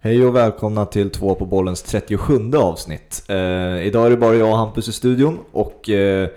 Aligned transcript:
Hej 0.00 0.26
och 0.26 0.36
välkomna 0.36 0.86
till 0.86 1.10
två 1.10 1.34
på 1.34 1.46
bollens 1.46 1.82
37 1.82 2.50
avsnitt. 2.56 3.24
Eh, 3.28 3.86
idag 3.86 4.06
är 4.06 4.10
det 4.10 4.16
bara 4.16 4.34
jag 4.34 4.50
och 4.50 4.56
Hampus 4.56 4.88
i 4.88 4.92
studion 4.92 5.38
och 5.52 5.90
eh, 5.90 6.28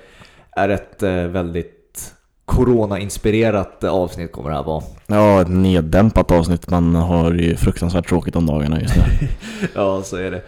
är 0.51 0.69
ett 0.69 1.03
eh, 1.03 1.13
väldigt 1.13 2.13
corona-inspirerat 2.45 3.83
avsnitt 3.83 4.31
kommer 4.31 4.49
det 4.49 4.55
här 4.55 4.63
vara. 4.63 4.83
Ja, 5.07 5.41
ett 5.41 5.49
neddämpat 5.49 6.31
avsnitt. 6.31 6.69
Man 6.69 6.95
har 6.95 7.33
ju 7.33 7.55
fruktansvärt 7.55 8.07
tråkigt 8.09 8.35
om 8.35 8.45
dagarna 8.45 8.81
just 8.81 8.95
nu. 8.95 9.27
ja, 9.75 10.01
så 10.03 10.17
är 10.17 10.31
det. 10.31 10.41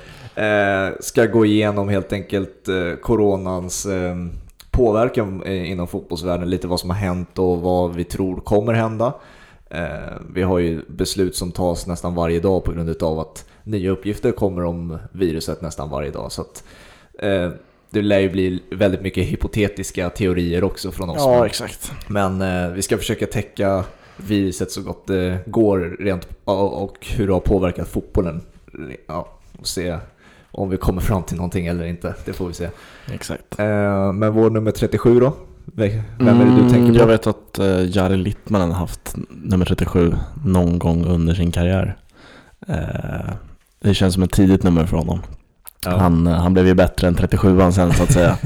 Eh, 0.46 0.94
ska 1.00 1.26
gå 1.26 1.46
igenom 1.46 1.90
helt 1.90 2.14
enkelt 2.14 2.68
eh, 2.68 3.00
coronans 3.02 3.86
eh, 3.86 4.16
påverkan 4.72 5.48
inom 5.48 5.88
fotbollsvärlden, 5.88 6.50
lite 6.50 6.68
vad 6.68 6.80
som 6.80 6.90
har 6.90 6.98
hänt 6.98 7.40
och 7.40 7.62
vad 7.62 7.96
vi 7.96 8.04
tror 8.04 8.42
kommer 8.42 8.74
hända. 8.74 9.14
Eh, 9.74 10.18
vi 10.34 10.42
har 10.42 10.60
ju 10.60 10.82
beslut 10.88 11.36
som 11.36 11.52
tas 11.52 11.88
nästan 11.88 12.16
varje 12.16 12.40
dag 12.40 12.64
på 12.64 12.72
grund 12.72 13.04
av 13.04 13.20
att 13.20 13.46
nya 13.64 13.92
uppgifter 13.92 14.32
kommer 14.32 14.64
om 14.64 14.98
viruset 15.12 15.62
nästan 15.62 15.90
varje 15.90 16.12
dag. 16.12 16.32
Så 16.32 16.42
att, 16.42 16.64
eh, 17.20 17.50
det 17.90 18.02
lär 18.02 18.20
ju 18.20 18.30
bli 18.30 18.64
väldigt 18.72 19.02
mycket 19.02 19.26
hypotetiska 19.26 20.10
teorier 20.10 20.64
också 20.64 20.92
från 20.92 21.10
oss. 21.10 21.18
Ja, 21.20 21.46
exakt. 21.46 21.92
Men 22.08 22.42
eh, 22.42 22.70
vi 22.72 22.82
ska 22.82 22.98
försöka 22.98 23.26
täcka 23.26 23.84
viruset 24.18 24.72
så 24.72 24.82
gott 24.82 25.08
det 25.08 25.40
går 25.46 25.98
rent 26.00 26.28
och 26.44 27.08
hur 27.16 27.28
det 27.28 27.34
har 27.34 27.40
påverkat 27.40 27.88
fotbollen. 27.88 28.42
Ja, 29.08 29.28
och 29.60 29.68
se 29.68 29.98
om 30.52 30.70
vi 30.70 30.78
kommer 30.78 31.02
fram 31.02 31.24
till 31.24 31.38
någonting 31.38 31.68
eller 31.68 31.86
inte. 31.86 32.16
Det 32.26 32.34
får 32.34 32.48
vi 32.48 32.54
se. 32.54 32.70
Exakt. 33.14 33.58
men 34.14 34.34
vår 34.34 34.50
nummer 34.50 34.72
37 34.72 35.20
då? 35.20 35.34
Vem 35.76 36.42
är 36.42 36.46
det 36.46 36.56
du 36.56 36.70
tänker 36.70 36.78
på? 36.78 36.78
Mm, 36.78 36.96
jag 36.96 37.08
vet 37.08 37.28
att 37.28 37.60
uh, 37.60 37.98
Jari 37.98 38.18
Littmanen 38.18 38.72
har 38.72 38.78
haft 38.78 39.16
nummer 39.30 39.66
37 39.66 40.16
någon 40.46 40.80
gång 40.80 41.06
under 41.06 41.34
sin 41.34 41.52
karriär. 41.52 41.98
Uh, 42.70 43.34
det 43.80 43.94
känns 43.94 44.14
som 44.14 44.24
ett 44.24 44.32
tidigt 44.32 44.64
nummer 44.64 44.86
för 44.86 44.98
honom. 44.98 45.22
Ja. 45.86 45.98
Han, 45.98 46.28
uh, 46.28 46.34
han 46.34 46.54
blev 46.54 46.68
ju 46.68 46.74
bättre 46.74 47.08
än 47.08 47.16
37an 47.16 47.72
sen 47.72 47.94
så 47.94 48.04
att 48.04 48.12
säga. 48.12 48.38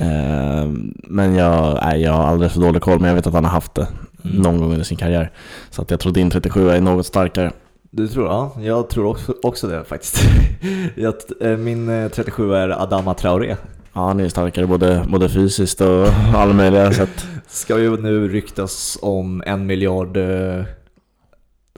uh, 0.00 0.70
men 1.04 1.34
jag, 1.34 1.78
nej, 1.82 2.02
jag 2.02 2.12
har 2.12 2.24
alldeles 2.24 2.52
för 2.52 2.60
dålig 2.60 2.82
koll, 2.82 3.00
men 3.00 3.08
jag 3.08 3.14
vet 3.14 3.26
att 3.26 3.34
han 3.34 3.44
har 3.44 3.50
haft 3.50 3.74
det 3.74 3.86
mm. 4.24 4.36
någon 4.36 4.58
gång 4.58 4.72
under 4.72 4.84
sin 4.84 4.96
karriär. 4.96 5.30
Så 5.70 5.82
att 5.82 5.90
jag 5.90 6.00
tror 6.00 6.12
din 6.12 6.30
37 6.30 6.70
är 6.70 6.80
något 6.80 7.06
starkare. 7.06 7.52
Du 7.90 8.08
tror? 8.08 8.26
Ja, 8.26 8.56
jag 8.60 8.88
tror 8.88 9.06
också, 9.06 9.34
också 9.42 9.68
det 9.68 9.84
faktiskt. 9.84 10.20
jag, 10.94 11.14
min 11.58 12.10
37 12.14 12.54
är 12.54 12.82
Adama 12.82 13.14
Traoré. 13.14 13.56
Ja, 13.96 14.02
han 14.02 14.20
är 14.20 14.28
starkare 14.28 14.66
både, 14.66 15.06
både 15.08 15.28
fysiskt 15.28 15.80
och 15.80 16.08
alla 16.34 16.52
möjliga 16.52 16.92
sätt. 16.92 17.26
Ska 17.46 17.78
ju 17.78 17.96
nu 17.96 18.28
ryktas 18.28 18.98
om 19.02 19.42
en 19.46 19.66
miljard, 19.66 20.16
eh, 20.16 20.64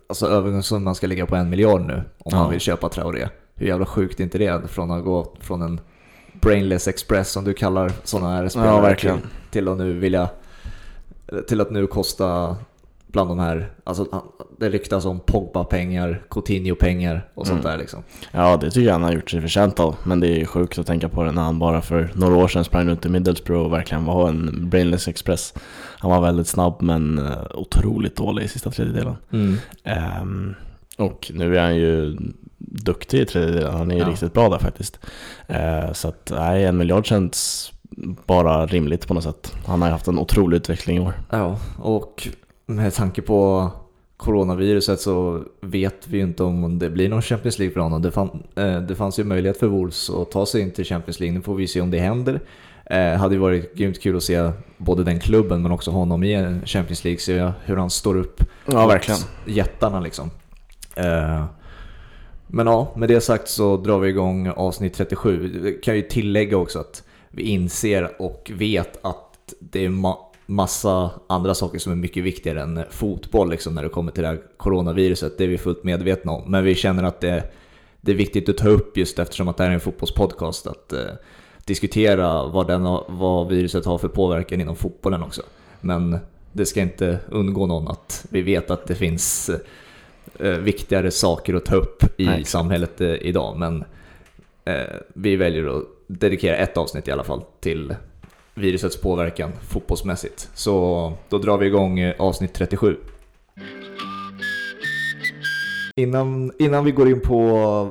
alltså 0.07 0.27
övergångssumman 0.27 0.95
ska 0.95 1.07
ligga 1.07 1.27
på 1.27 1.37
en 1.37 1.51
miljard 1.51 1.81
nu 1.81 1.95
om 2.19 2.31
ja. 2.33 2.37
man 2.37 2.51
vill 2.51 2.61
köpa 2.61 2.89
Traoré. 2.89 3.29
Hur 3.55 3.67
jävla 3.67 3.87
sjukt 3.87 4.21
är 4.21 4.25
inte 4.25 4.39
det? 4.39 4.71
Från 4.71 4.91
att 4.91 5.05
gå 5.05 5.37
från 5.41 5.63
en 5.63 5.81
brainless 6.33 6.89
express 6.89 7.31
som 7.31 7.45
du 7.45 7.55
kallar 7.55 7.93
sådana 8.05 8.37
här 8.37 8.49
spelare 8.49 8.91
ja, 8.91 8.97
till, 8.97 9.21
till 9.51 9.69
att 9.69 9.79
nu 9.79 9.93
vilja 9.93 10.29
till 11.49 11.61
att 11.61 11.71
nu 11.71 11.87
kosta 11.87 12.57
bland 13.13 13.31
de 13.31 13.39
här, 13.39 13.73
alltså 13.85 14.23
det 14.59 14.69
ryktas 14.69 15.05
om 15.05 15.21
Pogba-pengar, 15.21 16.23
Coutinho-pengar 16.31 17.29
och 17.35 17.47
sånt 17.47 17.61
mm. 17.61 17.73
där 17.73 17.79
liksom. 17.79 18.03
Ja, 18.33 18.57
det 18.57 18.71
tycker 18.71 18.87
jag 18.87 18.93
han 18.93 19.03
har 19.03 19.13
gjort 19.13 19.31
sig 19.31 19.41
förtjänt 19.41 19.81
av. 19.81 19.97
Men 20.05 20.21
det 20.21 20.41
är 20.41 20.45
sjukt 20.45 20.79
att 20.79 20.87
tänka 20.87 21.09
på 21.09 21.25
det 21.25 21.33
när 21.33 21.43
han 21.43 21.59
bara 21.59 21.83
för 21.83 22.11
några 22.15 22.37
år 22.37 22.49
sedan 22.49 22.65
sprang 22.65 22.89
runt 22.89 23.07
i 23.07 23.09
Middlesbrough 23.09 23.65
och 23.65 23.73
verkligen 23.73 24.05
var 24.05 24.29
en 24.29 24.69
brainless 24.71 25.09
express. 25.09 25.55
Han 25.99 26.11
var 26.11 26.21
väldigt 26.21 26.49
snabb 26.49 26.83
men 26.83 27.19
eh, 27.19 27.39
otroligt 27.55 28.17
dålig 28.17 28.45
i 28.45 28.49
sista 28.49 28.71
tredjedelen. 28.71 29.17
Mm. 29.33 29.57
Um, 30.23 30.55
och 30.99 31.31
nu 31.35 31.57
är 31.57 31.63
han 31.63 31.77
ju 31.77 32.17
duktig 32.59 33.21
i 33.21 33.27
tredjedelen, 33.27 33.75
han 33.75 33.91
är 33.91 33.95
ju 33.95 34.03
ja. 34.03 34.09
riktigt 34.09 34.33
bra 34.33 34.49
där 34.49 34.59
faktiskt. 34.59 34.99
Uh, 35.51 35.93
så 35.93 36.09
att, 36.09 36.33
nej, 36.35 36.65
en 36.65 36.77
miljard 36.77 37.07
känns 37.07 37.73
bara 38.27 38.67
rimligt 38.67 39.07
på 39.07 39.15
något 39.15 39.25
sätt. 39.25 39.55
Han 39.67 39.83
har 39.83 39.89
ju 39.89 39.93
haft 39.93 40.09
en 40.09 40.19
otrolig 40.19 40.57
utveckling 40.57 40.97
i 40.97 41.01
år. 41.01 41.13
Ja, 41.31 41.59
och 41.79 42.29
med 42.69 42.95
tanke 42.95 43.23
på 43.23 43.71
coronaviruset 44.17 45.01
så 45.01 45.45
vet 45.61 46.09
vi 46.09 46.17
ju 46.17 46.23
inte 46.23 46.43
om 46.43 46.79
det 46.79 46.91
blir 46.91 47.09
någon 47.09 47.23
Champions 47.23 47.59
League 47.59 47.75
för 47.75 47.81
honom. 47.81 48.03
Det, 48.03 48.11
fann, 48.11 48.43
eh, 48.57 48.81
det 48.81 48.95
fanns 48.95 49.19
ju 49.19 49.25
möjlighet 49.25 49.59
för 49.59 49.67
Wolves 49.67 50.11
att 50.11 50.31
ta 50.31 50.47
sig 50.47 50.61
in 50.61 50.71
till 50.71 50.85
Champions 50.85 51.21
League. 51.21 51.35
Nu 51.35 51.43
får 51.43 51.55
vi 51.55 51.67
se 51.67 51.81
om 51.81 51.91
det 51.91 51.99
händer. 51.99 52.41
Eh, 52.85 53.13
hade 53.13 53.35
ju 53.35 53.41
varit 53.41 53.75
grymt 53.75 54.01
kul 54.03 54.17
att 54.17 54.23
se 54.23 54.51
både 54.77 55.05
den 55.05 55.21
klubben 55.21 55.63
men 55.63 55.73
också 55.73 55.91
honom 55.91 56.25
i 56.25 56.61
Champions 56.65 57.05
League. 57.05 57.19
Se 57.19 57.53
hur 57.65 57.77
han 57.77 57.91
står 57.91 58.17
upp 58.17 58.45
ja, 58.67 58.87
verkligen. 58.87 59.21
jättarna 59.47 60.01
liksom. 60.01 60.31
Eh, 60.97 61.45
men 62.47 62.67
ja, 62.67 62.93
med 62.97 63.09
det 63.09 63.21
sagt 63.21 63.49
så 63.49 63.77
drar 63.77 63.99
vi 63.99 64.09
igång 64.09 64.49
avsnitt 64.49 64.95
37. 64.95 65.61
Vi 65.63 65.73
kan 65.73 65.97
ju 65.97 66.03
tillägga 66.03 66.57
också 66.57 66.79
att 66.79 67.03
vi 67.31 67.43
inser 67.43 68.23
och 68.23 68.51
vet 68.55 69.05
att 69.05 69.55
det 69.61 69.85
är 69.85 69.89
massa 70.51 71.11
andra 71.27 71.55
saker 71.55 71.79
som 71.79 71.93
är 71.93 71.97
mycket 71.97 72.25
viktigare 72.25 72.63
än 72.63 72.85
fotboll 72.91 73.51
liksom, 73.51 73.75
när 73.75 73.83
det 73.83 73.89
kommer 73.89 74.13
till 74.13 74.23
det 74.23 74.29
här 74.29 74.41
coronaviruset. 74.57 75.39
Det 75.39 75.45
är 75.45 75.49
vi 75.49 75.59
fullt 75.59 75.85
medvetna 75.85 76.33
om. 76.33 76.51
Men 76.51 76.65
vi 76.65 76.75
känner 76.75 77.03
att 77.03 77.21
det, 77.21 77.45
det 78.01 78.13
är 78.13 78.17
viktigt 78.17 78.49
att 78.49 78.57
ta 78.57 78.69
upp 78.69 78.97
just 78.97 79.19
eftersom 79.19 79.49
att 79.49 79.57
det 79.57 79.63
här 79.63 79.71
är 79.71 79.75
en 79.75 79.81
fotbollspodcast. 79.81 80.67
Att 80.67 80.93
eh, 80.93 81.01
diskutera 81.65 82.47
vad, 82.47 82.67
den, 82.67 82.83
vad 83.09 83.49
viruset 83.49 83.85
har 83.85 83.99
för 83.99 84.09
påverkan 84.09 84.61
inom 84.61 84.77
fotbollen 84.77 85.23
också. 85.23 85.43
Men 85.81 86.19
det 86.53 86.67
ska 86.67 86.81
inte 86.81 87.19
undgå 87.29 87.67
någon 87.67 87.89
att 87.89 88.27
vi 88.31 88.43
vet 88.43 88.71
att 88.71 88.87
det 88.87 88.95
finns 88.95 89.51
eh, 90.39 90.51
viktigare 90.51 91.11
saker 91.11 91.55
att 91.55 91.65
ta 91.65 91.77
upp 91.77 92.21
i 92.21 92.27
Nej. 92.27 92.45
samhället 92.45 93.01
eh, 93.01 93.15
idag. 93.15 93.59
Men 93.59 93.85
eh, 94.65 94.97
vi 95.15 95.37
väljer 95.37 95.79
att 95.79 95.85
dedikera 96.07 96.57
ett 96.57 96.77
avsnitt 96.77 97.09
i 97.09 97.11
alla 97.11 97.25
fall 97.25 97.43
till 97.61 97.95
virusets 98.59 99.01
påverkan 99.01 99.53
fotbollsmässigt. 99.69 100.51
Så 100.55 101.13
då 101.29 101.39
drar 101.39 101.59
vi 101.59 101.67
igång 101.67 101.99
eh, 101.99 102.15
avsnitt 102.19 102.55
37. 102.55 102.97
Innan, 105.97 106.53
innan 106.59 106.85
vi 106.85 106.91
går 106.91 107.09
in 107.09 107.21
på 107.21 107.91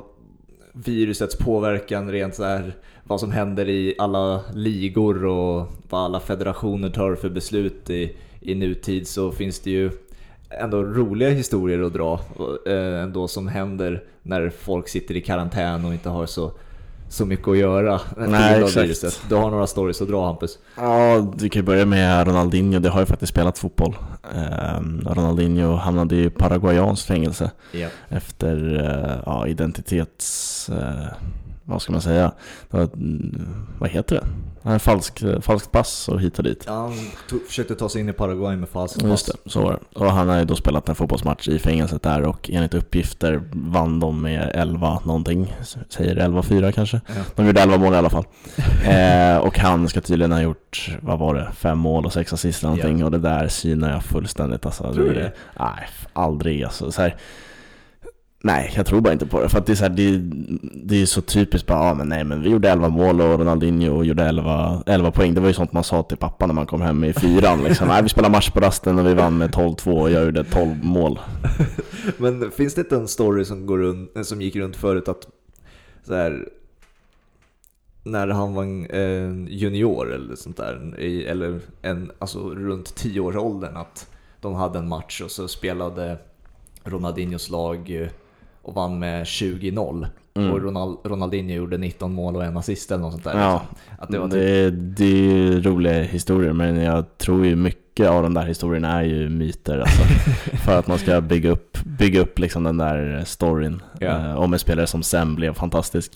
virusets 0.73 1.37
påverkan 1.37 2.11
rent 2.11 2.35
så 2.35 2.43
här, 2.43 2.75
vad 3.03 3.19
som 3.19 3.31
händer 3.31 3.69
i 3.69 3.95
alla 3.97 4.41
ligor 4.53 5.25
och 5.25 5.67
vad 5.89 6.01
alla 6.01 6.19
federationer 6.19 6.89
tar 6.89 7.15
för 7.15 7.29
beslut 7.29 7.89
i, 7.89 8.15
i 8.39 8.55
nutid 8.55 9.07
så 9.07 9.31
finns 9.31 9.59
det 9.59 9.71
ju 9.71 9.91
ändå 10.49 10.83
roliga 10.83 11.29
historier 11.29 11.81
att 11.81 11.93
dra 11.93 12.19
eh, 12.67 13.03
ändå 13.03 13.27
som 13.27 13.47
händer 13.47 14.03
när 14.21 14.49
folk 14.49 14.87
sitter 14.87 15.15
i 15.15 15.21
karantän 15.21 15.85
och 15.85 15.93
inte 15.93 16.09
har 16.09 16.25
så 16.25 16.51
så 17.09 17.25
mycket 17.25 17.47
att 17.47 17.57
göra 17.57 18.01
Nej, 18.17 18.63
exakt. 18.63 19.21
Du 19.29 19.35
har 19.35 19.51
några 19.51 19.67
stories 19.67 20.01
att 20.01 20.07
dra 20.07 20.25
Hampus? 20.25 20.59
Ja, 20.75 21.33
vi 21.37 21.49
kan 21.49 21.65
börja 21.65 21.85
med 21.85 22.27
Ronaldinho. 22.27 22.79
Det 22.79 22.89
har 22.89 22.99
ju 22.99 23.05
faktiskt 23.05 23.29
spelat 23.29 23.57
fotboll. 23.57 23.95
Um, 24.79 25.01
Ronaldinho 25.05 25.75
hamnade 25.75 26.15
i 26.15 26.29
paraguayanskt 26.29 27.07
fängelse 27.07 27.51
yep. 27.73 27.91
efter 28.09 28.75
uh, 28.75 29.21
ja, 29.25 29.47
identitets... 29.47 30.69
Vad 31.69 31.81
ska 31.81 31.91
man 31.91 32.01
säga? 32.01 32.31
Vad 33.79 33.89
heter 33.89 34.15
det? 34.15 34.27
Nej, 34.61 34.79
falsk, 34.79 35.23
falskt 35.41 35.71
pass 35.71 36.09
och 36.09 36.21
hit 36.21 36.37
och 36.37 36.43
dit. 36.43 36.63
Ja, 36.67 36.73
han 36.73 36.93
tog, 37.29 37.47
försökte 37.47 37.75
ta 37.75 37.89
sig 37.89 38.01
in 38.01 38.09
i 38.09 38.13
Paraguay 38.13 38.55
med 38.55 38.69
falskt 38.69 38.99
pass. 38.99 39.09
Just 39.09 39.27
det, 39.27 39.49
så 39.49 39.61
var 39.61 39.71
det. 39.71 39.99
Och 39.99 40.11
han 40.11 40.29
har 40.29 40.39
ju 40.39 40.45
då 40.45 40.55
spelat 40.55 40.89
en 40.89 40.95
fotbollsmatch 40.95 41.47
i 41.47 41.59
fängelset 41.59 42.03
där 42.03 42.21
och 42.21 42.49
enligt 42.53 42.73
uppgifter 42.73 43.41
vann 43.51 43.99
de 43.99 44.21
med 44.21 44.51
11 44.53 44.99
någonting. 45.05 45.55
Säger 45.89 46.15
11-4 46.15 46.71
kanske? 46.71 47.01
Ja. 47.07 47.13
De 47.35 47.45
gjorde 47.45 47.61
11 47.61 47.77
mål 47.77 47.93
i 47.93 47.97
alla 47.97 48.09
fall. 48.09 48.25
eh, 48.85 49.37
och 49.37 49.59
han 49.59 49.87
ska 49.87 50.01
tydligen 50.01 50.31
ha 50.31 50.41
gjort, 50.41 50.97
vad 51.01 51.19
var 51.19 51.35
det, 51.35 51.51
fem 51.55 51.77
mål 51.77 52.05
och 52.05 52.13
sex 52.13 52.33
assist 52.33 52.63
någonting. 52.63 52.99
Ja. 52.99 53.05
Och 53.05 53.11
det 53.11 53.19
där 53.19 53.47
synar 53.47 53.91
jag 53.91 54.03
fullständigt 54.03 54.65
alltså. 54.65 54.93
Tror 54.93 55.05
du 55.05 55.13
det? 55.13 55.31
Nej, 55.59 55.87
aldrig 56.13 56.63
alltså. 56.63 56.91
Så 56.91 57.01
här, 57.01 57.15
Nej, 58.47 58.73
jag 58.75 58.85
tror 58.85 59.01
bara 59.01 59.13
inte 59.13 59.25
på 59.25 59.41
det. 59.41 59.49
För 59.49 59.57
att 59.57 59.65
det 59.65 59.73
är 59.73 59.75
så, 59.75 59.83
här, 59.83 59.89
det, 59.89 60.17
det 60.85 61.01
är 61.01 61.05
så 61.05 61.21
typiskt 61.21 61.67
bara, 61.67 61.87
ja, 61.87 61.93
men 61.93 62.09
nej 62.09 62.23
men 62.23 62.41
vi 62.41 62.49
gjorde 62.49 62.69
11 62.69 62.89
mål 62.89 63.21
och 63.21 63.39
Ronaldinho 63.39 64.03
gjorde 64.03 64.23
11, 64.23 64.83
11 64.85 65.11
poäng. 65.11 65.33
Det 65.33 65.41
var 65.41 65.47
ju 65.47 65.53
sånt 65.53 65.73
man 65.73 65.83
sa 65.83 66.03
till 66.03 66.17
pappa 66.17 66.45
när 66.45 66.53
man 66.53 66.65
kom 66.65 66.81
hem 66.81 67.03
i 67.03 67.13
fyran. 67.13 67.63
Liksom. 67.63 67.87
nej, 67.87 68.03
vi 68.03 68.09
spelade 68.09 68.31
match 68.31 68.49
på 68.49 68.59
rasten 68.59 68.99
och 68.99 69.05
vi 69.05 69.13
vann 69.13 69.37
med 69.37 69.49
12-2 69.49 70.01
och 70.01 70.11
jag 70.11 70.25
gjorde 70.25 70.43
12 70.43 70.83
mål. 70.83 71.19
men 72.17 72.51
finns 72.51 72.73
det 72.73 72.81
inte 72.81 72.95
en 72.95 73.07
story 73.07 73.45
som, 73.45 73.65
går 73.65 73.77
runt, 73.77 74.17
eh, 74.17 74.21
som 74.21 74.41
gick 74.41 74.55
runt 74.55 74.75
förut 74.75 75.07
att 75.07 75.27
så 76.03 76.13
här, 76.13 76.49
när 78.03 78.27
han 78.27 78.53
var 78.53 78.63
en 78.63 78.85
eh, 78.85 79.53
junior 79.53 80.13
eller 80.13 80.35
sånt 80.35 80.57
där, 80.57 80.99
eller 81.27 81.59
en, 81.81 82.11
alltså 82.19 82.49
runt 82.49 82.95
10 82.95 83.19
års 83.19 83.35
åldern 83.35 83.77
att 83.77 84.09
de 84.41 84.53
hade 84.53 84.79
en 84.79 84.87
match 84.87 85.21
och 85.21 85.31
så 85.31 85.47
spelade 85.47 86.17
Ronaldinhos 86.83 87.49
lag 87.49 88.01
eh, 88.01 88.09
och 88.67 88.73
vann 88.73 88.99
med 88.99 89.23
20-0. 89.23 90.07
Mm. 90.35 90.51
Och 90.51 90.61
Ronald, 90.61 90.97
Ronaldinho 91.03 91.53
gjorde 91.55 91.77
19 91.77 92.13
mål 92.13 92.35
och 92.35 92.43
en 92.45 92.57
assist 92.57 92.91
eller 92.91 93.01
något 93.01 93.11
sånt 93.13 93.23
där. 93.23 93.39
Ja, 93.39 93.61
liksom. 93.69 93.95
Att 93.99 94.11
det 94.11 94.19
var 94.19 94.27
typ, 94.27 94.33
det, 94.33 94.71
det 94.71 95.03
är 95.05 95.31
ju 95.33 95.61
roliga 95.61 96.01
historier 96.03 96.53
men 96.53 96.75
jag 96.81 97.17
tror 97.17 97.45
ju 97.45 97.55
mycket 97.55 98.09
av 98.09 98.23
de 98.23 98.33
där 98.33 98.45
historierna 98.45 98.91
är 98.99 99.03
ju 99.03 99.29
myter 99.29 99.79
alltså, 99.79 100.01
För 100.65 100.79
att 100.79 100.87
man 100.87 100.97
ska 100.97 101.21
bygga 101.21 101.49
upp, 101.51 101.77
bygga 101.83 102.21
upp 102.21 102.39
liksom 102.39 102.63
den 102.63 102.77
där 102.77 103.23
storyn 103.25 103.81
Ja. 103.99 104.07
eh, 104.07 104.35
om 104.39 104.53
en 104.53 104.59
spelare 104.59 104.87
som 104.87 105.03
sen 105.03 105.35
blev 105.35 105.53
fantastisk 105.53 106.11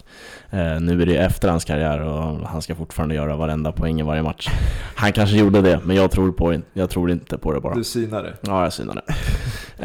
eh, 0.49 0.79
Nu 0.79 1.01
är 1.01 1.05
det 1.05 1.17
efter 1.17 1.49
hans 1.49 1.65
karriär 1.65 1.99
och 2.01 2.47
han 2.47 2.61
ska 2.61 2.75
fortfarande 2.75 3.15
göra 3.15 3.35
varenda 3.35 3.71
poäng 3.71 3.99
i 3.99 4.03
varje 4.03 4.21
match 4.23 4.47
Han 4.95 5.11
kanske 5.11 5.37
gjorde 5.37 5.61
det 5.61 5.79
men 5.83 5.95
jag 5.95 6.11
tror, 6.11 6.31
på, 6.31 6.55
jag 6.73 6.89
tror 6.89 7.11
inte 7.11 7.37
på 7.37 7.53
det 7.53 7.59
bara 7.61 7.75
du 7.75 7.83
synade. 7.83 8.33
Ja, 8.41 8.63
jag 8.63 8.73
synar 8.73 8.95
det. 8.95 9.13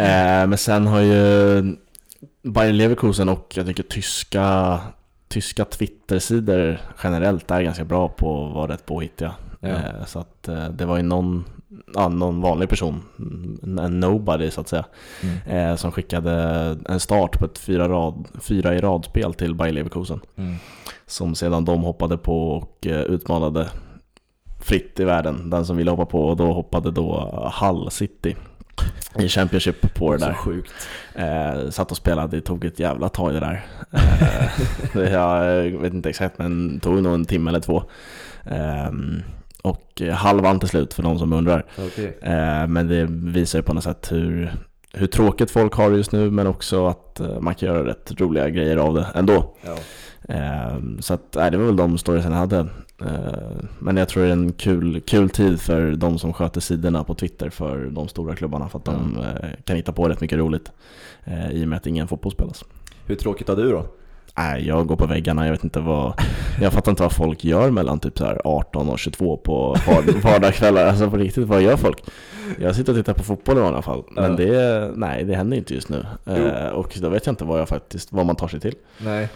eh, 0.03 0.47
men 0.47 0.59
sen 0.59 0.87
har 0.87 1.01
ju 1.01 1.77
Bayer 2.47 2.73
Leverkusen 2.73 3.29
och 3.29 3.53
jag 3.57 3.67
tycker 3.67 3.83
tyska, 3.83 4.79
tyska 5.29 5.65
Twitter-sidor 5.65 6.81
generellt 7.03 7.51
är 7.51 7.63
ganska 7.63 7.85
bra 7.85 8.09
på 8.09 8.47
att 8.47 8.55
vara 8.55 8.73
rätt 8.73 8.87
påhittiga. 8.87 9.35
Ja. 9.61 9.69
Eh, 9.69 10.05
så 10.07 10.19
att 10.19 10.49
eh, 10.49 10.69
det 10.69 10.85
var 10.85 10.97
ju 10.97 11.03
någon, 11.03 11.45
ja, 11.95 12.09
någon 12.09 12.41
vanlig 12.41 12.69
person, 12.69 13.03
en 13.79 14.01
nobody 14.01 14.51
så 14.51 14.61
att 14.61 14.69
säga, 14.69 14.85
Mm. 15.23 15.71
eh, 15.71 15.77
som 15.77 15.93
skickade 15.93 16.33
en 16.89 17.01
start 17.01 17.39
på 17.39 17.45
ett 17.45 17.59
fyra, 17.59 17.89
rad, 17.89 18.29
fyra 18.41 18.75
i 18.75 18.79
radspel 18.81 19.35
till 19.35 19.55
Bayer 19.55 19.73
Leverkusen. 19.73 20.21
Mm. 20.37 20.57
Som 21.07 21.35
sedan 21.35 21.65
de 21.65 21.83
hoppade 21.83 22.19
på 22.19 22.49
och 22.51 22.87
utmanade 22.87 23.69
fritt 24.61 25.01
i 25.01 25.05
världen, 25.05 25.51
den 25.51 25.67
som 25.67 25.77
ville 25.77 25.91
hoppa 25.91 26.07
på 26.07 26.27
och 26.27 26.37
då 26.37 26.53
hoppade 26.53 26.91
då 26.91 27.31
Hull 27.61 27.91
City 27.91 28.37
i 29.19 29.29
Championship 29.29 29.95
på 29.95 30.13
det 30.13 30.19
Så 30.19 30.27
där. 30.27 30.35
sjukt. 30.35 30.73
Eh, 31.15 31.71
satt 31.71 31.91
och 31.91 31.97
spelade, 31.97 32.37
det 32.37 32.41
tog 32.41 32.65
ett 32.65 32.79
jävla 32.79 33.09
tag 33.09 33.33
det 33.35 33.41
där. 33.41 33.67
Eh, 33.93 34.51
det- 34.93 35.11
jag 35.11 35.63
vet 35.81 35.95
inte 35.95 36.09
exakt 36.09 36.39
men 36.39 36.81
tog 36.81 37.03
nog 37.03 37.15
en 37.15 37.25
timme 37.25 37.51
eller 37.51 37.61
två. 37.61 37.83
Och 39.63 40.03
eh, 40.03 40.15
Hull 40.27 40.41
vann 40.41 40.61
till 40.61 40.69
slut 40.69 40.95
för 40.95 41.03
de 41.03 41.19
som 41.19 41.33
undrar. 41.33 41.65
Okej. 41.79 42.19
Eh, 42.23 42.67
men 42.67 42.89
det 42.89 43.07
visar 43.11 43.59
ju 43.59 43.63
på 43.63 43.75
något 43.75 43.85
sätt 43.85 44.13
hur, 44.13 44.53
hur 44.97 45.07
tråkigt 45.07 45.51
folk 45.51 45.75
har 45.75 45.91
det 45.91 45.97
just 45.97 46.13
nu 46.13 46.31
men 46.31 46.47
också 46.47 46.87
att 46.87 47.21
eh, 47.21 47.41
man 47.41 47.55
kan 47.55 47.69
göra 47.69 47.87
rätt 47.87 48.21
roliga 48.21 48.49
grejer 48.49 48.77
av 48.77 48.95
det 48.95 49.07
ändå. 49.15 49.55
Ja. 49.63 49.77
Eh, 50.35 50.79
så 51.01 51.15
att, 51.15 51.35
nej, 51.35 51.51
det 51.51 51.57
var 51.57 51.65
väl 51.65 51.77
de 51.77 51.99
storiesen 51.99 52.33
jag 52.33 52.39
hade. 52.39 52.67
Eh, 53.01 53.65
men 53.79 53.97
jag 53.97 54.09
tror 54.09 54.23
det 54.23 54.29
är 54.29 54.33
en 54.33 54.53
kul, 54.53 55.01
kul 55.01 55.31
tid 55.31 55.61
för 55.61 55.93
de 55.93 56.19
som 56.19 56.33
sköter 56.33 56.61
sidorna 56.61 57.05
på 57.05 57.15
Twitter 57.15 57.51
för 57.51 57.87
de 57.91 58.09
stora 58.09 58.37
klubbarna 58.37 58.69
för 58.69 58.79
att 58.79 58.85
de 58.85 59.19
eh, 59.19 59.51
kan 59.65 59.77
hitta 59.77 59.93
på 59.93 60.09
rätt 60.09 60.21
mycket 60.21 60.39
roligt 60.39 60.73
eh, 61.25 61.51
i 61.51 61.65
och 61.65 61.69
med 61.69 61.77
att 61.77 61.87
ingen 61.87 62.09
fotboll 62.09 62.33
spelas. 62.33 62.65
Hur 63.07 63.15
tråkigt 63.15 63.49
har 63.49 63.57
du 63.57 63.71
då? 63.71 63.87
Nej, 64.39 64.67
jag 64.67 64.87
går 64.87 64.97
på 64.97 65.07
väggarna, 65.07 65.45
jag 65.45 65.53
vet 65.53 65.65
inte 65.65 65.81
vad 65.81 66.21
Jag 66.61 66.73
fattar 66.73 66.91
inte 66.93 67.03
vad 67.03 67.13
folk 67.13 67.45
gör 67.45 67.71
mellan 67.71 67.99
typ 68.01 68.19
så 68.19 68.25
här 68.25 68.41
18 68.45 68.89
och 68.89 68.99
22 68.99 69.37
på 69.37 69.77
var- 69.87 70.21
vardagskvällar 70.23 70.87
Alltså 70.87 71.11
på 71.11 71.17
riktigt, 71.17 71.45
vad 71.47 71.63
gör 71.63 71.77
folk? 71.77 72.05
Jag 72.61 72.75
sitter 72.77 72.93
och 72.93 72.99
tittar 72.99 73.15
på 73.15 73.23
fotboll 73.25 73.59
i 73.59 73.61
alla 73.61 73.83
fall 73.83 74.03
Men 74.11 74.25
Ja. 74.31 74.37
det, 74.37 74.91
nej 74.97 75.25
det 75.25 75.35
händer 75.35 75.57
inte 75.57 75.75
just 75.75 75.89
nu 75.89 76.07
eh, 76.27 76.67
Och 76.69 76.99
då 77.01 77.09
vet 77.09 77.27
jag 77.27 77.33
inte 77.33 77.45
vad 77.45 77.61
jag 77.61 77.69
faktiskt, 77.69 78.13
vad 78.13 78.27
man 78.27 78.37
tar 78.37 78.49
sig 78.49 78.61
till 78.61 78.75
Nej. 78.99 79.29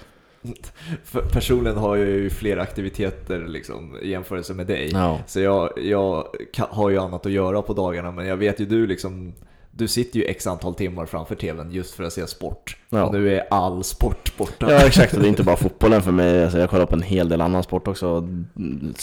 Personligen 1.32 1.76
har 1.78 1.96
jag 1.96 2.06
ju 2.08 2.30
fler 2.30 2.56
aktiviteter 2.56 3.44
liksom, 3.48 3.96
i 4.02 4.10
jämförelse 4.10 4.54
med 4.54 4.66
dig. 4.66 4.90
Ja, 4.92 5.18
Så 5.26 5.40
jag, 5.40 5.70
jag 5.82 6.24
har 6.56 6.90
ju 6.90 6.98
annat 6.98 7.26
att 7.26 7.32
göra 7.32 7.62
på 7.62 7.72
dagarna, 7.72 8.10
men 8.10 8.26
jag 8.26 8.36
vet 8.36 8.60
ju 8.60 8.66
du 8.66 8.86
liksom 8.86 9.32
du 9.72 9.88
sitter 9.88 10.18
ju 10.18 10.24
x 10.24 10.46
antal 10.46 10.74
timmar 10.74 11.06
framför 11.06 11.34
tvn 11.34 11.72
just 11.72 11.94
för 11.94 12.04
att 12.04 12.12
se 12.12 12.26
sport. 12.26 12.76
Ja. 12.88 13.04
Och 13.04 13.14
nu 13.14 13.34
är 13.34 13.44
all 13.50 13.84
sport 13.84 14.36
borta. 14.36 14.72
Ja 14.72 14.86
exakt, 14.86 15.14
och 15.14 15.20
det 15.20 15.26
är 15.26 15.28
inte 15.28 15.42
bara 15.42 15.56
fotbollen 15.66 16.02
för 16.02 16.12
mig. 16.12 16.42
Alltså, 16.42 16.58
jag 16.58 16.70
kollar 16.70 16.86
på 16.86 16.94
en 16.94 17.02
hel 17.02 17.28
del 17.28 17.40
annan 17.40 17.62
sport 17.62 17.88
också. 17.88 18.20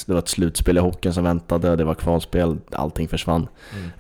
Det 0.06 0.14
var 0.14 0.20
ett 0.20 0.28
slutspel 0.28 0.78
i 0.78 0.80
hockeyn 0.80 1.14
som 1.14 1.24
väntade, 1.24 1.76
det 1.76 1.84
var 1.84 1.96
kvalspel, 1.96 2.58
allting 2.72 3.08
försvann. 3.08 3.48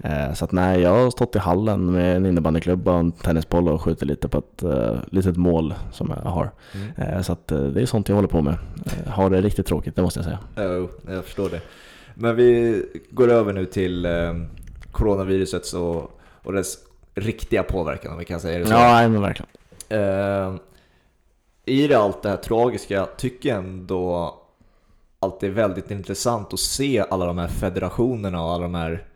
Mm. 0.03 0.29
Eh, 0.29 0.33
så 0.33 0.45
att 0.45 0.51
nej, 0.51 0.81
jag 0.81 0.89
har 0.89 1.11
stått 1.11 1.35
i 1.35 1.39
hallen 1.39 1.91
med 1.91 2.15
en 2.15 2.25
innebandyklubba 2.25 2.93
och 2.93 2.99
en 2.99 3.11
tennisboll 3.11 3.67
och 3.67 3.81
skjutit 3.81 4.07
lite 4.07 4.27
på 4.27 4.37
ett 4.37 4.63
uh, 4.63 4.97
litet 5.11 5.37
mål 5.37 5.73
som 5.91 6.13
jag 6.23 6.31
har. 6.31 6.51
Mm. 6.73 7.13
Eh, 7.15 7.21
så 7.21 7.33
att 7.33 7.51
eh, 7.51 7.63
det 7.63 7.81
är 7.81 7.85
sånt 7.85 8.09
jag 8.09 8.15
håller 8.15 8.27
på 8.27 8.41
med. 8.41 8.57
Eh, 8.85 9.11
har 9.11 9.29
det 9.29 9.41
riktigt 9.41 9.65
tråkigt, 9.65 9.95
det 9.95 10.01
måste 10.01 10.19
jag 10.19 10.25
säga. 10.25 10.39
Jo, 10.55 10.89
jag 11.07 11.25
förstår 11.25 11.49
det. 11.49 11.61
Men 12.13 12.35
vi 12.35 12.83
går 13.09 13.27
över 13.27 13.53
nu 13.53 13.65
till 13.65 14.05
eh, 14.05 14.33
coronaviruset 14.91 15.73
och, 15.73 16.16
och 16.47 16.53
dess 16.53 16.77
riktiga 17.15 17.63
påverkan 17.63 18.11
om 18.11 18.19
vi 18.19 18.25
kan 18.25 18.39
säga 18.39 18.59
det 18.59 18.65
så. 18.65 18.73
Ja, 18.73 18.93
nej, 18.93 19.09
men 19.09 19.21
verkligen. 19.21 19.49
Eh, 19.89 20.55
I 21.65 21.87
det 21.87 21.95
allt 21.95 22.23
det 22.23 22.29
här 22.29 22.37
tragiska 22.37 23.05
tycker 23.17 23.49
jag 23.49 23.57
ändå 23.57 24.35
att 25.19 25.39
det 25.39 25.47
är 25.47 25.51
väldigt 25.51 25.91
intressant 25.91 26.53
att 26.53 26.59
se 26.59 27.05
alla 27.09 27.25
de 27.25 27.37
här 27.37 27.47
federationerna 27.47 28.43
och 28.43 28.51
alla 28.51 28.63
de 28.63 28.75
här 28.75 29.07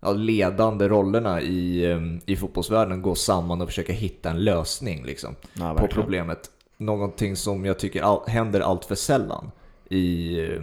ja, 0.00 0.12
ledande 0.12 0.88
rollerna 0.88 1.40
i, 1.40 1.90
eh, 1.90 2.00
i 2.26 2.36
fotbollsvärlden 2.36 3.02
gå 3.02 3.14
samman 3.14 3.60
och 3.60 3.68
försöka 3.68 3.92
hitta 3.92 4.30
en 4.30 4.44
lösning 4.44 5.04
liksom, 5.04 5.34
Ja, 5.52 5.74
på 5.74 5.86
problemet. 5.86 6.50
Någonting 6.76 7.36
som 7.36 7.64
jag 7.64 7.78
tycker 7.78 8.02
all, 8.02 8.20
händer 8.26 8.60
allt 8.60 8.84
för 8.84 8.94
sällan 8.94 9.50
i, 9.88 10.38
eh, 10.40 10.62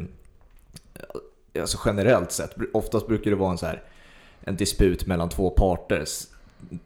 alltså 1.62 1.78
generellt 1.86 2.32
sett. 2.32 2.56
Oftast 2.74 3.08
brukar 3.08 3.32
det 3.32 3.38
vara 3.38 3.52
en, 3.52 3.58
så 3.58 3.66
här, 3.66 3.84
en 4.46 4.56
disput 4.56 5.06
mellan 5.06 5.30
två 5.30 5.50
parter. 5.50 6.06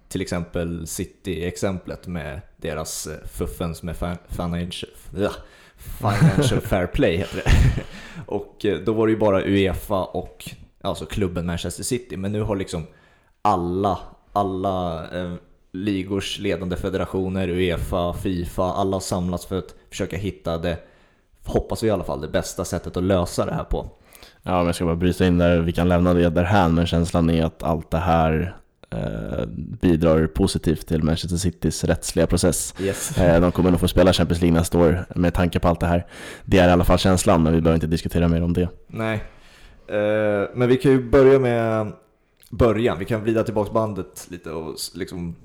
Till 0.08 0.22
exempel 0.22 0.88
City-exemplet 0.88 2.08
med 2.08 2.42
deras 2.58 3.08
eh, 3.08 3.28
fuffens 3.28 3.84
med 3.84 3.96
financial, 4.30 4.92
financial 5.78 6.62
fair 6.62 6.88
play 6.88 7.18
heter 7.18 7.36
det. 7.46 7.52
Och 8.26 8.66
eh, 8.66 8.80
då 8.80 8.94
var 8.94 9.08
det 9.08 9.14
ju 9.14 9.20
bara 9.20 9.44
Uefa 9.44 10.04
och 10.04 10.50
alltså 10.82 11.06
klubben 11.06 11.46
Manchester 11.46 11.84
City. 11.84 12.18
Men 12.18 12.32
nu 12.32 12.42
har 12.42 12.56
liksom 12.56 12.88
alla, 13.42 14.00
alla 14.34 15.10
eh, 15.20 15.34
ligors 15.72 16.40
ledande 16.40 16.76
federationer, 16.76 17.50
Uefa, 17.50 18.14
Fifa, 18.14 18.64
alla 18.64 18.96
har 18.96 19.02
samlats 19.02 19.46
för 19.46 19.58
att 19.58 19.76
försöka 19.90 20.18
hitta 20.18 20.58
det, 20.58 20.78
hoppas 21.50 21.84
vi 21.84 21.88
i 21.88 21.92
alla 21.92 22.04
fall, 22.04 22.22
det 22.22 22.28
bästa 22.28 22.66
sättet 22.66 22.98
att 22.98 23.04
lösa 23.04 23.46
det 23.46 23.54
här 23.54 23.64
på. 23.64 23.90
Ja, 24.44 24.58
men 24.58 24.66
jag 24.66 24.76
ska 24.76 24.86
bara 24.86 24.96
bryta 24.96 25.28
in 25.28 25.38
där, 25.38 25.60
vi 25.60 25.72
kan 25.72 25.90
lämna 25.90 26.14
det 26.14 26.30
därhän, 26.30 26.76
men 26.76 26.88
känslan 26.88 27.30
är 27.30 27.46
att 27.46 27.64
allt 27.64 27.92
det 27.92 27.98
här 27.98 28.56
eh, 28.90 29.46
bidrar 29.82 30.28
positivt 30.28 30.88
till 30.88 31.04
Manchester 31.04 31.38
Citys 31.38 31.84
rättsliga 31.84 32.28
process. 32.28 32.74
Yes. 32.80 33.18
Eh, 33.18 33.42
de 33.42 33.52
kommer 33.52 33.72
nog 33.72 33.80
få 33.80 33.88
spela 33.88 34.14
Champions 34.14 34.42
League 34.42 34.60
nästa 34.60 34.78
år 34.78 35.06
med 35.16 35.34
tanke 35.34 35.60
på 35.60 35.68
allt 35.68 35.80
det 35.80 35.88
här. 35.88 36.06
Det 36.46 36.58
är 36.58 36.68
i 36.68 36.72
alla 36.72 36.84
fall 36.84 36.98
känslan, 36.98 37.44
men 37.44 37.54
vi 37.54 37.62
behöver 37.62 37.76
inte 37.76 37.88
diskutera 37.88 38.28
mer 38.28 38.44
om 38.44 38.54
det. 38.54 38.70
Nej. 38.88 39.24
Eh, 39.88 40.50
men 40.54 40.68
vi 40.68 40.78
kan 40.78 40.92
ju 40.92 41.10
börja 41.10 41.40
med 41.40 41.92
början. 42.50 43.00
Vi 43.00 43.06
kan 43.06 43.22
vrida 43.22 43.44
tillbaka 43.44 43.72
bandet 43.72 44.28
lite 44.30 44.52
och 44.52 44.76
liksom 44.96 45.36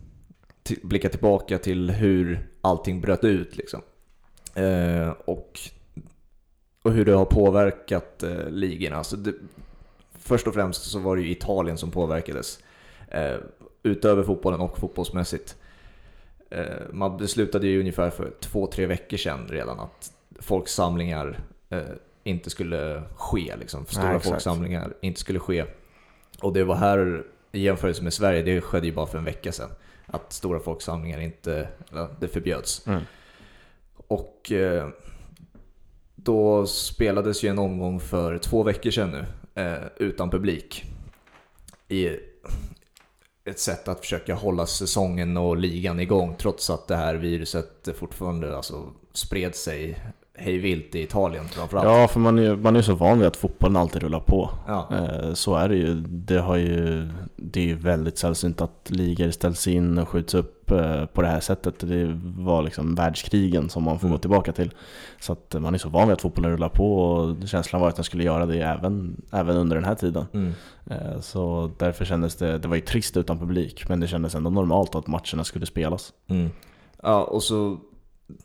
blicka 0.83 1.09
tillbaka 1.09 1.59
till 1.59 1.91
hur 1.91 2.49
allting 2.61 3.01
bröt 3.01 3.25
ut. 3.25 3.57
Liksom. 3.57 3.81
Eh, 4.55 5.09
och, 5.25 5.61
och 6.85 6.93
hur 6.93 7.05
det 7.05 7.13
har 7.13 7.25
påverkat 7.25 8.23
eh, 8.23 8.49
ligorna. 8.49 8.97
Alltså 8.97 9.17
det, 9.17 9.35
först 10.19 10.47
och 10.47 10.55
främst 10.55 10.91
så 10.91 10.99
var 10.99 11.17
det 11.17 11.23
ju 11.23 11.31
Italien 11.31 11.79
som 11.79 11.91
påverkades. 11.91 12.59
Eh, 13.09 13.37
utöver 13.83 14.23
fotbollen 14.23 14.61
och 14.61 14.79
fotbollsmässigt. 14.79 15.57
Eh, 16.51 16.65
man 16.93 17.17
beslutade 17.17 17.67
ju 17.67 17.81
ungefär 17.81 18.11
för 18.11 18.33
två, 18.41 18.67
tre 18.67 18.87
veckor 18.87 19.17
sedan 19.17 19.49
redan 19.49 19.81
att 19.81 20.13
folksamlingar 20.41 21.41
eh, 21.71 21.81
inte 22.25 22.51
skulle 22.51 23.03
ske. 23.17 23.57
Liksom. 23.57 23.87
Stora 23.87 24.13
Nej, 24.13 24.21
folksamlingar 24.21 24.95
inte 25.01 25.21
skulle 25.21 25.39
ske. 25.39 25.65
Och 26.41 26.53
det 26.53 26.65
var 26.65 26.75
här, 26.75 27.25
i 27.53 27.61
jämförelse 27.61 28.03
med 28.03 28.13
Sverige, 28.13 28.43
det 28.43 28.61
skedde 28.61 28.87
ju 28.87 28.93
bara 28.93 29.07
för 29.07 29.19
en 29.19 29.25
vecka 29.25 29.53
sedan. 29.53 29.71
Att 30.07 30.33
stora 30.33 30.61
folksamlingar 30.61 31.21
inte, 31.21 31.69
eller, 31.91 32.09
det 32.21 32.29
förbjöds. 32.29 32.87
Mm. 32.87 33.03
Och 34.07 34.53
eh, 34.53 34.89
då 36.25 36.67
spelades 36.67 37.43
ju 37.43 37.49
en 37.49 37.59
omgång 37.59 38.01
för 38.01 38.39
två 38.39 38.63
veckor 38.63 38.91
sedan 38.91 39.11
nu, 39.11 39.25
eh, 39.63 39.83
utan 39.97 40.31
publik. 40.31 40.85
I 41.89 42.09
ett 43.51 43.59
sätt 43.59 43.89
att 43.89 44.01
försöka 44.01 44.35
hålla 44.35 44.67
säsongen 44.67 45.37
och 45.37 45.57
ligan 45.57 46.01
igång 46.01 46.35
trots 46.39 46.71
att 46.71 46.89
det 46.89 46.97
här 46.97 47.15
viruset 47.15 47.89
fortfarande 47.99 48.57
alltså, 48.57 48.83
spred 49.13 49.55
sig 49.55 49.99
hej 50.39 50.59
vilt 50.59 50.95
i 50.95 51.03
Italien 51.03 51.49
framförallt. 51.49 51.87
Ja, 51.87 52.09
för 52.09 52.21
man 52.21 52.39
är 52.39 52.43
ju 52.43 52.57
man 52.57 52.77
är 52.77 52.83
så 52.83 52.95
van 52.95 53.19
vid 53.19 53.29
att 53.29 53.37
fotbollen 53.37 53.77
alltid 53.77 54.03
rullar 54.03 54.21
på. 54.21 54.51
Ja. 54.67 54.89
Eh, 54.93 55.35
Så 55.35 55.55
är 55.57 55.69
det 55.69 55.77
ju. 55.77 55.95
Det, 56.01 56.39
har 56.39 56.57
ju. 56.57 57.09
det 57.37 57.61
är 57.61 57.65
ju 57.65 57.75
väldigt 57.75 58.19
sällsynt 58.19 58.61
att 58.61 58.91
ligor 58.91 59.31
ställs 59.31 59.67
in 59.67 59.99
och 59.99 60.09
skjuts 60.09 60.35
upp 60.35 60.54
eh, 60.73 61.07
på 61.07 61.23
det 61.23 61.29
här 61.29 61.41
sättet. 61.41 61.79
Det 61.81 62.21
var 62.37 62.63
liksom 62.63 62.95
världskrigen 62.95 63.69
som 63.71 63.83
man 63.83 63.99
får 63.99 64.07
Mm. 64.07 64.17
gå 64.17 64.19
tillbaka 64.21 64.53
till. 64.53 64.71
Så 65.21 65.33
att 65.33 65.55
man 65.59 65.75
är 65.75 65.79
så 65.79 65.89
van 65.89 66.09
vid 66.09 66.13
att 66.13 66.23
fotbollen 66.23 66.51
rullar 66.51 66.69
på 66.69 66.99
och 66.99 67.49
känslan 67.49 67.81
var 67.83 67.89
att 67.89 67.97
den 67.97 68.05
skulle 68.05 68.25
göra 68.25 68.47
det 68.47 68.61
även, 68.61 69.23
även 69.33 69.57
under 69.57 69.77
den 69.77 69.85
här 69.85 69.95
tiden. 69.95 70.27
Mm. 70.33 70.53
Eh, 70.91 71.21
Så 71.21 71.71
därför 71.79 72.05
kändes 72.05 72.37
det, 72.37 72.59
det 72.59 72.69
var 72.69 72.77
ju 72.77 72.83
trist 72.83 73.17
utan 73.17 73.39
publik, 73.39 73.89
men 73.89 74.01
det 74.01 74.07
kändes 74.07 74.35
ändå 74.35 74.51
normalt 74.51 74.95
att 74.95 75.07
matcherna 75.07 75.45
skulle 75.45 75.67
spelas. 75.67 76.13
Mm. 76.27 76.51
Ja, 77.03 77.23
och 77.25 77.43
så, 77.43 77.79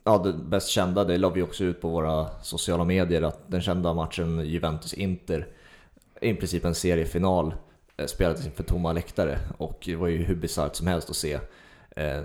ja 0.03 0.17
det 0.17 0.33
bäst 0.33 0.67
kända, 0.69 1.03
det 1.03 1.17
la 1.17 1.29
vi 1.29 1.41
också 1.41 1.63
ut 1.63 1.81
på 1.81 1.89
våra 1.89 2.27
sociala 2.41 2.83
medier, 2.83 3.21
att 3.21 3.39
den 3.47 3.61
kända 3.61 3.93
matchen 3.93 4.39
Juventus-Inter, 4.45 5.47
i 6.21 6.33
princip 6.33 6.65
en 6.65 6.75
seriefinal, 6.75 7.53
eh, 7.97 8.05
spelades 8.05 8.45
inför 8.45 8.63
tomma 8.63 8.93
läktare 8.93 9.39
och 9.57 9.79
det 9.85 9.95
var 9.95 10.07
ju 10.07 10.17
hur 10.23 10.35
bisarrt 10.35 10.75
som 10.75 10.87
helst 10.87 11.09
att 11.09 11.15
se 11.15 11.39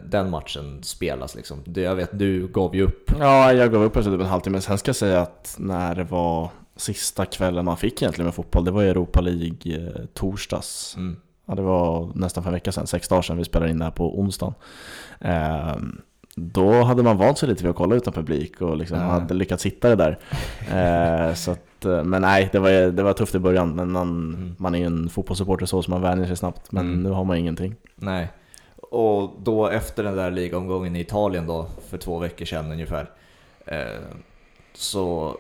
den 0.05 0.31
matchen 0.31 0.83
spelas 0.83 1.35
liksom. 1.35 1.59
Jag 1.75 1.95
vet, 1.95 2.19
du 2.19 2.47
gav 2.49 2.77
ju 2.77 2.83
upp. 2.83 3.11
Ja, 3.21 3.53
jag 3.53 3.73
gav 3.73 3.83
upp 3.83 3.97
efter 3.97 4.11
typ 4.13 4.21
en 4.21 4.27
halvtimme. 4.27 4.61
Sen 4.61 4.79
ska 4.79 4.89
jag 4.89 4.97
säga 4.97 5.21
att 5.21 5.57
när 5.59 5.95
det 5.95 6.05
var 6.05 6.51
sista 6.77 7.25
kvällen 7.25 7.65
man 7.65 7.77
fick 7.77 8.03
egentligen 8.03 8.25
med 8.27 8.35
fotboll, 8.35 8.65
det 8.65 8.71
var 8.71 8.83
Europa 8.83 9.21
League 9.21 9.77
eh, 9.77 10.05
torsdags. 10.15 10.95
Mm. 10.97 11.17
Ja, 11.47 11.55
det 11.55 11.63
var 11.63 12.11
nästan 12.15 12.43
för 12.43 12.51
en 12.51 12.55
vecka 12.55 12.73
sedan, 12.73 12.87
sex 12.87 13.09
dagar 13.09 13.23
sedan 13.23 13.37
vi 13.37 13.45
spelade 13.45 13.71
in 13.71 13.79
det 13.79 13.85
här 13.85 13.93
på 13.93 14.21
onsdagen. 14.21 14.55
Eh, 15.21 15.77
då 16.37 16.83
hade 16.83 17.03
man 17.03 17.17
vant 17.17 17.39
sig 17.39 17.49
lite 17.49 17.63
vid 17.63 17.71
att 17.71 17.77
kolla 17.77 17.95
utan 17.97 18.13
publik 18.13 18.61
och 18.61 18.77
liksom 18.77 18.99
Ja. 18.99 19.05
hade 19.05 19.35
lyckats 19.35 19.67
hitta 19.67 19.89
det 19.89 19.97
där. 19.97 20.19
Eh, 21.29 21.35
så 21.35 21.51
att, 21.51 21.85
eh, 21.85 22.05
men 22.05 22.23
nej, 22.23 22.49
det 22.53 22.59
var, 22.59 22.71
det 22.91 23.03
var 23.03 23.13
tufft 23.13 23.35
i 23.35 23.39
början. 23.39 23.75
Men 23.75 23.91
man, 23.93 24.09
Mm. 24.35 24.55
man 24.59 24.75
är 24.75 24.79
ju 24.79 24.85
en 24.85 25.09
fotbollssupporter 25.09 25.67
så, 25.67 25.83
så 25.83 25.91
man 25.91 26.03
vänjer 26.03 26.27
sig 26.27 26.37
snabbt. 26.37 26.73
Men 26.73 26.87
Mm. 26.87 27.03
nu 27.03 27.11
har 27.11 27.25
man 27.25 27.37
ingenting. 27.37 27.75
Nej. 27.97 28.33
Och 28.95 29.31
då 29.43 29.69
efter 29.69 30.05
den 30.05 30.17
där 30.17 30.31
ligaomgången 30.31 30.97
i 30.97 31.01
Italien 31.01 31.47
då, 31.47 31.67
för 31.89 31.99
två 31.99 32.19
veckor 32.19 32.45
sedan 32.45 32.73
ungefär, 32.73 33.11
eh, 33.67 34.01
så 34.75 35.37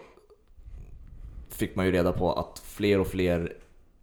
fick 1.50 1.76
man 1.76 1.86
ju 1.86 1.92
reda 1.92 2.12
på 2.12 2.32
att 2.32 2.58
fler 2.64 3.00
och 3.00 3.06
fler 3.06 3.52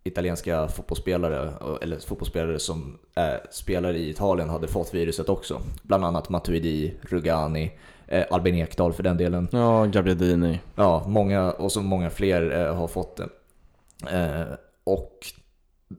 italienska 0.03 0.67
fotbollsspelare, 0.67 1.53
eller 1.81 1.99
fotbollsspelare 1.99 2.59
som 2.59 2.97
är 3.15 3.41
spelare 3.51 3.97
i 3.97 4.09
Italien 4.09 4.49
hade 4.49 4.67
fått 4.67 4.93
viruset 4.93 5.29
också. 5.29 5.61
Bland 5.83 6.05
annat 6.05 6.29
Matuidi, 6.29 6.93
Rugani, 7.01 7.71
eh, 8.07 8.23
Albin 8.31 8.55
Ekdal 8.55 8.93
för 8.93 9.03
den 9.03 9.17
delen. 9.17 9.47
Ja, 9.51 9.85
Gabriadini. 9.85 10.59
Ja, 10.75 11.03
många, 11.07 11.51
och 11.51 11.71
så 11.71 11.81
många 11.81 12.09
fler 12.09 12.51
eh, 12.59 12.75
har 12.75 12.87
fått 12.87 13.17
det. 13.17 13.29
Eh, 14.17 14.55
och 14.83 15.25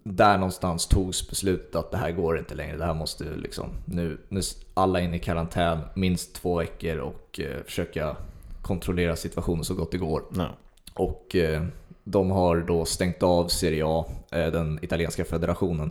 där 0.02 0.38
någonstans 0.38 0.86
togs 0.86 1.28
beslutet 1.30 1.76
att 1.76 1.90
det 1.90 1.96
här 1.96 2.10
går 2.10 2.38
inte 2.38 2.54
längre. 2.54 2.76
Det 2.76 2.84
här 2.84 2.94
måste 2.94 3.24
liksom, 3.24 3.66
nu, 3.84 4.18
nu 4.28 4.40
alla 4.74 5.00
in 5.00 5.14
i 5.14 5.18
karantän 5.18 5.78
minst 5.94 6.34
två 6.34 6.54
veckor 6.58 6.96
och 6.98 7.40
eh, 7.40 7.62
försöka 7.64 8.16
kontrollera 8.62 9.16
situationen 9.16 9.64
så 9.64 9.74
gott 9.74 9.90
det 9.92 9.98
går. 9.98 10.22
Ja. 10.36 10.48
Och 10.94 11.36
eh, 11.36 11.62
de 12.04 12.30
har 12.30 12.56
då 12.60 12.84
stängt 12.84 13.22
av 13.22 13.48
Serie 13.48 13.84
A, 13.86 14.04
eh, 14.32 14.46
den 14.46 14.78
italienska 14.82 15.24
federationen, 15.24 15.90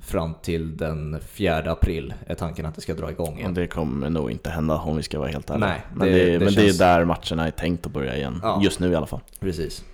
fram 0.00 0.34
till 0.42 0.76
den 0.76 1.20
4 1.20 1.72
april 1.72 2.14
är 2.26 2.34
tanken 2.34 2.66
att 2.66 2.74
det 2.74 2.80
ska 2.80 2.94
dra 2.94 3.10
igång 3.10 3.32
Och 3.34 3.38
igen. 3.38 3.54
det 3.54 3.66
kommer 3.66 4.10
nog 4.10 4.30
inte 4.30 4.50
hända 4.50 4.76
om 4.78 4.96
vi 4.96 5.02
ska 5.02 5.18
vara 5.18 5.28
helt 5.28 5.50
ärliga. 5.50 5.68
Nej, 5.68 5.82
men 5.94 6.08
det- 6.08 6.14
det, 6.14 6.24
det 6.32 6.38
men 6.38 6.46
det 6.46 6.52
känns- 6.52 6.80
är 6.80 6.84
där 6.86 7.04
matcherna 7.04 7.46
är 7.46 7.50
tänkt 7.50 7.86
att 7.86 7.92
börja 7.92 8.16
igen. 8.16 8.40
Ja. 8.42 8.60
Just 8.64 8.80
nu 8.80 8.92
i 8.92 8.94
alla 8.94 9.06
fall. 9.06 9.20
Precis. 9.40 9.84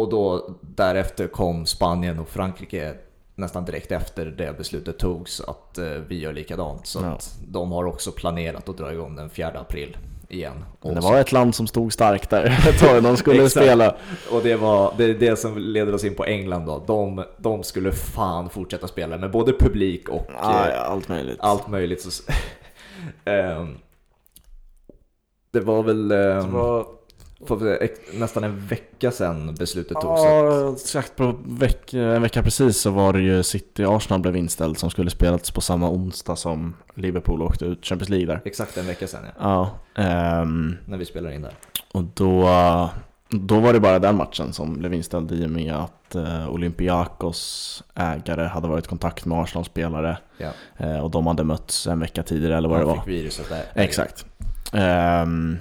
Och 0.00 0.08
då 0.10 0.50
därefter 0.60 1.26
kom 1.26 1.66
Spanien 1.66 2.18
och 2.18 2.28
Frankrike 2.28 2.94
nästan 3.34 3.64
direkt 3.64 3.92
efter 3.92 4.26
det 4.26 4.58
beslutet 4.58 4.98
togs 4.98 5.40
att 5.40 5.78
eh, 5.78 5.84
vi 5.86 6.18
gör 6.18 6.32
likadant. 6.32 6.86
Så 6.86 6.98
Ja. 7.02 7.06
att 7.06 7.38
de 7.48 7.72
har 7.72 7.84
också 7.84 8.12
planerat 8.12 8.68
att 8.68 8.78
dra 8.78 8.92
igång 8.92 9.16
den 9.16 9.30
4 9.30 9.48
april 9.60 9.96
igen. 10.28 10.64
Men 10.82 10.94
det 10.94 11.00
var 11.00 11.18
ett 11.20 11.32
land 11.32 11.54
som 11.54 11.66
stod 11.66 11.92
starkt 11.92 12.30
där 12.30 12.44
ett 12.68 12.78
tag. 12.80 13.02
De 13.02 13.16
skulle 13.16 13.50
spela. 13.50 13.96
Och 14.32 14.42
det 14.42 14.56
var 14.56 14.94
det, 14.96 15.04
är 15.04 15.14
det 15.14 15.36
som 15.36 15.58
leder 15.58 15.94
oss 15.94 16.04
in 16.04 16.14
på 16.14 16.24
England 16.24 16.66
då. 16.66 16.82
De, 16.86 17.24
de 17.38 17.62
skulle 17.62 17.92
fan 17.92 18.50
fortsätta 18.50 18.88
spela 18.88 19.16
med 19.18 19.30
både 19.30 19.52
publik 19.52 20.08
och 20.08 20.26
Ja, 20.42 20.66
eh, 20.66 20.74
ja, 20.74 20.80
allt 20.80 21.08
möjligt. 21.08 21.38
allt 21.40 21.68
möjligt. 21.68 22.02
Så, 22.02 22.22
Ehm, 23.24 23.78
det 25.50 25.60
var 25.60 25.82
väl 25.82 26.08
Det 26.08 26.32
ehm, 26.32 26.52
var, 26.52 26.86
för 27.46 27.88
nästan 28.18 28.44
en 28.44 28.66
vecka 28.66 29.10
sedan 29.10 29.54
beslutet 29.54 30.00
togs. 30.00 30.22
ja, 30.24 30.72
exakt 30.72 31.16
på 31.16 31.34
veck, 31.44 31.94
en 31.94 32.22
vecka 32.22 32.42
precis 32.42 32.76
så 32.80 32.90
var 32.90 33.12
det 33.12 33.20
ju 33.20 33.42
City-Arsenal 33.42 34.20
blev 34.20 34.36
inställt 34.36 34.78
som 34.78 34.90
skulle 34.90 35.10
spelats 35.10 35.50
på 35.50 35.60
samma 35.60 35.90
onsdag 35.90 36.36
som 36.36 36.74
Liverpool 36.94 37.42
åkte 37.42 37.64
ut 37.64 37.84
Champions 37.86 38.08
League 38.08 38.26
där. 38.26 38.40
Exakt 38.44 38.76
en 38.76 38.86
vecka 38.86 39.06
sedan 39.06 39.20
ja, 39.38 39.70
Ja, 39.94 40.02
ehm, 40.02 40.76
när 40.86 40.98
vi 40.98 41.04
spelar 41.04 41.30
in 41.30 41.42
där. 41.42 41.54
och 41.92 42.02
då, 42.14 42.48
då 43.30 43.60
var 43.60 43.72
det 43.72 43.80
bara 43.80 43.98
den 43.98 44.16
matchen 44.16 44.52
som 44.52 44.78
blev 44.78 44.94
inställd 44.94 45.32
i 45.32 45.46
och 45.46 45.50
med 45.50 45.74
att 45.74 46.14
eh, 46.14 46.48
Olympiakos 46.50 47.82
ägare 47.94 48.46
hade 48.46 48.68
varit 48.68 48.84
i 48.84 48.88
kontakt 48.88 49.24
med 49.24 49.38
Arsenal-spelare 49.38 50.18
Ja. 50.38 50.50
eh, 50.76 50.98
och 51.04 51.10
de 51.10 51.26
hade 51.26 51.44
mötts 51.44 51.86
en 51.86 52.00
vecka 52.00 52.22
tidigare 52.22 52.56
eller 52.56 52.68
vad 52.68 52.78
det 52.80 52.86
Han 52.86 52.96
var. 52.96 53.04
fick 53.04 53.14
viruset 53.14 53.48
där. 53.48 53.62
Exakt. 53.74 54.26
Ehm, 54.72 55.58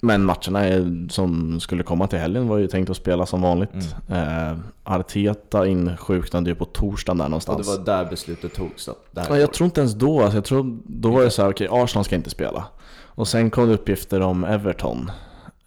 men 0.00 0.24
matcherna 0.24 0.64
är, 0.64 1.08
som 1.10 1.60
skulle 1.60 1.82
komma 1.82 2.06
till 2.06 2.18
helgen 2.18 2.48
var 2.48 2.58
ju 2.58 2.66
tänkt 2.66 2.90
att 2.90 2.96
spela 2.96 3.26
som 3.26 3.42
vanligt. 3.42 3.94
Ehm, 4.08 4.62
Arteta 4.84 5.66
insjuknade 5.66 6.50
ju 6.50 6.56
på 6.56 6.64
torsdagen 6.64 7.18
där 7.18 7.24
Och 7.24 7.30
någonstans. 7.30 7.66
det 7.66 7.78
var 7.78 7.84
där 7.84 8.04
beslutet 8.10 8.54
togs. 8.54 8.88
Att 8.88 9.04
det 9.10 9.20
här 9.20 9.28
Ja, 9.30 9.38
jag 9.38 9.52
tror 9.52 9.64
inte 9.64 9.80
ens 9.80 9.94
då, 9.94 10.20
alltså 10.20 10.36
jag 10.36 10.44
tror, 10.44 10.78
då 10.86 11.10
var 11.10 11.22
det 11.22 11.30
så 11.30 11.42
här, 11.42 11.50
okej 11.50 11.68
Arsenal 11.70 12.04
ska 12.04 12.16
inte 12.16 12.30
spela. 12.30 12.64
Och 13.00 13.28
sen 13.28 13.50
kom 13.50 13.68
det 13.68 13.74
uppgifter 13.74 14.20
om 14.20 14.44
Everton. 14.44 15.10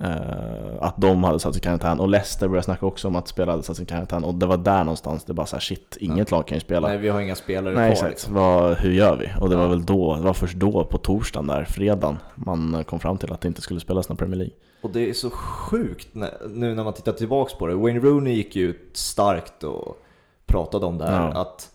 Eh, 0.04 0.74
att 0.80 0.94
de 0.98 1.24
hade 1.24 1.40
satt 1.40 1.54
sig 1.54 1.60
i 1.60 1.64
karantän. 1.64 2.00
Och 2.00 2.10
Leicester 2.10 2.48
började 2.48 2.64
snacka 2.66 2.86
också 2.86 3.08
om 3.08 3.16
att 3.16 3.28
spela 3.28 3.52
hade 3.52 3.64
satt 3.64 3.76
sig 3.76 3.84
i 3.84 3.88
karantän. 3.88 4.24
Och 4.24 4.36
det 4.36 4.46
var 4.46 4.58
där 4.58 4.84
någonstans, 4.84 5.24
det 5.24 5.34
bara 5.34 5.46
så 5.46 5.56
här, 5.56 5.62
shit, 5.62 5.98
inget 6.00 6.32
lag 6.32 6.48
kan 6.48 6.56
ju 6.56 6.60
spela. 6.62 6.88
Nej, 6.88 6.98
vi 6.98 7.10
har 7.10 7.22
inga 7.22 7.36
spelare 7.36 7.76
Nej 7.76 7.96
kvar 7.96 8.10
liksom. 8.10 8.34
Vad, 8.34 8.78
hur 8.78 8.92
gör 8.92 9.16
vi? 9.18 9.30
Och 9.40 9.50
det 9.50 9.56
var 9.56 9.64
Ja. 9.64 9.70
väl 9.70 9.86
då, 9.86 10.16
det 10.16 10.22
var 10.22 10.34
först 10.34 10.56
då 10.56 10.86
på 10.86 10.98
torsdagen 10.98 11.48
där, 11.48 11.64
fredagen, 11.66 12.18
man 12.36 12.84
kom 12.88 13.00
fram 13.00 13.18
till 13.18 13.34
att 13.34 13.42
det 13.42 13.48
inte 13.48 13.62
skulle 13.62 13.80
spelas 13.80 14.10
någon 14.10 14.18
Premier 14.18 14.38
League. 14.38 14.54
Och 14.82 14.90
det 14.92 15.10
är 15.10 15.14
så 15.14 15.30
sjukt 15.30 16.08
nu 16.50 16.76
när 16.76 16.84
man 16.84 16.94
tittar 16.94 17.12
tillbaks 17.12 17.54
på 17.54 17.68
det. 17.68 17.76
Wayne 17.76 18.00
Rooney 18.00 18.34
gick 18.34 18.56
ju 18.56 18.70
ut 18.70 18.90
starkt 18.98 19.64
och 19.64 19.98
pratade 20.46 20.86
om 20.86 20.98
det 20.98 21.06
här. 21.06 21.32
Ja. 21.34 21.42
Att 21.42 21.70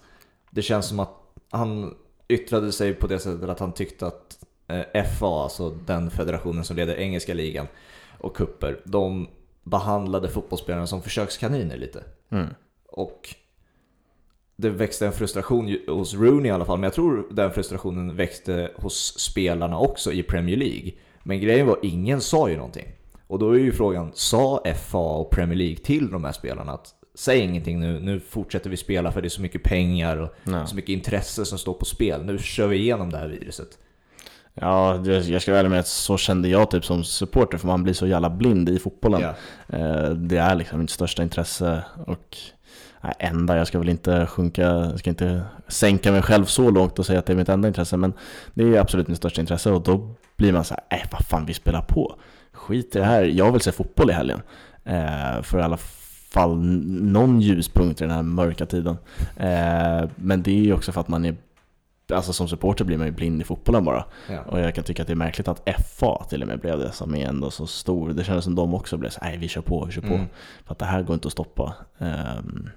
det 0.51 0.63
känns 0.63 0.87
som 0.87 1.01
att 1.01 1.13
han 1.51 1.95
yttrade 2.29 2.73
sig 2.73 2.95
på 2.95 3.07
det 3.07 3.19
sättet 3.19 3.49
att 3.49 3.61
han 3.61 3.73
tyckte 3.73 4.07
att 4.07 4.39
eh, 4.69 5.05
FA, 5.19 5.43
alltså 5.43 5.71
den 5.71 6.11
federationen 6.11 6.65
som 6.65 6.77
leder 6.77 6.95
engelska 6.97 7.35
ligan 7.35 7.67
och 8.19 8.37
kupper, 8.37 8.81
de 8.85 9.29
behandlade 9.65 10.29
fotbollsspelarna 10.29 10.87
som 10.87 11.03
försökskaniner 11.03 11.77
lite. 11.77 12.05
Mm. 12.31 12.47
Och 12.89 13.35
det 14.57 14.71
växte 14.71 15.07
en 15.07 15.13
frustration 15.13 15.79
hos 15.89 16.15
Rooney 16.15 16.47
i 16.49 16.51
alla 16.51 16.65
fall, 16.65 16.79
men 16.79 16.85
jag 16.85 16.95
tror 16.95 17.27
den 17.31 17.53
frustrationen 17.53 18.17
växte 18.17 18.71
hos 18.75 19.19
spelarna 19.19 19.79
också 19.79 20.13
i 20.13 20.23
Premier 20.23 20.57
League. 20.57 20.93
Men 21.23 21.41
grejen 21.41 21.67
var, 21.67 21.79
ingen 21.83 22.21
sa 22.21 22.49
ju 22.49 22.57
någonting. 22.57 22.87
Och 23.27 23.39
då 23.39 23.51
är 23.51 23.59
ju 23.59 23.73
frågan, 23.73 24.11
sa 24.15 24.63
FA 24.77 24.99
och 24.99 25.31
Premier 25.31 25.57
League 25.59 25.77
till 25.77 26.11
de 26.11 26.25
här 26.25 26.33
spelarna 26.33 26.73
att 26.73 26.95
säg 27.15 27.41
ingenting 27.41 27.81
nu, 27.81 28.01
nu 28.01 28.21
fortsätter 28.21 28.71
vi 28.71 28.77
spela 28.77 29.13
för 29.13 29.23
det 29.23 29.29
är 29.29 29.31
så 29.31 29.43
mycket 29.43 29.63
pengar 29.63 30.17
och 30.17 30.29
Ja. 30.45 30.67
så 30.67 30.77
mycket 30.77 30.91
intresse 30.91 31.45
som 31.45 31.59
står 31.59 31.75
på 31.75 31.85
spel. 31.85 32.25
Nu 32.25 32.39
kör 32.39 32.67
vi 32.67 32.77
igenom 32.77 33.11
det 33.11 33.19
här 33.19 33.29
viruset. 33.29 33.79
Ja, 34.61 35.05
jag 35.07 35.43
ska 35.43 35.53
vara 35.53 35.69
med 35.69 35.81
att 35.81 35.87
så 35.87 36.17
kände 36.17 36.49
jag 36.49 36.71
typ 36.71 36.85
som 36.85 37.05
supporter, 37.05 37.59
för 37.59 37.67
man 37.67 37.83
blir 37.83 37.95
så 37.95 38.07
jävla 38.07 38.31
blind 38.31 38.69
i 38.69 38.79
fotbollen. 38.79 39.23
Eh, 39.69 40.11
Det 40.11 40.37
är 40.37 40.55
liksom 40.55 40.81
mitt 40.81 40.91
största 40.91 41.23
intresse 41.23 41.83
och 42.07 42.37
nej, 43.01 43.15
enda, 43.19 43.57
jag 43.57 43.67
ska 43.67 43.79
väl 43.79 43.89
inte 43.89 44.27
sjunka, 44.27 44.63
jag 44.63 44.99
ska 44.99 45.11
inte 45.11 45.43
sänka 45.69 46.13
mig 46.13 46.23
själv 46.23 46.45
så 46.45 46.71
långt 46.71 46.99
och 46.99 47.07
säga 47.07 47.19
att 47.19 47.27
det 47.27 47.33
är 47.33 47.37
mitt 47.37 47.49
enda 47.49 47.69
intresse, 47.69 47.97
men 47.97 48.13
det 48.55 48.77
är 48.77 48.81
absolut 48.81 49.09
mitt 49.09 49.19
största 49.19 49.41
intresse 49.41 49.71
och 49.71 49.83
då 49.83 50.15
blir 50.37 50.53
man 50.53 50.65
så 50.65 50.75
här, 50.89 50.99
äh, 50.99 51.07
vad 51.13 51.27
fan 51.27 51.47
vi 51.47 51.55
spelar 51.55 51.83
på. 51.83 52.15
Skit 52.53 52.97
i 52.97 52.99
det 52.99 53.05
här, 53.05 53.23
jag 53.23 53.53
vill 53.53 53.61
se 53.61 53.73
fotboll 53.73 54.11
i 54.11 54.13
helgen. 54.13 54.43
Eh, 54.85 55.43
för 55.43 55.59
i 55.59 55.63
alla 55.63 55.79
fall 56.31 56.57
någon 56.87 57.41
ljuspunkt 57.41 58.01
i 58.01 58.05
den 58.05 58.13
här 58.15 58.23
mörka 58.23 58.67
tiden. 58.67 58.97
Eh, 59.37 60.09
men 60.17 60.43
det 60.43 60.51
är 60.51 60.63
ju 60.63 60.73
också 60.73 60.93
för 60.93 61.01
att 61.01 61.09
man 61.09 61.25
är 61.25 61.37
Alltså 62.13 62.33
som 62.33 62.49
supporter 62.49 62.85
blir 62.85 62.99
man 62.99 63.07
ju 63.07 63.13
blind 63.13 63.41
i 63.41 63.45
fotbollen 63.45 63.85
bara. 63.85 64.05
Ja. 64.31 64.43
Och 64.43 64.61
jag 64.61 64.75
kan 64.75 64.85
tycka 64.85 65.03
att 65.03 65.07
det 65.07 65.13
är 65.13 65.17
märkligt 65.17 65.49
att 65.49 65.69
FA 65.87 66.25
till 66.29 66.43
och 66.43 66.49
med 66.49 66.61
blev 66.61 66.79
det, 66.79 66.93
som 66.93 67.15
är 67.15 67.29
ändå 67.29 67.51
så 67.51 67.67
stor. 67.67 68.09
Det 68.13 68.25
kändes 68.25 68.45
som 68.45 68.55
de 68.55 68.75
också 68.75 68.97
blev 68.97 69.11
så 69.11 69.19
nej 69.23 69.37
vi 69.37 69.49
kör 69.49 69.61
på, 69.61 69.85
vi 69.85 69.93
kör 69.93 70.03
på. 70.03 70.15
Mm. 70.15 70.27
För 70.65 70.73
att 70.73 70.79
det 70.79 70.85
här 70.85 71.03
går 71.03 71.15
inte 71.15 71.29
att 71.29 71.33
stoppa. 71.33 71.75
Ehm, 71.99 72.69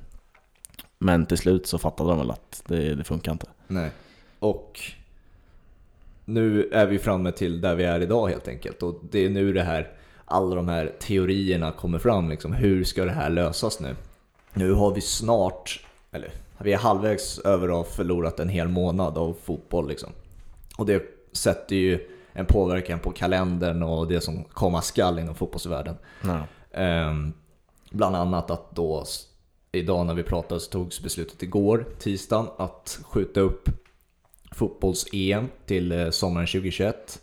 men 0.99 1.25
till 1.25 1.37
slut 1.37 1.67
så 1.67 1.77
fattade 1.77 2.09
de 2.09 2.17
väl 2.17 2.31
att 2.31 2.63
det, 2.67 2.95
det 2.95 3.03
funkar 3.03 3.31
inte. 3.31 3.47
Nej. 3.67 3.91
Och 4.39 4.79
nu 6.25 6.69
är 6.71 6.85
vi 6.85 6.99
framme 6.99 7.31
till 7.31 7.61
där 7.61 7.75
vi 7.75 7.83
är 7.83 7.99
idag 7.99 8.27
helt 8.27 8.47
enkelt. 8.47 8.83
Och 8.83 9.01
det 9.11 9.25
är 9.25 9.29
nu 9.29 9.53
det 9.53 9.63
här, 9.63 9.91
alla 10.25 10.55
de 10.55 10.67
här 10.67 10.93
teorierna 10.99 11.71
kommer 11.71 11.99
fram. 11.99 12.29
Liksom. 12.29 12.53
Hur 12.53 12.83
ska 12.83 13.05
det 13.05 13.11
här 13.11 13.29
lösas 13.29 13.79
nu? 13.79 13.95
Nu 14.53 14.73
har 14.73 14.93
vi 14.93 15.01
snart, 15.01 15.85
eller 16.11 16.31
vi 16.63 16.73
är 16.73 16.77
halvvägs 16.77 17.39
över 17.39 17.67
att 17.67 17.73
ha 17.73 17.83
förlorat 17.83 18.39
en 18.39 18.49
hel 18.49 18.67
månad 18.67 19.17
av 19.17 19.37
fotboll. 19.43 19.87
Liksom. 19.87 20.09
Och 20.77 20.85
det 20.85 21.03
sätter 21.31 21.75
ju 21.75 22.07
en 22.33 22.45
påverkan 22.45 22.99
på 22.99 23.11
kalendern 23.11 23.83
och 23.83 24.07
det 24.07 24.21
som 24.21 24.43
komma 24.43 24.81
skall 24.81 25.19
inom 25.19 25.35
fotbollsvärlden. 25.35 25.95
Ja. 26.23 26.43
Ehm, 26.71 27.33
bland 27.91 28.15
annat 28.15 28.51
att 28.51 28.75
då, 28.75 29.05
idag 29.71 30.05
när 30.05 30.13
vi 30.13 30.23
pratade 30.23 30.59
så 30.59 30.71
togs 30.71 31.03
beslutet 31.03 31.43
igår, 31.43 31.85
tisdagen, 31.99 32.47
att 32.57 32.99
skjuta 33.03 33.39
upp 33.39 33.69
fotbolls-EM 34.51 35.47
till 35.65 35.91
eh, 35.91 36.09
sommaren 36.09 36.47
2021. 36.47 37.21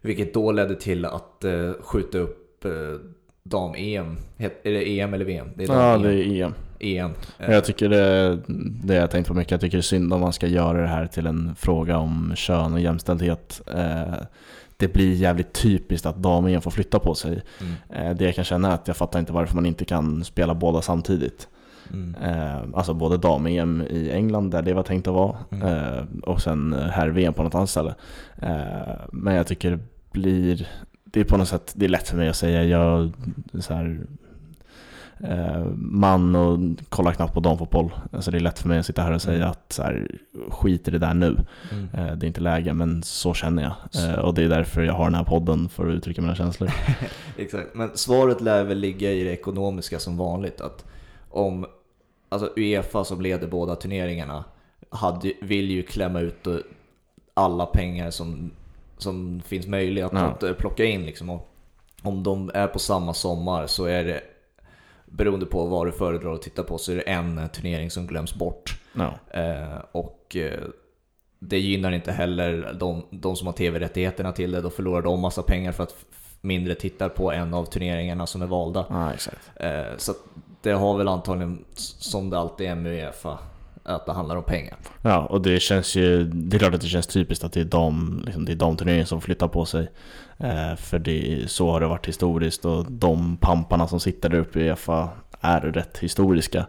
Vilket 0.00 0.34
då 0.34 0.52
ledde 0.52 0.74
till 0.74 1.04
att 1.04 1.44
eh, 1.44 1.72
skjuta 1.80 2.18
upp 2.18 2.64
eh, 2.64 2.72
dam-EM. 3.42 4.16
Är 4.36 4.50
det 4.62 5.00
EM 5.00 5.14
eller 5.14 5.24
VM? 5.24 5.48
Det 5.56 5.64
är 5.64 5.68
Ja, 5.68 5.98
det 5.98 6.14
är 6.14 6.42
EM. 6.42 6.54
Eh, 7.38 7.50
Jag 7.52 7.64
tycker 7.64 7.88
det, 7.88 8.38
det 8.84 8.94
jag 8.94 9.10
tänkt 9.10 9.26
på 9.28 9.34
mycket, 9.34 9.50
jag 9.50 9.60
tycker 9.60 9.76
det 9.76 9.80
är 9.80 9.82
synd 9.82 10.12
om 10.12 10.20
man 10.20 10.32
ska 10.32 10.46
göra 10.46 10.80
det 10.82 10.88
här 10.88 11.06
till 11.06 11.26
en 11.26 11.54
fråga 11.58 11.98
om 11.98 12.32
kön 12.36 12.72
och 12.72 12.80
jämställdhet. 12.80 13.60
Eh, 13.74 14.14
det 14.76 14.92
blir 14.92 15.14
jävligt 15.14 15.52
typiskt 15.52 16.06
att 16.06 16.16
damen 16.16 16.60
får 16.60 16.70
flytta 16.70 16.98
på 16.98 17.14
sig. 17.14 17.42
mm, 17.60 17.72
Eh, 18.06 18.16
det 18.16 18.24
jag 18.24 18.34
kan 18.34 18.44
känna 18.44 18.68
är 18.70 18.74
att 18.74 18.88
jag 18.88 18.96
fattar 18.96 19.18
inte 19.18 19.32
varför 19.32 19.54
man 19.54 19.66
inte 19.66 19.84
kan 19.84 20.24
spela 20.24 20.54
båda 20.54 20.82
samtidigt. 20.82 21.48
mm, 21.92 22.14
Eh, 22.24 22.56
alltså 22.74 22.94
både 22.94 23.16
dam-EM 23.16 23.82
i 23.90 24.10
England 24.10 24.50
där 24.50 24.62
det 24.62 24.74
var 24.74 24.82
tänkt 24.82 25.08
att 25.08 25.14
vara 25.14 25.36
Mm. 25.50 26.06
och 26.22 26.42
sen 26.42 26.72
herr-VM 26.92 27.32
på 27.34 27.42
något 27.42 27.54
annat 27.54 27.70
ställe. 27.70 27.94
Men 29.12 29.34
jag 29.34 29.46
tycker 29.46 29.70
det 29.70 29.78
blir, 30.12 30.68
det 31.04 31.20
är 31.20 31.24
på 31.24 31.36
något 31.36 31.48
sätt, 31.48 31.72
det 31.74 31.84
är 31.84 31.88
lätt 31.88 32.08
för 32.08 32.16
mig 32.16 32.28
att 32.28 32.36
säga, 32.36 32.64
jag 32.64 33.12
så 33.60 33.74
här, 33.74 34.00
man 35.76 36.34
och 36.36 36.58
kollar 36.88 37.12
knappt 37.12 37.34
på 37.34 37.40
damfotboll. 37.40 37.90
Alltså 38.12 38.30
det 38.30 38.38
är 38.38 38.40
lätt 38.40 38.58
för 38.58 38.68
mig 38.68 38.78
att 38.78 38.86
sitta 38.86 39.02
här 39.02 39.12
och 39.12 39.22
säga 39.22 39.36
Mm. 39.36 39.50
att 39.50 39.72
så 39.72 39.82
här, 39.82 40.10
skit 40.48 40.88
i 40.88 40.90
det 40.90 40.98
där 40.98 41.14
nu. 41.14 41.36
mm. 41.72 41.88
Eh, 41.94 42.16
det 42.16 42.26
är 42.26 42.28
inte 42.28 42.40
läge, 42.40 42.72
men 42.74 43.02
så 43.02 43.34
känner 43.34 43.62
jag. 43.62 44.04
Eh, 44.04 44.18
och 44.18 44.34
det 44.34 44.42
är 44.44 44.48
därför 44.48 44.82
jag 44.82 44.92
har 44.94 45.04
den 45.04 45.14
här 45.14 45.24
podden, 45.24 45.68
för 45.68 45.86
att 45.88 45.94
uttrycka 45.94 46.22
mina 46.22 46.34
känslor. 46.34 46.70
Exakt, 47.36 47.74
men 47.74 47.90
svaret 47.94 48.40
lär 48.40 48.64
väl 48.64 48.78
ligga 48.78 49.12
i 49.12 49.24
det 49.24 49.30
ekonomiska 49.32 49.98
som 49.98 50.16
vanligt. 50.16 50.60
Att 50.60 50.84
om 51.30 51.66
alltså 52.28 52.50
Uefa 52.56 53.04
som 53.04 53.20
leder 53.20 53.48
båda 53.48 53.76
turneringarna 53.76 54.44
hade, 54.90 55.32
vill 55.42 55.70
ju 55.70 55.82
klämma 55.82 56.20
ut 56.20 56.46
eh, 56.46 56.56
alla 57.34 57.66
pengar 57.66 58.10
som, 58.10 58.50
som 58.98 59.40
finns 59.46 59.66
möjliga 59.66 60.06
att, 60.06 60.12
Ja. 60.42 60.48
eh, 60.48 60.54
plocka 60.54 60.84
in. 60.84 61.06
Liksom. 61.06 61.30
Och 61.30 61.46
om 62.02 62.22
de 62.22 62.50
är 62.54 62.66
på 62.66 62.78
samma 62.78 63.14
sommar 63.14 63.66
så 63.66 63.84
är 63.84 64.04
det, 64.04 64.20
beroende 65.10 65.46
på 65.46 65.64
vad 65.64 65.86
du 65.86 65.92
föredrar 65.92 66.34
att 66.34 66.42
titta 66.42 66.62
på, 66.62 66.78
så 66.78 66.92
är 66.92 66.96
det 66.96 67.02
en 67.02 67.38
eh, 67.38 67.46
turnering 67.46 67.90
som 67.90 68.06
glöms 68.06 68.34
bort. 68.34 68.80
Ja. 68.92 69.14
Eh, 69.40 69.78
och 69.92 70.36
eh, 70.36 70.60
det 71.38 71.58
gynnar 71.58 71.92
inte 71.92 72.12
heller 72.12 72.76
de, 72.80 73.04
de 73.10 73.36
som 73.36 73.46
har 73.46 73.54
tv-rättigheterna 73.54 74.32
till 74.32 74.50
det. 74.50 74.60
Då 74.60 74.70
förlorar 74.70 75.02
de 75.02 75.20
massa 75.20 75.42
pengar 75.42 75.72
för 75.72 75.82
att 75.82 75.94
mindre 76.40 76.74
tittar 76.74 77.08
på 77.08 77.32
en 77.32 77.54
av 77.54 77.64
turneringarna 77.64 78.26
som 78.26 78.42
är 78.42 78.46
valda. 78.46 78.84
Ja, 78.88 79.12
exakt. 79.12 79.50
Eh, 79.56 79.96
så 79.96 80.14
det 80.62 80.72
har 80.72 80.98
väl 80.98 81.08
antagligen, 81.08 81.64
som 81.74 82.30
det 82.30 82.38
alltid 82.38 82.66
är 82.66 82.74
med 82.74 82.92
Uefa, 82.92 83.38
att 83.82 84.06
det 84.06 84.12
handlar 84.12 84.36
om 84.36 84.44
pengar. 84.44 84.76
Ja, 85.02 85.26
och 85.26 85.42
det 85.42 85.60
känns 85.60 85.96
ju, 85.96 86.24
det 86.24 86.56
är 86.56 86.58
klart 86.58 86.74
att 86.74 86.80
det 86.80 86.86
känns 86.86 87.06
typiskt 87.06 87.44
att 87.44 87.52
det 87.52 87.60
är 87.60 87.64
de, 87.64 88.22
liksom, 88.24 88.44
det 88.44 88.52
är 88.52 88.56
de 88.56 88.76
turneringar 88.76 89.04
som 89.04 89.20
flyttar 89.20 89.48
på 89.48 89.64
sig. 89.64 89.90
Eh, 90.38 90.76
för 90.76 90.98
det, 90.98 91.44
så 91.50 91.70
har 91.70 91.80
det 91.80 91.86
varit 91.86 92.08
historiskt 92.08 92.64
och 92.64 92.92
de 92.92 93.36
pamparna 93.36 93.88
som 93.88 94.00
sitter 94.00 94.28
där 94.28 94.38
uppe 94.38 94.60
i 94.60 94.68
Uefa 94.68 95.08
är 95.40 95.60
rätt 95.60 95.98
historiska. 95.98 96.66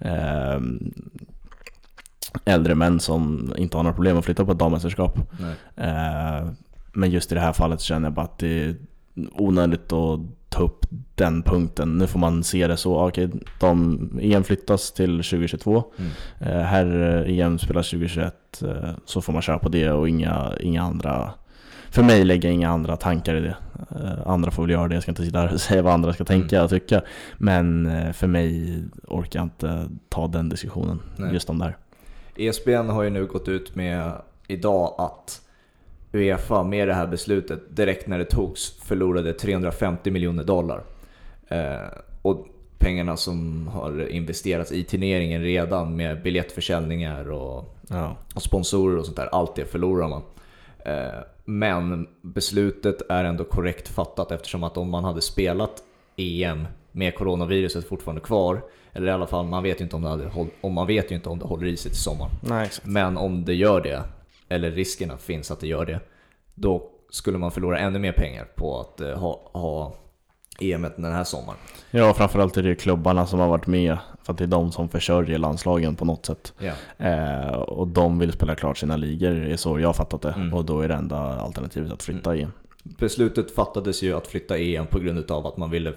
Eh, 0.00 0.60
äldre 2.44 2.74
män 2.74 3.00
som 3.00 3.54
inte 3.56 3.76
har 3.76 3.84
några 3.84 3.94
problem 3.94 4.18
att 4.18 4.24
flytta 4.24 4.44
på 4.44 4.52
ett 4.52 4.58
dammästerskap. 4.58 5.18
Eh, 5.76 6.48
men 6.92 7.10
just 7.10 7.32
i 7.32 7.34
det 7.34 7.40
här 7.40 7.52
fallet 7.52 7.80
känner 7.80 8.06
jag 8.06 8.14
bara 8.14 8.24
att 8.26 8.38
det 8.38 8.64
är 8.64 8.76
onödigt 9.32 9.92
att 9.92 10.20
ta 10.54 10.62
upp 10.62 10.86
den 11.14 11.42
punkten. 11.42 11.98
Nu 11.98 12.06
får 12.06 12.18
man 12.18 12.44
se 12.44 12.66
det 12.66 12.76
så, 12.76 13.08
okej, 13.08 13.30
de, 13.60 13.98
EM 14.22 14.44
flyttas 14.44 14.92
till 14.92 15.16
2022. 15.16 15.84
Mm. 15.98 16.10
Eh, 16.40 16.62
här 16.62 17.24
eh, 17.26 17.38
EM 17.38 17.58
spelas 17.58 17.90
2021, 17.90 18.62
eh, 18.62 18.90
så 19.04 19.22
får 19.22 19.32
man 19.32 19.42
köra 19.42 19.58
på 19.58 19.68
det 19.68 19.90
och 19.90 20.08
inga, 20.08 20.52
inga 20.60 20.82
andra 20.82 21.30
för 21.90 22.02
mig 22.02 22.24
lägger 22.24 22.48
jag 22.48 22.54
inga 22.54 22.70
andra 22.70 22.96
tankar 22.96 23.34
i 23.34 23.40
det. 23.40 23.56
Andra 24.26 24.50
får 24.50 24.62
väl 24.62 24.70
göra 24.70 24.88
det, 24.88 24.94
jag 24.94 25.02
ska 25.02 25.12
inte 25.12 25.24
sitta 25.24 25.38
här 25.38 25.52
och 25.52 25.60
säga 25.60 25.82
vad 25.82 25.92
andra 25.92 26.12
ska 26.12 26.24
tänka 26.24 26.64
och 26.64 26.70
tycka. 26.70 27.02
Men 27.38 27.90
för 28.14 28.26
mig 28.26 28.82
orkar 29.08 29.40
jag 29.40 29.46
inte 29.46 29.88
ta 30.08 30.26
den 30.26 30.48
diskussionen 30.48 31.00
Nej. 31.16 31.32
just 31.32 31.50
om 31.50 31.58
det 31.58 31.64
här. 31.64 31.76
ESPN 32.36 32.90
har 32.90 33.02
ju 33.02 33.10
nu 33.10 33.26
gått 33.26 33.48
ut 33.48 33.74
med 33.74 34.12
idag 34.46 34.94
att 34.98 35.40
Uefa 36.14 36.62
med 36.62 36.88
det 36.88 36.94
här 36.94 37.06
beslutet 37.06 37.76
direkt 37.76 38.06
när 38.06 38.18
det 38.18 38.24
togs 38.24 38.70
förlorade 38.84 39.32
350 39.32 40.10
miljoner 40.10 40.44
dollar. 40.44 40.82
Eh, 41.48 41.76
och 42.22 42.46
pengarna 42.78 43.16
som 43.16 43.68
har 43.68 44.08
investerats 44.08 44.72
i 44.72 44.84
turneringen 44.84 45.42
redan 45.42 45.96
med 45.96 46.22
biljettförsäljningar 46.22 47.30
och, 47.30 47.76
Ja. 47.88 48.16
och 48.34 48.42
sponsorer 48.42 48.96
och 48.98 49.04
sånt 49.04 49.16
där, 49.16 49.28
allt 49.32 49.56
det 49.56 49.64
förlorar 49.64 50.08
man. 50.08 50.22
Eh, 50.84 51.20
men 51.44 52.06
beslutet 52.22 53.02
är 53.10 53.24
ändå 53.24 53.44
korrekt 53.44 53.88
fattat 53.88 54.32
eftersom 54.32 54.64
att 54.64 54.76
om 54.76 54.90
man 54.90 55.04
hade 55.04 55.20
spelat 55.20 55.82
EM 56.16 56.66
med 56.92 57.14
coronaviruset 57.14 57.88
fortfarande 57.88 58.20
kvar, 58.20 58.62
eller 58.92 59.06
i 59.06 59.10
alla 59.10 59.26
fall 59.26 59.46
man 59.46 59.62
vet 59.62 59.80
ju 59.80 59.84
inte 59.84 59.96
om 59.96 60.02
det, 60.02 60.08
hade 60.08 60.30
om 60.60 60.72
man 60.72 60.86
vet 60.86 61.10
ju 61.10 61.14
inte 61.14 61.28
om 61.28 61.38
det 61.38 61.44
håller 61.44 61.66
i 61.66 61.76
sig 61.76 61.90
till 61.90 62.00
sommaren. 62.00 62.30
Nej. 62.40 62.70
Men 62.82 63.16
om 63.16 63.44
det 63.44 63.54
gör 63.54 63.80
det, 63.80 64.02
eller 64.48 64.70
riskerna 64.70 65.16
finns 65.16 65.50
att 65.50 65.60
det 65.60 65.66
gör 65.66 65.86
det, 65.86 66.00
då 66.54 66.90
skulle 67.10 67.38
man 67.38 67.50
förlora 67.50 67.78
ännu 67.78 67.98
mer 67.98 68.12
pengar 68.12 68.44
på 68.54 68.80
att 68.80 69.00
eh, 69.00 69.18
ha, 69.18 69.50
ha 69.52 69.94
EM 70.60 70.86
den 70.96 71.12
här 71.12 71.24
sommaren. 71.24 71.58
Ja, 71.90 72.14
framförallt 72.14 72.56
är 72.56 72.62
det 72.62 72.74
klubbarna 72.74 73.26
som 73.26 73.40
har 73.40 73.48
varit 73.48 73.66
med, 73.66 73.98
för 74.22 74.32
att 74.32 74.38
det 74.38 74.44
är 74.44 74.48
de 74.48 74.72
som 74.72 74.88
försörjer 74.88 75.38
landslagen 75.38 75.96
på 75.96 76.04
något 76.04 76.26
sätt. 76.26 76.52
Ja. 76.58 76.72
Eh, 77.06 77.54
och 77.54 77.88
de 77.88 78.18
vill 78.18 78.32
spela 78.32 78.54
klart 78.54 78.78
sina 78.78 78.96
ligor, 78.96 79.30
är 79.30 79.56
så 79.56 79.80
jag 79.80 79.88
har 79.88 79.92
fattat 79.92 80.22
det. 80.22 80.30
Mm. 80.30 80.54
Och 80.54 80.64
då 80.64 80.80
är 80.80 80.88
det 80.88 80.94
enda 80.94 81.18
alternativet 81.18 81.92
att 81.92 82.02
flytta 82.02 82.36
EM. 82.36 82.52
Beslutet 82.82 83.54
fattades 83.54 84.02
ju 84.02 84.16
att 84.16 84.26
flytta 84.26 84.58
EM 84.58 84.86
på 84.86 84.98
grund 84.98 85.30
av 85.30 85.46
att 85.46 85.56
man 85.56 85.70
ville 85.70 85.92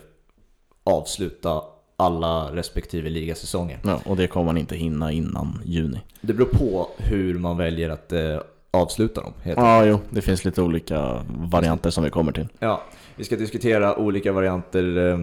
avsluta 0.84 1.62
alla 1.98 2.56
respektive 2.56 3.10
ligasäsonger. 3.10 3.80
Ja, 3.84 4.02
och 4.06 4.18
det 4.18 4.28
kommer 4.28 4.46
man 4.46 4.58
inte 4.58 4.76
hinna 4.76 5.12
innan 5.12 5.62
juni. 5.66 6.02
Det 6.22 6.34
beror 6.34 6.48
på 6.48 6.90
hur 6.98 7.40
man 7.40 7.58
väljer 7.58 7.90
att 7.90 8.12
eh, 8.12 8.40
avsluta 8.72 9.22
dem. 9.22 9.34
Ja, 9.44 9.86
jo, 9.86 10.00
det 10.10 10.22
finns 10.22 10.46
lite 10.46 10.62
olika 10.62 11.26
varianter 11.30 11.90
som 11.90 12.04
vi 12.04 12.10
kommer 12.10 12.32
till. 12.32 12.48
Ja, 12.60 12.84
vi 13.16 13.24
ska 13.24 13.36
diskutera 13.36 13.98
olika 13.98 14.32
varianter 14.32 14.98
eh, 14.98 15.18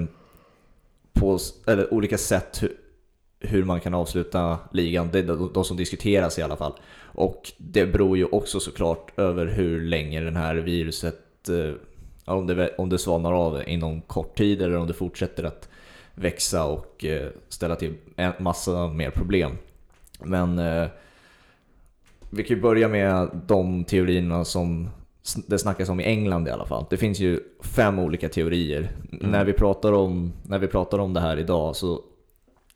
på, 1.13 1.39
eller 1.67 1.95
olika 1.95 2.19
sätt 2.19 2.63
hur, 2.63 2.73
hur 3.41 3.65
man 3.65 3.81
kan 3.81 3.95
avsluta 3.95 4.59
ligan. 4.73 5.09
Det 5.13 5.19
är 5.19 5.23
de, 5.23 5.51
de 5.55 5.65
som 5.65 5.77
diskuteras 5.77 6.39
i 6.39 6.43
alla 6.43 6.57
fall. 6.57 6.73
Och 7.03 7.53
det 7.59 7.87
beror 7.87 8.17
ju 8.17 8.25
också 8.25 8.61
såklart 8.61 9.19
över 9.19 9.47
hur 9.47 9.81
länge 9.81 10.21
den 10.21 10.37
här 10.37 10.55
viruset, 10.55 11.49
eh, 11.49 11.75
om, 12.35 12.47
det, 12.47 12.75
om 12.79 12.89
det 12.89 12.99
svalnar 12.99 13.33
av 13.33 13.63
inom 13.69 14.01
kort 14.01 14.39
tid 14.39 14.63
eller 14.63 14.77
om 14.77 14.87
det 14.87 14.95
fortsätter 14.95 15.45
att 15.45 15.69
växa 16.15 16.65
och 16.65 17.05
eh, 17.05 17.29
ställa 17.49 17.77
till 17.77 17.95
en 18.17 18.33
massa 18.39 18.89
mer 18.89 19.11
problem. 19.11 19.53
Men 20.21 20.59
eh, 20.59 20.89
vi 22.31 22.45
kan 22.45 22.57
ju 22.57 22.63
börja 22.63 22.89
med 22.89 23.29
de 23.47 23.85
teorierna 23.85 24.45
som 24.45 24.91
det 25.47 25.59
snackas 25.59 25.89
om 25.89 26.01
i 26.01 26.05
England 26.05 26.49
i 26.49 26.51
alla 26.51 26.67
fall. 26.67 26.85
Det 26.91 26.97
finns 26.97 27.21
ju 27.21 27.41
fem 27.63 27.99
olika 27.99 28.29
teorier. 28.29 28.91
När, 29.11 29.45
vi 29.45 29.53
pratar 29.53 29.93
om, 29.93 30.33
när 30.43 30.59
vi 30.59 30.67
pratar 30.67 30.99
om 30.99 31.15
det 31.15 31.21
här 31.21 31.37
idag 31.37 31.77
så 31.77 32.01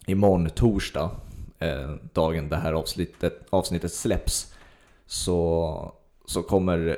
imorgon 0.06 0.50
torsdag, 0.50 1.10
eh, 1.58 1.90
dagen 2.12 2.48
det 2.48 2.56
här 2.56 2.72
avsnittet, 2.72 3.46
avsnittet 3.50 3.92
släpps, 3.92 4.54
så, 5.06 5.92
så 6.26 6.42
kommer 6.42 6.96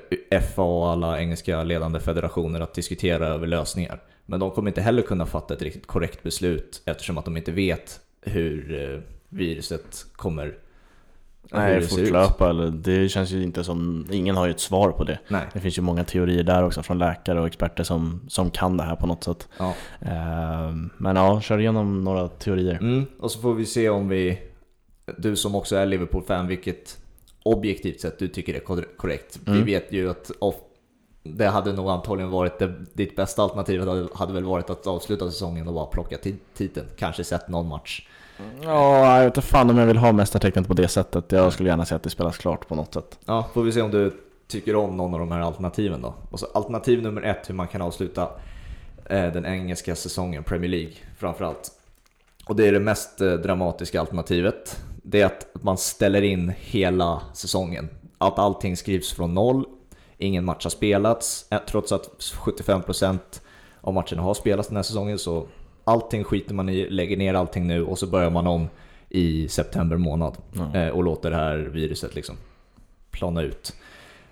FA 0.55 0.62
och 0.62 0.90
alla 0.90 1.20
engelska 1.20 1.62
ledande 1.62 2.00
federationer 2.00 2.61
att 2.61 2.74
diskutera 2.74 3.26
över 3.26 3.46
lösningar. 3.46 4.00
Men 4.31 4.40
de 4.40 4.51
kommer 4.51 4.71
inte 4.71 4.81
heller 4.81 5.03
kunna 5.03 5.27
fatta 5.27 5.55
ett 5.55 5.62
riktigt 5.62 5.87
korrekt 5.87 6.23
beslut 6.23 6.83
eftersom 6.85 7.19
att 7.19 7.25
de 7.25 7.37
inte 7.37 7.53
vet 7.53 8.01
hur 8.23 8.83
eh, 8.93 9.01
viruset 9.29 10.07
kommer 10.12 10.55
Nej, 11.53 11.83
fortlöpa 11.83 12.51
eller 12.51 12.71
det 12.71 13.09
känns 13.09 13.31
ju 13.31 13.43
inte 13.43 13.64
som, 13.64 14.07
ingen 14.11 14.37
har 14.37 14.47
ju 14.47 14.51
ett 14.51 14.61
svar 14.61 14.90
på 14.90 15.05
det. 15.05 15.19
Nej. 15.29 15.47
Det 15.53 15.61
finns 15.61 15.79
ju 15.79 15.83
många 15.83 16.05
teorier 16.05 16.43
där 16.43 16.64
också 16.64 16.83
från 16.83 16.99
läkare 16.99 17.40
och 17.40 17.47
experter 17.47 17.85
som, 17.85 18.21
som 18.29 18.51
kan 18.51 18.77
det 18.77 18.83
här 18.83 18.97
på 18.97 19.07
något 19.07 19.25
sätt. 19.25 19.49
Ja. 19.59 19.75
Eh, 20.01 20.75
men 20.97 21.16
ja, 21.16 21.40
kör 21.40 21.59
igenom 21.59 22.05
några 22.05 22.29
teorier. 22.29 22.79
Mm, 22.81 23.07
och 23.19 23.31
så 23.31 23.40
får 23.40 23.55
vi 23.55 23.66
se 23.66 23.88
om 23.88 24.09
vi, 24.09 24.40
du 25.19 25.37
som 25.37 25.55
också 25.55 25.77
är 25.77 25.87
Liverpool-fan, 25.87 26.47
vilket 26.47 26.99
objektivt 27.43 28.01
sett 28.01 28.19
du 28.19 28.29
tycker 28.29 28.55
är 28.55 28.61
kor- 28.61 28.88
korrekt. 28.97 29.40
Mm. 29.47 29.59
Vi 29.59 29.73
vet 29.73 29.93
ju 29.93 30.11
att 30.11 30.31
det 31.37 31.47
hade 31.49 31.73
nog 31.73 31.90
antagligen 31.90 32.31
varit 32.31 32.59
det, 32.59 32.75
ditt 32.93 33.16
bästa 33.16 33.43
alternativ 33.43 33.81
hade, 33.81 34.09
hade 34.14 34.33
väl 34.33 34.45
varit 34.45 34.71
att 34.71 34.87
avsluta 34.87 35.31
säsongen 35.31 35.69
och 35.69 35.75
bara 35.75 35.87
plocka 35.87 36.16
ti- 36.16 36.37
titeln. 36.55 36.87
Kanske 36.97 37.25
sett 37.25 37.49
någon 37.49 37.69
match. 37.69 38.09
Ja, 38.62 39.16
jag 39.16 39.25
vet 39.25 39.37
inte 39.37 39.49
fan 39.49 39.71
om 39.71 39.79
jag 39.79 39.87
vill 39.87 39.97
ha 39.97 40.12
mästartecknet 40.12 40.69
på 40.69 40.75
det 40.75 40.88
sättet. 40.88 41.33
Jag 41.33 41.53
skulle 41.53 41.69
gärna 41.69 41.85
se 41.85 41.95
att 41.95 42.03
det 42.03 42.11
spelas 42.11 42.38
klart 42.38 42.69
på 42.69 42.75
något 42.75 42.95
sätt. 42.95 43.19
Ja, 43.25 43.49
får 43.55 43.62
vi 43.62 43.73
se 43.73 43.83
om 43.83 43.90
du 43.90 44.12
tycker 44.49 44.77
om 44.77 44.97
någon 44.97 45.14
av 45.14 45.21
de 45.21 45.33
här 45.33 45.40
alternativen 45.40 46.03
då. 46.03 46.14
Och 46.31 46.40
så 46.40 46.47
alternativ 46.55 47.03
nummer 47.03 47.23
ett, 47.23 47.49
hur 47.51 47.55
man 47.55 47.69
kan 47.69 47.83
avsluta 47.83 48.23
eh, 49.05 49.33
den 49.33 49.47
engelska 49.47 49.97
säsongen, 49.97 50.45
Premier 50.45 50.71
League 50.71 50.93
framförallt. 51.19 51.71
Och 52.47 52.57
det 52.57 52.69
är 52.69 52.73
det 52.73 52.81
mest 52.81 53.21
eh, 53.21 53.33
dramatiska 53.33 54.01
alternativet. 54.01 54.83
Det 55.03 55.21
är 55.21 55.27
att 55.27 55.47
man 55.62 55.79
ställer 55.79 56.23
in 56.23 56.53
hela 56.59 57.23
säsongen. 57.35 57.88
att 58.19 58.38
allting 58.38 58.77
skrivs 58.77 59.12
från 59.12 59.35
noll, 59.35 59.64
ingen 60.20 60.44
match 60.44 60.64
har 60.64 60.70
spelats, 60.70 61.46
trots 61.68 61.92
att 61.92 62.09
75% 62.18 63.18
av 63.80 63.94
matcherna 63.94 64.22
har 64.22 64.35
spelats 64.35 64.68
den 64.68 64.76
här 64.76 64.83
säsongen 64.83 65.18
så 65.18 65.46
allting 65.85 66.24
skiter 66.24 66.54
man 66.54 66.68
i, 66.68 66.90
lägger 66.90 67.16
ner 67.16 67.35
allting 67.35 67.66
nu 67.66 67.85
och 67.85 67.98
så 67.98 68.06
börjar 68.06 68.30
man 68.30 68.46
om 68.46 68.68
i 69.09 69.48
september 69.48 69.96
månad 69.96 70.37
eh, 70.74 70.88
och 70.88 71.04
låter 71.04 71.30
det 71.30 71.37
här 71.37 71.56
viruset 71.56 72.14
liksom 72.14 72.37
plana 73.11 73.42
ut. 73.42 73.74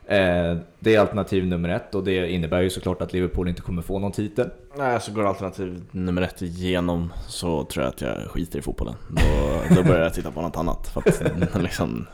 Eh, 0.07 0.57
det 0.79 0.95
är 0.95 1.01
alternativ 1.01 1.47
nummer 1.47 1.69
ett 1.69 1.95
och 1.95 2.05
det 2.05 2.31
innebär 2.31 2.61
ju 2.61 2.71
såklart 2.71 3.03
att 3.03 3.13
Liverpool 3.13 3.49
inte 3.49 3.63
kommer 3.63 3.83
få 3.83 3.99
någon 3.99 4.13
titel. 4.13 4.51
Nej, 4.77 5.01
så 5.01 5.13
går 5.13 5.25
alternativ 5.25 5.85
nummer 5.91 6.23
ett 6.23 6.43
igenom 6.43 7.13
så 7.27 7.65
tror 7.65 7.85
jag 7.85 7.91
att 7.91 8.01
jag 8.01 8.31
skiter 8.31 8.59
i 8.59 8.63
fotbollen. 8.63 8.95
Då, 9.09 9.75
då 9.75 9.83
börjar 9.83 10.03
jag 10.03 10.15
titta 10.15 10.31
på 10.31 10.41
något 10.41 10.57
annat. 10.57 10.89
För 10.89 11.01
att, 11.01 11.23
liksom, 11.63 12.07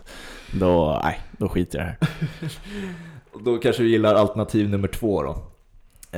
då, 0.60 1.00
nej, 1.04 1.20
då 1.38 1.48
skiter 1.48 1.78
jag 1.78 1.84
här. 1.84 1.98
Då 3.40 3.58
kanske 3.58 3.82
vi 3.82 3.88
gillar 3.88 4.14
alternativ 4.14 4.68
nummer 4.70 4.88
två 4.88 5.22
då. 5.22 5.30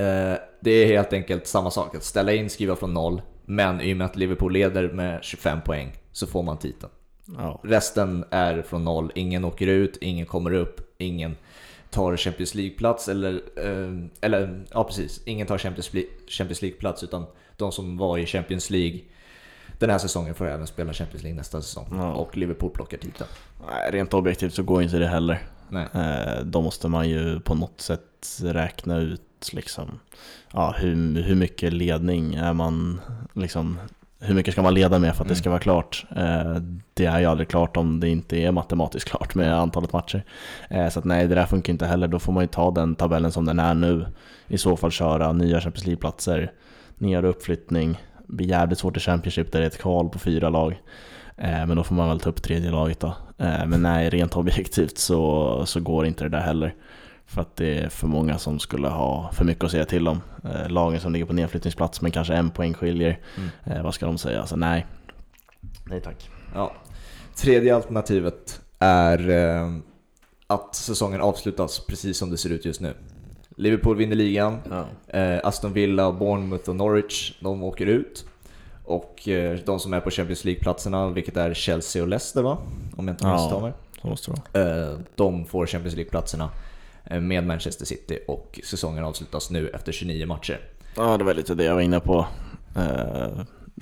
Eh, 0.00 0.34
det 0.60 0.70
är 0.70 0.86
helt 0.86 1.12
enkelt 1.12 1.46
samma 1.46 1.70
sak, 1.70 1.94
att 1.94 2.04
ställa 2.04 2.32
in, 2.32 2.50
skriva 2.50 2.76
från 2.76 2.94
noll, 2.94 3.22
men 3.44 3.80
i 3.80 3.92
och 3.92 3.96
med 3.96 4.04
att 4.04 4.16
Liverpool 4.16 4.52
leder 4.52 4.88
med 4.92 5.24
25 5.24 5.60
poäng 5.60 5.92
så 6.12 6.26
får 6.26 6.42
man 6.42 6.58
titeln. 6.58 6.92
Ja. 7.38 7.60
Resten 7.64 8.24
är 8.30 8.62
från 8.62 8.84
noll, 8.84 9.12
ingen 9.14 9.44
åker 9.44 9.66
ut, 9.66 9.96
ingen 10.00 10.26
kommer 10.26 10.52
upp, 10.52 10.94
ingen 10.98 11.36
tar 11.90 12.16
Champions 12.16 12.54
League-plats 12.54 13.08
eller, 13.08 13.32
eh, 13.56 14.06
eller 14.20 14.64
ja 14.72 14.84
precis, 14.84 15.20
ingen 15.24 15.46
tar 15.46 15.58
Champions 15.58 16.62
League-plats 16.62 17.02
utan 17.04 17.24
de 17.56 17.72
som 17.72 17.96
var 17.96 18.18
i 18.18 18.26
Champions 18.26 18.70
League 18.70 19.00
den 19.78 19.90
här 19.90 19.98
säsongen 19.98 20.34
får 20.34 20.46
även 20.48 20.66
spela 20.66 20.92
Champions 20.92 21.22
League 21.22 21.36
nästa 21.36 21.62
säsong 21.62 21.86
Ja. 21.92 22.12
och 22.12 22.36
Liverpool 22.36 22.70
plockar 22.70 22.98
titeln. 22.98 23.28
Nej, 23.70 23.90
rent 23.92 24.14
objektivt 24.14 24.54
så 24.54 24.62
går 24.62 24.82
inte 24.82 24.98
det 24.98 25.06
heller. 25.06 25.42
Nej. 25.68 25.86
Eh, 25.94 26.44
Då 26.44 26.62
måste 26.62 26.88
man 26.88 27.08
ju 27.08 27.40
på 27.40 27.54
något 27.54 27.80
sätt 27.80 28.00
räkna 28.42 28.96
ut 28.98 29.22
liksom, 29.52 29.98
ja, 30.52 30.74
hur, 30.78 31.22
hur 31.22 31.34
mycket 31.34 31.72
ledning 31.72 32.34
är 32.34 32.52
man 32.52 33.00
liksom, 33.32 33.78
hur 34.20 34.34
mycket 34.34 34.52
ska 34.54 34.62
man 34.62 34.74
leda 34.74 34.98
med 34.98 35.16
för 35.16 35.22
att 35.24 35.28
det 35.28 35.32
Mm. 35.32 35.40
ska 35.42 35.50
vara 35.50 35.60
klart? 35.60 36.06
Eh, 36.16 36.54
Det 36.94 37.06
är 37.06 37.20
ju 37.20 37.26
aldrig 37.26 37.48
klart 37.48 37.76
om 37.76 38.00
det 38.00 38.08
inte 38.08 38.36
är 38.38 38.52
matematiskt 38.52 39.08
klart 39.10 39.34
med 39.34 39.54
antalet 39.58 39.92
matcher. 39.92 40.24
Eh, 40.70 40.88
Så 40.88 40.98
att 40.98 41.04
nej, 41.04 41.26
det 41.28 41.34
där 41.34 41.46
funkar 41.46 41.72
inte 41.72 41.86
heller. 41.86 42.08
Då 42.08 42.18
får 42.18 42.32
man 42.32 42.42
ju 42.42 42.48
ta 42.48 42.70
den 42.70 42.94
tabellen 42.94 43.32
som 43.32 43.44
den 43.44 43.58
är 43.58 43.74
nu. 43.74 44.06
I 44.48 44.58
så 44.58 44.76
fall 44.76 44.90
köra 44.90 45.32
nya 45.32 45.60
Champions 45.60 45.86
League-platser, 45.86 46.52
och 47.18 47.28
uppflyttning. 47.30 47.98
Det 48.26 48.32
blir 48.32 48.46
jävligt 48.46 48.78
svårt 48.78 48.96
i 48.96 49.00
Championship 49.00 49.52
där 49.52 49.60
det 49.60 49.64
är 49.66 49.70
ett 49.70 49.78
kval 49.80 50.08
på 50.08 50.18
fyra 50.18 50.48
lag. 50.48 50.80
Eh, 51.36 51.66
Men 51.66 51.76
då 51.76 51.84
får 51.84 51.94
man 51.94 52.08
väl 52.08 52.20
ta 52.20 52.30
upp 52.30 52.42
tredje 52.42 52.70
laget 52.70 53.00
då. 53.00 53.14
Eh, 53.38 53.66
Men 53.66 53.82
nej, 53.82 54.10
rent 54.10 54.36
objektivt 54.36 54.98
så, 54.98 55.62
så 55.66 55.80
går 55.80 56.06
inte 56.06 56.24
det 56.24 56.30
där 56.30 56.40
heller. 56.40 56.74
För 57.26 57.40
att 57.40 57.56
det 57.56 57.78
är 57.78 57.88
för 57.88 58.06
många 58.06 58.38
som 58.38 58.58
skulle 58.58 58.88
ha 58.88 59.30
för 59.32 59.44
mycket 59.44 59.64
att 59.64 59.70
säga 59.70 59.84
till 59.84 60.08
om. 60.08 60.20
Eh, 60.44 60.68
Lagen 60.68 61.00
som 61.00 61.12
ligger 61.12 61.26
på 61.26 61.32
nedflyttningsplats 61.32 62.02
men 62.02 62.10
kanske 62.10 62.34
en 62.34 62.50
poäng 62.50 62.74
skiljer. 62.74 63.18
Mm. 63.66 63.82
Vad 63.84 63.94
ska 63.94 64.06
de 64.06 64.18
säga? 64.18 64.46
Så 64.46 64.56
nej. 64.56 64.86
Nej 65.84 66.00
tack. 66.00 66.30
Ja. 66.54 66.72
Tredje 67.36 67.74
alternativet 67.76 68.60
är 68.78 69.30
att 70.46 70.74
säsongen 70.74 71.20
avslutas 71.20 71.86
precis 71.86 72.18
som 72.18 72.30
det 72.30 72.36
ser 72.36 72.50
ut 72.50 72.64
just 72.64 72.80
nu. 72.80 72.94
Liverpool 73.56 73.96
vinner 73.96 74.16
ligan, 74.16 74.58
Ja. 74.70 75.18
eh, 75.18 75.40
Aston 75.44 75.72
Villa, 75.72 76.12
Bournemouth 76.12 76.68
och 76.70 76.76
Norwich, 76.76 77.32
de 77.40 77.62
åker 77.62 77.86
ut. 77.86 78.24
Och 78.86 79.28
eh, 79.28 79.58
de 79.66 79.78
som 79.80 79.92
är 79.94 80.00
på 80.00 80.10
Champions 80.10 80.44
League-platserna, 80.44 81.08
vilket 81.08 81.36
är 81.36 81.54
Chelsea 81.54 82.02
och 82.02 82.08
Leicester 82.08 82.42
va? 82.42 82.58
Om 82.96 83.08
jag 83.08 83.12
inte 83.14 83.26
Ja. 83.26 83.32
misstar 83.32 83.60
mig. 83.60 83.72
Så 84.02 84.08
måste 84.08 84.30
det 84.30 84.60
vara. 84.60 84.82
Eh, 84.90 84.98
de 85.14 85.44
får 85.46 85.66
Champions 85.66 85.94
League-platserna 85.96 86.48
eh, 87.04 87.20
med 87.20 87.46
Manchester 87.46 87.86
City 87.86 88.18
och 88.28 88.60
säsongen 88.64 89.04
avslutas 89.04 89.50
nu 89.50 89.68
efter 89.68 89.92
29 89.92 90.26
matcher. 90.26 90.60
Ja, 90.96 91.16
det 91.16 91.24
var 91.24 91.34
lite 91.34 91.54
det 91.54 91.64
jag 91.64 91.74
var 91.74 91.80
inne 91.82 92.00
på 92.00 92.26
eh, 92.76 93.28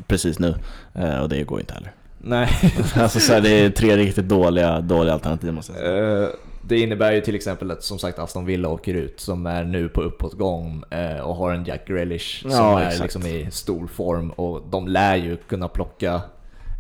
precis 0.07 0.39
nu. 0.39 0.55
Eh, 0.95 1.19
och 1.19 1.29
det 1.29 1.45
går 1.45 1.61
inte 1.61 1.75
heller. 1.75 1.93
Nej, 2.19 2.49
alltså 2.97 3.21
så 3.21 3.33
här, 3.33 3.41
det 3.41 3.51
är 3.51 3.71
tre 3.71 3.97
riktigt 3.97 4.29
dåliga, 4.29 4.81
dåliga 4.81 5.13
alternativ 5.15 5.53
måste 5.53 5.73
jag 5.73 5.81
säga. 5.81 6.23
Eh, 6.23 6.29
Det 6.67 6.81
innebär 6.81 7.13
ju 7.13 7.21
till 7.21 7.35
exempel 7.35 7.71
att 7.71 7.83
som 7.83 7.99
sagt 7.99 8.19
Aston 8.19 8.45
Villa 8.45 8.69
åker 8.69 8.95
ut 8.95 9.21
som 9.21 9.47
är 9.47 9.65
nu 9.65 9.89
på 9.89 10.03
uppåtgång 10.03 10.83
eh, 10.91 11.19
och 11.19 11.37
har 11.37 11.53
en 11.53 11.65
Jack 11.65 11.87
Grealish 11.89 12.43
som 12.43 12.51
Ja, 12.51 12.81
är 12.81 12.87
exakt. 12.87 13.03
liksom 13.03 13.27
i 13.27 13.51
stor 13.51 13.87
form 13.87 14.31
och 14.31 14.63
de 14.71 14.89
lär 14.89 15.17
ju 15.17 15.37
kunna 15.37 15.69
plocka 15.69 16.23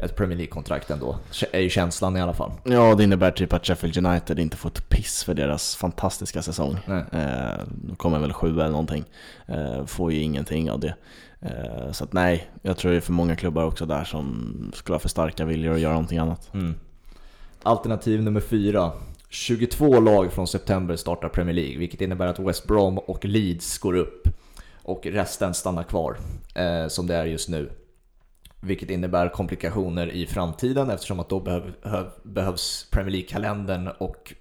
ett 0.00 0.16
Premier 0.16 0.36
League-kontrakt 0.36 0.90
ändå, 0.90 1.16
är 1.52 1.60
ju 1.60 1.68
känslan 1.68 2.16
i 2.16 2.20
alla 2.20 2.32
fall. 2.32 2.52
Ja, 2.64 2.94
det 2.94 3.04
innebär 3.04 3.30
typ 3.30 3.52
att 3.52 3.66
Sheffield 3.66 4.06
United 4.06 4.38
inte 4.38 4.56
får 4.56 4.68
ett 4.68 4.88
piss 4.88 5.24
för 5.24 5.34
deras 5.34 5.76
fantastiska 5.76 6.42
säsong. 6.42 6.76
Nej. 6.86 7.04
Eh, 7.12 7.60
de 7.68 7.96
kommer 7.96 8.18
väl 8.18 8.32
sju 8.32 8.48
eller 8.60 8.68
någonting. 8.70 9.04
Eh, 9.46 9.84
får 9.86 10.12
ju 10.12 10.20
ingenting 10.22 10.70
av 10.70 10.80
det. 10.80 10.94
Eh, 11.40 11.92
så 11.92 12.04
att 12.04 12.12
nej, 12.12 12.50
jag 12.62 12.76
tror 12.76 12.90
det 12.90 12.96
är 12.96 13.00
för 13.00 13.12
många 13.12 13.36
klubbar 13.36 13.64
också 13.64 13.86
där 13.86 14.04
som 14.04 14.54
skulle 14.74 14.94
ha 14.94 15.00
för 15.00 15.08
starka 15.08 15.44
viljor 15.44 15.74
att 15.74 15.80
göra 15.80 15.92
någonting 15.92 16.18
annat. 16.18 16.54
Mm. 16.54 16.74
Alternativ 17.62 18.22
nummer 18.22 18.40
fyra. 18.40 18.92
22 19.34 20.00
lag 20.00 20.32
från 20.32 20.46
september 20.46 20.96
startar 20.96 21.28
Premier 21.28 21.54
League, 21.54 21.78
vilket 21.78 22.00
innebär 22.00 22.26
att 22.26 22.38
West 22.38 22.64
Brom 22.66 22.98
och 22.98 23.24
Leeds 23.24 23.78
går 23.78 23.94
upp 23.96 24.28
och 24.82 25.06
resten 25.06 25.54
stannar 25.54 25.82
kvar 25.82 26.16
eh, 26.54 26.88
som 26.88 27.06
det 27.06 27.14
är 27.16 27.24
just 27.26 27.48
nu. 27.48 27.70
Vilket 28.60 28.90
innebär 28.90 29.28
komplikationer 29.28 30.06
i 30.12 30.26
framtiden 30.26 30.90
eftersom 30.90 31.20
att 31.20 31.28
då 31.28 31.40
behöv, 31.40 31.62
hö- 31.82 32.10
behövs 32.22 32.86
Premier 32.90 33.10
League-kalendern 33.12 33.88
och 33.98 34.34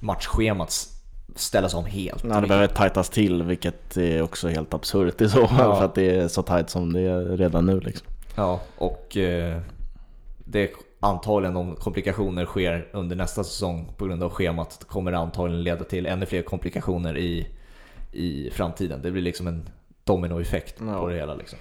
matchschemat 0.00 0.88
ställas 1.34 1.74
om 1.74 1.84
helt. 1.84 2.24
Ja, 2.24 2.40
det 2.40 2.46
behöver 2.46 2.66
tajtas 2.66 3.10
till, 3.10 3.42
vilket 3.42 3.96
är 3.96 4.22
också 4.22 4.48
helt 4.48 4.74
absurt 4.74 5.20
i 5.20 5.28
så 5.28 5.46
fall, 5.48 5.68
Ja. 5.70 5.76
för 5.76 5.84
att 5.84 5.94
det 5.94 6.10
är 6.16 6.28
så 6.28 6.42
tajt 6.42 6.70
som 6.70 6.92
det 6.92 7.00
är 7.00 7.36
redan 7.36 7.66
nu 7.66 7.80
liksom. 7.80 8.06
Ja, 8.36 8.60
och 8.78 9.16
eh, 9.16 9.60
det 10.44 10.70
antagligen 11.00 11.56
om 11.56 11.76
komplikationer 11.76 12.44
sker 12.44 12.88
under 12.92 13.16
nästa 13.16 13.44
säsong 13.44 13.92
på 13.96 14.06
grund 14.06 14.22
av 14.22 14.30
schemat 14.30 14.84
kommer 14.88 15.10
det 15.12 15.18
antagligen 15.18 15.62
leda 15.62 15.84
till 15.84 16.06
ännu 16.06 16.26
fler 16.26 16.42
komplikationer 16.42 17.18
i, 17.18 17.46
i 18.12 18.50
framtiden. 18.50 19.02
Det 19.02 19.10
blir 19.10 19.22
liksom 19.22 19.46
en 19.46 19.68
dominoeffekt 20.04 20.74
Ja. 20.86 21.00
på 21.00 21.08
det 21.08 21.14
hela 21.16 21.34
liksom. 21.34 21.58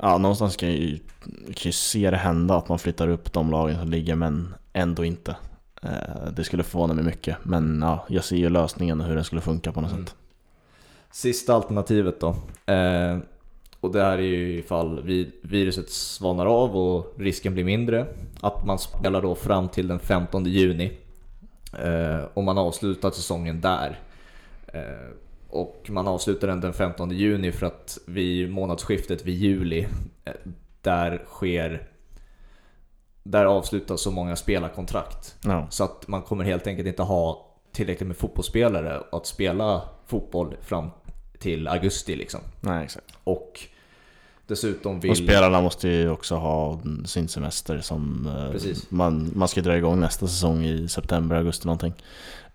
Ja, 0.00 0.18
någonstans 0.18 0.56
kan 0.56 0.72
ju, 0.72 0.98
kan 1.44 1.54
ju 1.62 1.72
se 1.72 2.10
det 2.10 2.16
hända 2.16 2.56
att 2.56 2.68
man 2.68 2.78
flyttar 2.78 3.08
upp 3.08 3.32
de 3.32 3.50
lagen 3.50 3.78
som 3.78 3.88
ligger, 3.88 4.14
men 4.14 4.54
ändå 4.72 5.04
inte. 5.04 5.36
Eh, 5.82 6.30
Det 6.36 6.44
skulle 6.44 6.62
förvåna 6.62 6.94
mig 6.94 7.04
mycket, 7.04 7.36
men 7.42 7.80
ja, 7.82 8.04
jag 8.08 8.24
ser 8.24 8.36
ju 8.36 8.48
lösningen 8.48 9.00
och 9.00 9.06
hur 9.06 9.14
den 9.14 9.24
skulle 9.24 9.40
funka 9.40 9.72
på 9.72 9.80
något 9.80 9.92
Mm. 9.92 10.06
sätt. 10.06 10.14
Sista 11.10 11.54
alternativet 11.54 12.20
då. 12.20 12.36
Och 13.84 13.92
det 13.92 14.02
här 14.02 14.18
är 14.18 14.22
ju 14.22 14.58
ifall 14.58 15.02
vi, 15.02 15.30
viruset 15.42 15.90
svalnar 15.90 16.46
av 16.46 16.76
och 16.76 17.14
risken 17.18 17.54
blir 17.54 17.64
mindre. 17.64 18.06
Att 18.40 18.66
man 18.66 18.78
spelar 18.78 19.22
då 19.22 19.34
fram 19.34 19.68
till 19.68 19.88
den 19.88 19.98
15 19.98 20.44
juni. 20.44 20.92
Eh, 21.78 22.20
och 22.34 22.44
man 22.44 22.58
avslutar 22.58 23.10
säsongen 23.10 23.60
där. 23.60 24.00
Eh, 24.66 25.08
och 25.50 25.86
man 25.88 26.08
avslutar 26.08 26.48
den 26.48 26.60
den 26.60 26.72
15 26.72 27.10
juni 27.10 27.52
för 27.52 27.66
att 27.66 27.98
vid 28.06 28.50
månadsskiftet 28.50 29.24
vid 29.24 29.34
juli, 29.34 29.86
eh, 30.24 30.32
där 30.80 31.24
sker 31.26 31.88
där 33.22 33.44
avslutas 33.44 34.00
så 34.00 34.10
många 34.10 34.36
spelarkontrakt. 34.36 35.36
Ja. 35.44 35.66
Så 35.70 35.84
att 35.84 36.08
man 36.08 36.22
kommer 36.22 36.44
helt 36.44 36.66
enkelt 36.66 36.88
inte 36.88 37.02
ha 37.02 37.46
tillräckligt 37.72 38.06
med 38.06 38.16
fotbollsspelare 38.16 39.02
att 39.12 39.26
spela 39.26 39.82
fotboll 40.06 40.56
fram 40.60 40.90
till 41.38 41.68
augusti 41.68 42.16
liksom. 42.16 42.40
Nej, 42.60 42.84
exakt. 42.84 43.12
Och 43.24 43.68
dessutom 44.46 45.00
vill... 45.00 45.10
Och 45.10 45.16
spelarna 45.16 45.60
måste 45.60 45.88
ju 45.88 46.10
också 46.10 46.34
ha 46.34 46.80
sin 47.04 47.28
semester 47.28 47.80
som 47.80 48.26
eh, 48.26 48.52
Precis. 48.52 48.90
man, 48.90 49.30
man 49.34 49.48
ska 49.48 49.60
dra 49.60 49.76
igång 49.76 50.00
nästa 50.00 50.26
säsong 50.26 50.64
i 50.64 50.88
september, 50.88 51.36
augusti 51.36 51.66
någonting. 51.66 51.94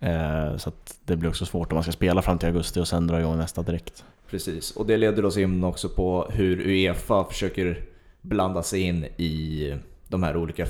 Eh, 0.00 0.56
så 0.56 0.72
det 1.04 1.16
blir 1.16 1.28
också 1.28 1.46
svårt 1.46 1.72
om 1.72 1.76
man 1.76 1.82
ska 1.82 1.92
spela 1.92 2.22
fram 2.22 2.38
till 2.38 2.48
augusti 2.48 2.80
och 2.80 2.88
sen 2.88 3.06
dra 3.06 3.20
igång 3.20 3.38
nästa 3.38 3.62
direkt. 3.62 4.04
Precis, 4.30 4.70
och 4.76 4.86
det 4.86 4.96
leder 4.96 5.24
oss 5.24 5.36
in 5.36 5.64
också 5.64 5.88
på 5.88 6.26
hur 6.30 6.60
Uefa 6.60 7.24
försöker 7.24 7.84
blanda 8.20 8.62
sig 8.62 8.80
in 8.80 9.04
i 9.04 9.74
de 10.08 10.22
här 10.22 10.36
olika 10.36 10.66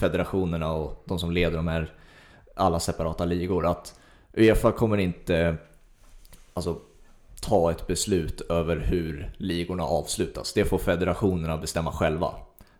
federationerna 0.00 0.72
och 0.72 1.02
de 1.04 1.18
som 1.18 1.32
leder 1.32 1.56
de 1.56 1.68
här 1.68 1.92
alla 2.54 2.80
separata 2.80 3.24
ligor. 3.24 3.66
Att 3.66 3.94
Uefa 4.32 4.72
kommer 4.72 4.98
inte 4.98 5.56
alltså, 6.54 6.78
ta 7.42 7.70
ett 7.70 7.86
beslut 7.86 8.40
över 8.40 8.76
hur 8.76 9.32
ligorna 9.36 9.82
avslutas. 9.82 10.52
Det 10.52 10.64
får 10.64 10.78
federationerna 10.78 11.56
bestämma 11.58 11.92
själva. 11.92 12.34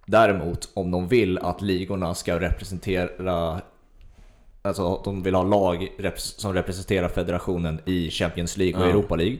Däremot 0.06 0.68
om 0.74 0.90
de 0.90 1.08
vill 1.08 1.38
att 1.38 1.62
ligorna 1.62 2.14
ska 2.14 2.40
representera 2.40 3.60
Alltså 4.64 4.94
att 4.94 5.04
de 5.04 5.22
vill 5.22 5.34
ha 5.34 5.42
lag 5.42 5.88
som 6.16 6.54
representerar 6.54 7.08
federationen 7.08 7.80
i 7.86 8.10
Champions 8.10 8.56
League 8.56 8.80
och 8.80 8.86
Ja. 8.86 8.90
Europa 8.90 9.16
League. 9.16 9.38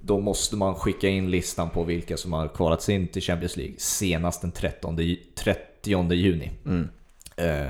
Då 0.00 0.20
måste 0.20 0.56
man 0.56 0.74
skicka 0.74 1.08
in 1.08 1.30
listan 1.30 1.70
på 1.70 1.84
vilka 1.84 2.16
som 2.16 2.32
har 2.32 2.48
kvalats 2.48 2.88
in 2.88 3.08
till 3.08 3.22
Champions 3.22 3.56
League 3.56 3.74
senast 3.78 4.40
den 4.42 4.52
13, 4.52 4.96
ju- 4.98 5.16
30 5.34 6.12
juni. 6.14 6.50
Mm. 6.66 6.88
Eh, 7.36 7.68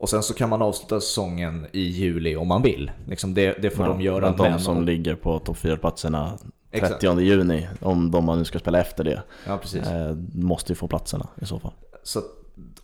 Och 0.00 0.08
sen 0.08 0.22
så 0.22 0.34
kan 0.34 0.48
man 0.48 0.62
avsluta 0.62 1.00
säsongen 1.00 1.66
i 1.72 1.80
juli 1.80 2.36
om 2.36 2.48
man 2.48 2.62
vill. 2.62 2.90
Liksom 3.06 3.34
det, 3.34 3.62
det 3.62 3.70
får 3.70 3.86
Ja, 3.86 3.92
de 3.92 4.00
göra. 4.00 4.34
men 4.38 4.52
de 4.52 4.58
som 4.58 4.84
ligger 4.84 5.14
på 5.14 5.38
topp 5.38 5.56
4-platserna 5.56 6.38
Exakt. 6.70 7.00
30 7.00 7.20
juni, 7.20 7.68
om 7.80 8.10
de 8.10 8.24
man 8.24 8.38
nu 8.38 8.44
ska 8.44 8.58
spela 8.58 8.80
efter 8.80 9.04
det, 9.04 9.22
Ja, 9.46 9.56
precis. 9.58 9.86
eh, 9.86 10.14
måste 10.34 10.72
ju 10.72 10.76
få 10.76 10.88
platserna 10.88 11.28
i 11.42 11.46
så 11.46 11.58
fall. 11.58 11.72
Så 12.02 12.22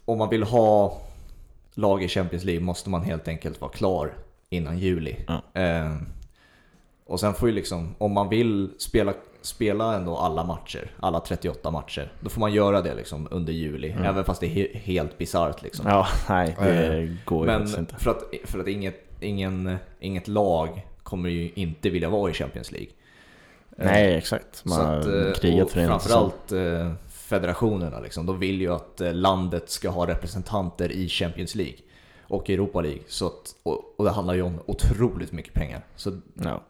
om 0.05 0.19
man 0.19 0.29
vill 0.31 0.43
ha 0.43 0.99
lag 1.75 2.03
i 2.03 2.09
Champions 2.09 2.45
League 2.45 2.65
måste 2.65 2.91
man 2.91 3.03
helt 3.03 3.29
enkelt 3.29 3.61
vara 3.61 3.71
klar 3.71 4.13
innan 4.51 4.79
juli. 4.79 5.17
Ja. 5.29 5.61
Eh, 5.61 5.97
och 7.07 7.21
sen 7.21 7.35
får 7.35 7.49
ju 7.49 7.55
liksom, 7.55 7.95
om 7.99 8.13
man 8.13 8.29
vill 8.29 8.71
spela, 8.79 9.15
spela 9.47 9.95
ändå 9.95 10.17
alla 10.17 10.45
matcher, 10.45 10.91
alla 11.01 11.21
38 11.21 11.71
matcher, 11.71 12.13
då 12.21 12.31
får 12.31 12.41
man 12.41 12.53
göra 12.53 12.83
det 12.83 12.95
liksom 12.95 13.29
under 13.31 13.53
juli. 13.53 13.91
Mm. 13.91 14.05
Även 14.05 14.25
fast 14.25 14.41
det 14.41 14.47
är 14.47 14.51
he- 14.51 14.77
helt 14.79 15.19
bisarrt 15.19 15.63
liksom. 15.63 15.87
Ja, 15.89 16.07
nej, 16.29 16.57
det 16.61 16.99
Eh, 17.03 17.11
går 17.25 17.41
ju 17.41 17.53
Men 17.53 17.59
faktiskt 17.61 17.79
inte. 17.79 17.97
för 17.97 18.11
att, 18.11 18.23
för 18.45 18.59
att 18.59 18.69
inget, 18.69 19.05
ingen, 19.21 19.77
inget 20.01 20.29
lag 20.29 20.87
kommer 21.03 21.29
ju 21.31 21.51
inte 21.55 21.91
vilja 21.91 22.09
vara 22.09 22.31
i 22.31 22.35
Champions 22.35 22.73
League. 22.73 22.89
Eh, 23.79 23.87
Nej, 23.87 24.15
exakt. 24.15 24.65
Man 24.65 24.87
har 24.87 25.27
eh, 25.29 25.33
krigat 25.33 25.71
för 25.71 25.81
det. 25.81 25.87
Framförallt 25.87 26.53
federationerna 27.09 28.01
liksom, 28.01 28.27
de 28.27 28.39
vill 28.39 28.61
ju 28.61 28.73
att 28.75 29.01
landet 29.13 29.71
ska 29.71 29.91
ha 29.91 30.07
representanter 30.07 30.93
i 30.93 31.09
Champions 31.09 31.55
League 31.55 31.77
och 32.23 32.51
Europa 32.51 32.81
League. 32.81 33.01
Så 33.07 33.27
att, 33.27 33.55
och, 33.63 33.95
och 33.99 34.05
det 34.05 34.11
handlar 34.11 34.35
ju 34.35 34.43
om 34.43 34.59
otroligt 34.67 35.33
mycket 35.33 35.55
pengar. 35.55 35.85
Så 35.97 36.13
Ja, 36.35 36.63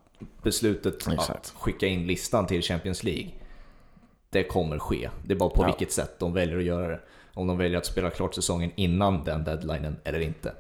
beslutet 0.43 0.95
Exakt. 1.09 1.31
att 1.31 1.55
skicka 1.59 1.87
in 1.87 2.07
listan 2.07 2.47
till 2.47 2.63
Champions 2.63 3.05
League, 3.05 3.31
det 4.31 4.43
kommer 4.45 4.79
ske. 4.79 5.11
Det 5.25 5.33
är 5.35 5.39
bara 5.39 5.51
på 5.51 5.63
Ja. 5.63 5.67
vilket 5.67 5.93
sätt 5.93 6.19
de 6.19 6.33
väljer 6.33 6.59
att 6.59 6.65
göra 6.65 6.89
det. 6.89 7.01
Om 7.35 7.47
de 7.47 7.59
väljer 7.59 7.79
att 7.79 7.87
spela 7.87 8.11
klart 8.11 8.35
säsongen 8.35 8.71
innan 8.75 9.25
den 9.25 9.45
deadlinen 9.45 9.97
eller 10.05 10.21
inte. 10.21 10.53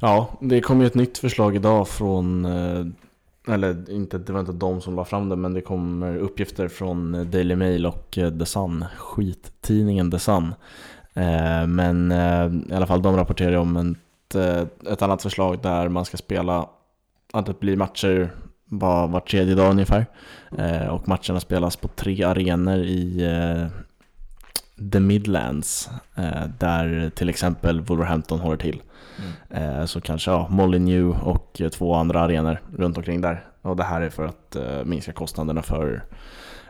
ja, 0.00 0.28
det 0.40 0.60
kom 0.60 0.80
ju 0.80 0.86
ett 0.86 0.94
nytt 0.94 1.18
förslag 1.18 1.56
idag 1.56 1.88
från 1.88 2.44
eh, 2.44 2.86
eller 3.54 3.90
inte, 3.90 4.18
det 4.18 4.32
var 4.32 4.40
inte 4.40 4.52
de 4.52 4.80
som 4.80 4.96
la 4.96 5.04
fram 5.04 5.28
det 5.28 5.36
men 5.36 5.54
det 5.54 5.60
kommer 5.60 6.16
uppgifter 6.16 6.68
från 6.68 7.30
Daily 7.30 7.56
Mail 7.56 7.86
och 7.86 8.18
eh, 8.18 8.38
The 8.38 8.46
Sun, 8.46 8.84
skittidningen 8.98 10.10
The 10.10 10.18
Sun. 10.18 10.54
Eh, 11.14 11.66
Men 11.66 12.12
i 12.70 12.74
alla 12.74 12.86
fall 12.86 13.02
de 13.02 13.16
rapporterar 13.16 13.56
om 13.56 13.96
ett, 14.34 14.34
ett 14.88 15.02
annat 15.02 15.22
förslag 15.22 15.58
där 15.62 15.88
man 15.88 16.04
ska 16.04 16.16
spela, 16.16 16.68
att 17.32 17.46
det 17.46 17.60
blir 17.60 17.76
matcher 17.76 18.30
var, 18.70 19.08
var 19.08 19.20
tredje 19.20 19.54
dag 19.54 19.70
ungefär. 19.70 20.06
Eh, 20.58 20.86
Och 20.86 21.08
matcherna 21.08 21.40
spelas 21.40 21.76
på 21.76 21.88
tre 21.88 22.22
arenor 22.22 22.78
i 22.78 23.24
eh, 23.24 23.66
The 24.92 25.00
Midlands, 25.00 25.90
eh, 26.16 26.44
där 26.58 27.10
till 27.14 27.28
exempel 27.28 27.80
Wolverhampton 27.80 28.40
håller 28.40 28.56
till. 28.56 28.82
Eh, 29.50 29.84
Så 29.84 30.00
kanske 30.00 30.30
ja, 30.30 30.46
Molineux 30.50 31.22
och 31.22 31.60
eh, 31.60 31.68
två 31.68 31.94
andra 31.94 32.20
arenor 32.20 32.60
runt 32.76 32.96
omkring 32.96 33.20
där. 33.20 33.44
Och 33.62 33.76
det 33.76 33.84
här 33.84 34.00
är 34.00 34.10
för 34.10 34.24
att 34.26 34.56
eh, 34.56 34.84
minska 34.84 35.12
kostnaderna 35.12 35.62
för 35.62 36.04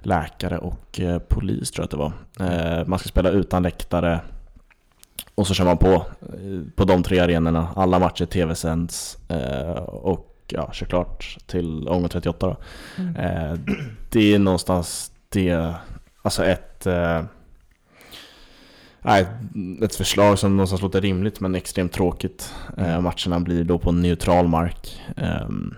läkare 0.00 0.58
och 0.58 1.00
polis 1.28 1.70
tror 1.70 1.82
jag 1.82 1.84
att 1.84 1.90
det 1.90 1.96
var. 1.96 2.84
Man 2.84 2.98
ska 2.98 3.08
spela 3.08 3.30
utan 3.30 3.62
läktare 3.62 4.20
och 5.34 5.46
så 5.46 5.54
kör 5.54 5.64
man 5.64 5.78
på 5.78 6.06
på 6.76 6.84
de 6.84 7.02
tre 7.02 7.18
arenorna. 7.18 7.68
Alla 7.76 7.98
matcher 7.98 8.24
tv-sänds 8.26 9.18
och 9.86 10.35
ja, 10.48 10.72
kör 10.72 10.86
klart 10.86 11.36
till 11.46 11.88
omgång 11.88 12.08
38 12.08 12.46
då. 12.46 12.56
Eh, 13.22 13.54
det 14.10 14.34
är 14.34 14.38
någonstans 14.38 15.12
det, 15.28 15.74
alltså 16.22 16.44
ett 16.44 16.86
eh, 16.86 17.22
ett 19.82 19.94
förslag 19.94 20.38
som 20.38 20.56
någonstans 20.56 20.82
låter 20.82 21.00
rimligt 21.00 21.40
men 21.40 21.54
extremt 21.54 21.92
tråkigt. 21.92 22.54
Eh, 22.78 23.00
matcherna 23.00 23.40
blir 23.40 23.64
då 23.64 23.78
på 23.78 23.92
neutral 23.92 24.48
mark. 24.48 25.02
Ehm, 25.16 25.74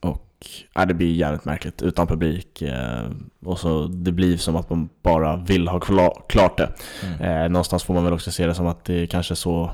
och 0.00 0.26
ja, 0.74 0.84
det 0.84 0.94
blir 0.94 1.12
jävligt 1.14 1.44
märkligt 1.44 1.82
utan 1.82 2.06
publik. 2.06 2.62
Eh, 2.62 3.04
och 3.44 3.58
så 3.58 3.86
det 3.86 4.12
blir 4.12 4.36
som 4.36 4.56
att 4.56 4.70
man 4.70 4.88
bara 5.02 5.36
vill 5.36 5.68
ha 5.68 5.78
kla- 5.78 6.22
klart 6.28 6.58
det. 6.58 6.72
Mm. 7.06 7.20
Eh, 7.20 7.48
någonstans 7.48 7.84
får 7.84 7.94
man 7.94 8.04
väl 8.04 8.12
också 8.12 8.30
se 8.30 8.46
det 8.46 8.54
som 8.54 8.66
att 8.66 8.84
det 8.84 8.94
är 8.94 9.06
kanske 9.06 9.36
så, 9.36 9.70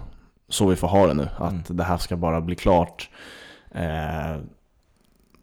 så 0.48 0.66
vi 0.66 0.76
får 0.76 0.88
ha 0.88 1.06
det 1.06 1.14
nu. 1.14 1.28
Att 1.38 1.50
Mm. 1.52 1.62
det 1.68 1.84
här 1.84 1.98
ska 1.98 2.16
bara 2.16 2.40
bli 2.40 2.56
klart. 2.56 3.10
Eh, 3.70 4.36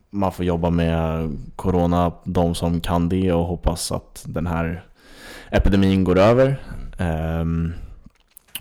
man 0.09 0.31
får 0.31 0.45
jobba 0.45 0.69
med 0.69 1.29
Corona, 1.55 2.11
de 2.23 2.55
som 2.55 2.81
kan 2.81 3.09
det 3.09 3.33
och 3.33 3.45
hoppas 3.45 3.91
att 3.91 4.23
den 4.27 4.47
här 4.47 4.85
epidemin 5.51 6.03
går 6.03 6.19
över. 6.19 6.61
Ehm, 6.97 7.73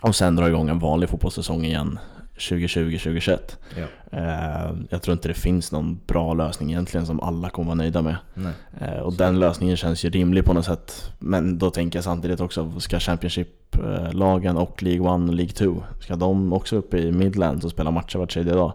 och 0.00 0.16
sen 0.16 0.36
dra 0.36 0.48
igång 0.48 0.68
en 0.68 0.78
vanlig 0.78 1.08
fotbollssäsong 1.08 1.64
igen 1.64 1.98
2020-2021. 2.38 3.38
Ja. 3.76 4.18
Eh, 4.18 4.72
jag 4.90 5.02
tror 5.02 5.12
inte 5.12 5.28
det 5.28 5.34
finns 5.34 5.72
någon 5.72 6.00
bra 6.06 6.34
lösning 6.34 6.70
egentligen 6.70 7.06
som 7.06 7.20
alla 7.20 7.50
kommer 7.50 7.66
vara 7.66 7.74
nöjda 7.74 8.02
med. 8.02 8.16
Nej. 8.34 8.52
Eh, 8.80 9.00
och 9.00 9.12
den 9.12 9.38
lösningen 9.38 9.76
känns 9.76 10.04
ju 10.04 10.10
rimlig 10.10 10.44
på 10.44 10.52
något 10.52 10.64
sätt. 10.64 11.12
Men 11.18 11.58
då 11.58 11.70
tänker 11.70 11.96
jag 11.96 12.04
samtidigt 12.04 12.40
också, 12.40 12.80
ska 12.80 13.00
Championship-lagen 13.00 14.56
och 14.56 14.82
League 14.82 15.14
1 15.14 15.28
och 15.28 15.34
League 15.34 15.52
2, 15.52 15.82
ska 16.00 16.16
de 16.16 16.52
också 16.52 16.76
upp 16.76 16.94
i 16.94 17.12
Midlands 17.12 17.64
och 17.64 17.70
spela 17.70 17.90
matcher 17.90 18.18
var 18.18 18.26
tredje 18.26 18.52
dag? 18.54 18.72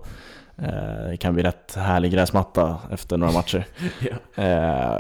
Eh, 0.58 1.10
det 1.10 1.18
kan 1.18 1.34
bli 1.34 1.44
rätt 1.44 1.76
härlig 1.76 2.12
gräsmatta 2.12 2.78
efter 2.92 3.18
några 3.18 3.34
matcher. 3.34 3.66
Eh, 4.36 4.98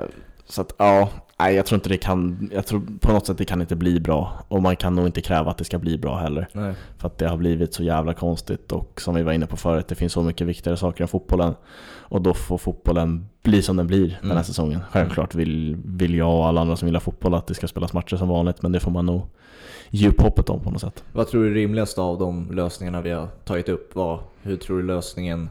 så 0.50 0.62
att 0.62 0.74
ja, 0.78 1.10
nej, 1.39 1.56
jag 1.56 1.65
tror 1.65 1.76
inte 1.78 1.89
det 1.89 1.98
kan, 1.98 2.50
jag 2.54 2.65
tror 2.65 2.82
på 3.02 3.12
något 3.12 3.26
sätt 3.28 3.38
det 3.38 3.46
kan 3.46 3.62
inte 3.62 3.76
bli 3.76 4.00
bra. 4.00 4.32
Och 4.48 4.62
man 4.62 4.76
kan 4.76 4.96
nog 4.96 5.06
inte 5.06 5.22
kräva 5.22 5.52
att 5.52 5.58
det 5.58 5.63
ska 5.63 5.80
bli 5.80 5.98
bra 5.98 6.17
heller. 6.17 6.48
Nej. 6.52 6.74
För 6.98 7.08
att 7.08 7.17
det 7.17 7.28
har 7.28 7.38
blivit 7.38 7.74
så 7.74 7.84
jävla 7.84 8.13
konstigt 8.13 8.72
och 8.72 9.02
som 9.02 9.15
vi 9.15 9.24
var 9.24 9.34
inne 9.34 9.46
på 9.48 9.58
förut, 9.58 9.88
det 9.88 9.96
finns 9.96 10.13
så 10.13 10.24
mycket 10.24 10.48
viktigare 10.48 10.78
saker 10.78 11.04
än 11.04 11.08
fotbollen. 11.08 11.56
Och 12.00 12.22
då 12.22 12.34
får 12.34 12.58
fotbollen 12.58 13.30
bli 13.43 13.62
som 13.62 13.78
den 13.78 13.88
blir 13.88 14.08
den 14.08 14.15
här 14.30 14.32
Mm. 14.32 14.43
säsongen. 14.43 14.80
Självklart 14.91 15.36
vill, 15.36 15.78
vill 15.86 16.15
jag 16.15 16.34
och 16.38 16.48
alla 16.48 16.62
andra 16.62 16.76
som 16.76 16.88
gillar 16.88 17.00
fotboll 17.00 17.34
att 17.34 17.48
det 17.48 17.54
ska 17.54 17.67
spelas 17.67 17.93
matcher 17.93 18.17
som 18.17 18.28
vanligt, 18.30 18.62
men 18.62 18.72
det 18.72 18.80
får 18.80 18.91
man 18.91 19.06
nog 19.06 19.22
ge 19.89 20.10
upp 20.10 20.21
hoppet 20.21 20.50
om 20.50 20.60
på 20.60 20.71
något 20.71 20.82
sätt. 20.82 21.04
Vad 21.13 21.28
tror 21.28 21.43
du 21.43 21.50
är 21.50 21.54
rimligast 21.54 21.97
av 21.97 22.19
de 22.19 22.52
lösningarna 22.52 23.02
vi 23.02 23.12
har 23.12 23.28
tagit 23.28 23.69
upp? 23.69 23.95
Vad, 23.95 24.19
hur 24.41 24.58
tror 24.58 24.78
du 24.78 24.84
lösningen 24.84 25.50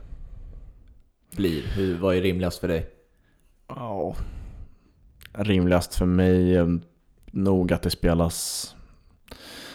blir? 1.37 1.63
Hur, 1.63 1.99
vad 1.99 2.17
är 2.17 2.21
rimligast 2.21 2.59
för 2.59 2.69
dig? 2.69 2.87
Ja, 3.69 4.15
rimligast 5.33 5.95
för 5.95 6.07
mig 6.07 6.57
är 6.57 6.81
nog 7.31 7.73
att 7.73 7.83
det 7.83 7.91
spelas... 7.91 8.75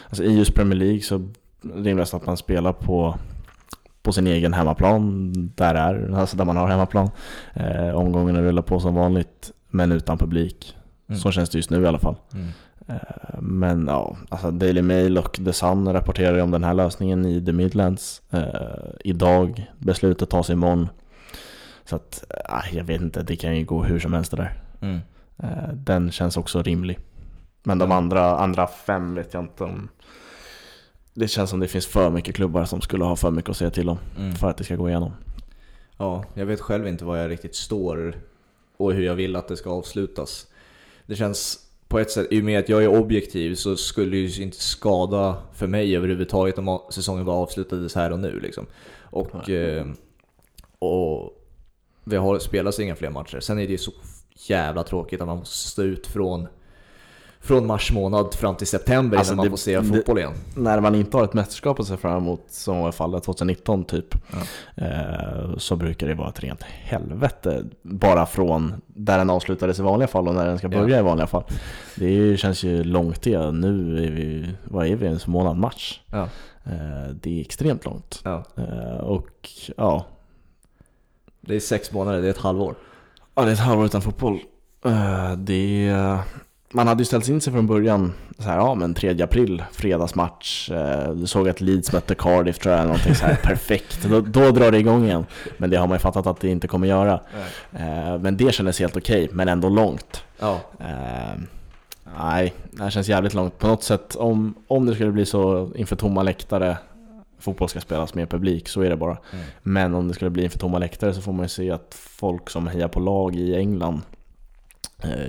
Alltså 0.08 0.24
i 0.24 0.38
just 0.38 0.54
Premier 0.54 0.78
League 0.78 1.00
så 1.00 1.28
rimligast 1.74 2.14
att 2.14 2.26
man 2.26 2.36
spelar 2.36 2.72
på, 2.72 3.18
på 4.02 4.12
sin 4.12 4.26
egen 4.26 4.52
hemmaplan, 4.52 5.32
där, 5.56 5.74
är, 5.74 6.12
alltså 6.14 6.36
där 6.36 6.44
man 6.44 6.56
har 6.56 6.68
hemmaplan. 6.68 7.10
Eh, 7.54 7.94
omgångarna 7.94 8.42
rullar 8.42 8.62
på 8.62 8.80
som 8.80 8.94
vanligt, 8.94 9.52
men 9.70 9.92
utan 9.92 10.18
publik. 10.18 10.76
Mm. 11.08 11.20
Så 11.20 11.30
känns 11.30 11.50
det 11.50 11.58
just 11.58 11.70
nu 11.70 11.82
i 11.82 11.86
alla 11.86 11.98
fall. 11.98 12.16
Mm. 12.34 12.48
Eh, 12.92 13.40
Men 13.40 13.86
ja, 13.86 14.16
alltså 14.28 14.50
Daily 14.50 14.82
Mail 14.82 15.18
och 15.18 15.32
The 15.44 15.52
Sun 15.52 15.92
rapporterar 15.92 16.38
om 16.38 16.50
den 16.50 16.64
här 16.64 16.74
lösningen 16.74 17.24
i 17.26 17.44
The 17.44 17.52
Midlands 17.52 18.22
eh, 18.30 18.90
idag. 19.04 19.70
Beslutet 19.78 20.30
tas 20.30 20.50
imorgon. 20.50 20.88
Så 21.84 21.96
att, 21.96 22.24
eh, 22.30 22.76
jag 22.76 22.84
vet 22.84 23.00
inte, 23.00 23.22
det 23.22 23.36
kan 23.36 23.56
ju 23.56 23.64
gå 23.64 23.82
hur 23.84 23.98
som 23.98 24.12
helst 24.12 24.30
det 24.30 24.36
där. 24.36 24.52
Mm. 24.80 25.00
Eh, 25.38 25.72
den 25.74 26.10
känns 26.10 26.36
också 26.36 26.62
rimlig. 26.62 26.98
Men 27.62 27.78
de 27.78 27.90
Ja. 27.90 27.96
andra, 27.96 28.36
andra 28.38 28.66
fem 28.66 29.14
vet 29.14 29.34
jag 29.34 29.42
inte 29.42 29.64
om... 29.64 29.88
Det 31.14 31.28
känns 31.28 31.50
som 31.50 31.60
det 31.60 31.68
finns 31.68 31.86
för 31.86 32.10
mycket 32.10 32.34
klubbar 32.36 32.64
som 32.64 32.80
skulle 32.80 33.04
ha 33.04 33.16
för 33.16 33.30
mycket 33.30 33.50
att 33.50 33.56
säga 33.56 33.70
till 33.70 33.88
om 33.88 33.98
Mm. 34.18 34.32
för 34.34 34.50
att 34.50 34.56
det 34.56 34.64
ska 34.64 34.76
gå 34.76 34.88
igenom. 34.88 35.12
Ja, 35.98 36.24
jag 36.34 36.46
vet 36.46 36.60
själv 36.60 36.86
inte 36.86 37.04
var 37.04 37.16
jag 37.16 37.30
riktigt 37.30 37.54
står 37.54 38.14
och 38.76 38.92
hur 38.92 39.02
jag 39.04 39.14
vill 39.14 39.36
att 39.36 39.48
det 39.48 39.56
ska 39.56 39.70
avslutas. 39.70 40.46
Det 41.06 41.16
känns 41.16 41.58
på 41.92 41.98
ett 41.98 42.10
sätt, 42.10 42.26
i 42.30 42.40
och 42.40 42.44
med 42.44 42.58
att 42.58 42.68
jag 42.68 42.84
är 42.84 42.88
objektiv 42.88 43.54
så 43.54 43.76
skulle 43.76 44.10
det 44.10 44.16
ju 44.16 44.42
inte 44.42 44.62
skada 44.62 45.36
för 45.54 45.66
mig 45.66 45.96
överhuvudtaget 45.96 46.58
om 46.58 46.80
säsongen 46.90 47.24
var 47.24 47.34
avslutades 47.34 47.94
här 47.94 48.12
och 48.12 48.18
nu 48.18 48.40
liksom. 48.40 48.66
Och, 49.00 49.50
eh, 49.50 49.86
och 50.78 51.38
det 52.04 52.16
har 52.16 52.38
spelats 52.38 52.80
inga 52.80 52.96
fler 52.96 53.10
matcher. 53.10 53.40
Sen 53.40 53.58
är 53.58 53.66
det 53.66 53.72
ju 53.72 53.78
så 53.78 53.92
jävla 54.36 54.82
tråkigt 54.82 55.20
att 55.20 55.26
man 55.26 55.38
måste 55.38 55.68
stå 55.68 55.82
ut 55.82 56.06
från, 56.06 56.46
från 57.42 57.66
mars 57.66 57.92
månad 57.92 58.34
fram 58.34 58.54
till 58.56 58.66
september 58.66 59.18
Alltså, 59.18 59.32
innan 59.32 59.36
man 59.36 59.44
det- 59.46 59.50
får 59.50 59.56
se 59.56 59.80
det- 59.80 59.84
fotboll 59.84 60.18
igen. 60.18 60.32
När 60.56 60.80
man 60.80 60.94
inte 60.94 61.16
har 61.16 61.24
ett 61.24 61.34
mästerskap 61.34 61.80
att 61.80 61.86
se 61.86 61.96
fram 61.96 62.16
emot, 62.16 62.44
som 62.48 62.78
var 62.78 62.92
fallet 62.92 63.24
2019 63.24 63.84
typ, 63.84 64.14
Ja. 64.32 64.38
eh, 64.86 65.56
så 65.56 65.76
brukar 65.76 66.08
det 66.08 66.14
vara 66.14 66.28
ett 66.28 66.40
rent 66.40 66.62
helvete. 66.62 67.64
Bara 67.82 68.26
från 68.26 68.74
där 68.86 69.18
den 69.18 69.30
avslutades 69.30 69.78
i 69.78 69.82
vanliga 69.82 70.08
fall 70.08 70.28
och 70.28 70.34
när 70.34 70.46
den 70.46 70.58
ska 70.58 70.68
börja 70.68 70.98
i 70.98 71.02
vanliga 71.02 71.26
fall. 71.26 71.44
Det 71.96 72.10
ju- 72.10 72.36
känns 72.36 72.62
ju 72.64 72.84
långt 72.84 73.22
det. 73.22 73.50
Nu 73.52 74.04
är 74.06 74.10
vi, 74.10 74.50
vad 74.64 74.86
är 74.86 74.96
vi, 74.96 75.06
en 75.06 75.18
månad 75.26 75.56
match. 75.56 76.00
Ja. 76.06 76.22
Eh, 76.64 77.08
det 77.22 77.36
är 77.36 77.40
extremt 77.40 77.84
långt. 77.84 78.20
Ja. 78.24 78.44
Eh, 78.56 78.96
och 78.96 79.48
ja, 79.76 80.06
Det 81.40 81.56
är 81.56 81.60
sex 81.60 81.92
månader, 81.92 82.20
det 82.22 82.26
är 82.26 82.30
ett 82.30 82.38
halvår. 82.38 82.74
Ja, 83.34 83.42
det 83.42 83.48
är 83.48 83.52
ett 83.52 83.58
halvår 83.58 83.86
utan 83.86 84.02
fotboll. 84.02 84.38
Eh, 84.84 85.32
Det 85.36 85.88
är... 85.88 86.18
man 86.72 86.86
hade 86.86 87.00
ju 87.00 87.04
ställt 87.04 87.28
in 87.28 87.40
sig 87.40 87.52
från 87.52 87.66
början, 87.66 88.12
så 88.38 88.42
här, 88.42 88.56
ja 88.56 88.74
men 88.74 88.94
3 88.94 89.22
april, 89.22 89.62
fredagsmatch, 89.72 90.70
eh, 90.70 91.12
du 91.12 91.26
såg 91.26 91.48
att 91.48 91.60
Leeds 91.60 91.92
mötte 91.92 92.14
Cardiff 92.14 92.58
tror 92.58 92.74
jag, 92.74 92.84
någonting 92.84 93.14
så 93.14 93.26
här 93.26 93.36
perfekt. 93.42 94.02
Då, 94.02 94.20
då 94.20 94.50
drar 94.50 94.70
det 94.70 94.78
igång 94.78 95.04
igen. 95.04 95.26
Men 95.56 95.70
det 95.70 95.76
har 95.76 95.86
man 95.86 95.94
ju 95.94 96.00
fattat 96.00 96.26
att 96.26 96.40
det 96.40 96.48
inte 96.48 96.68
kommer 96.68 96.86
göra. 96.86 97.20
Eh, 97.72 98.18
men 98.18 98.36
det 98.36 98.54
kändes 98.54 98.80
helt 98.80 98.96
okej, 98.96 99.28
men 99.32 99.48
ändå 99.48 99.68
långt. 99.68 100.24
Ja. 100.38 100.60
Eh, 100.80 101.40
nej, 102.18 102.54
det 102.70 102.82
här 102.82 102.90
känns 102.90 103.08
jävligt 103.08 103.34
långt. 103.34 103.58
På 103.58 103.66
något 103.66 103.82
sätt, 103.82 104.14
om, 104.14 104.54
om 104.66 104.86
det 104.86 104.94
skulle 104.94 105.12
bli 105.12 105.26
så 105.26 105.70
inför 105.74 105.96
tomma 105.96 106.22
läktare, 106.22 106.76
fotboll 107.38 107.68
ska 107.68 107.80
spelas 107.80 108.14
med 108.14 108.30
publik, 108.30 108.68
så 108.68 108.82
är 108.82 108.90
det 108.90 108.96
bara. 108.96 109.16
Mm. 109.32 109.44
Men 109.62 109.94
om 109.94 110.08
det 110.08 110.14
skulle 110.14 110.30
bli 110.30 110.44
inför 110.44 110.58
tomma 110.58 110.78
läktare 110.78 111.14
så 111.14 111.20
får 111.20 111.32
man 111.32 111.44
ju 111.44 111.48
se 111.48 111.70
att 111.70 111.94
folk 111.98 112.50
som 112.50 112.66
hejar 112.66 112.88
på 112.88 113.00
lag 113.00 113.36
i 113.36 113.56
England 113.56 114.00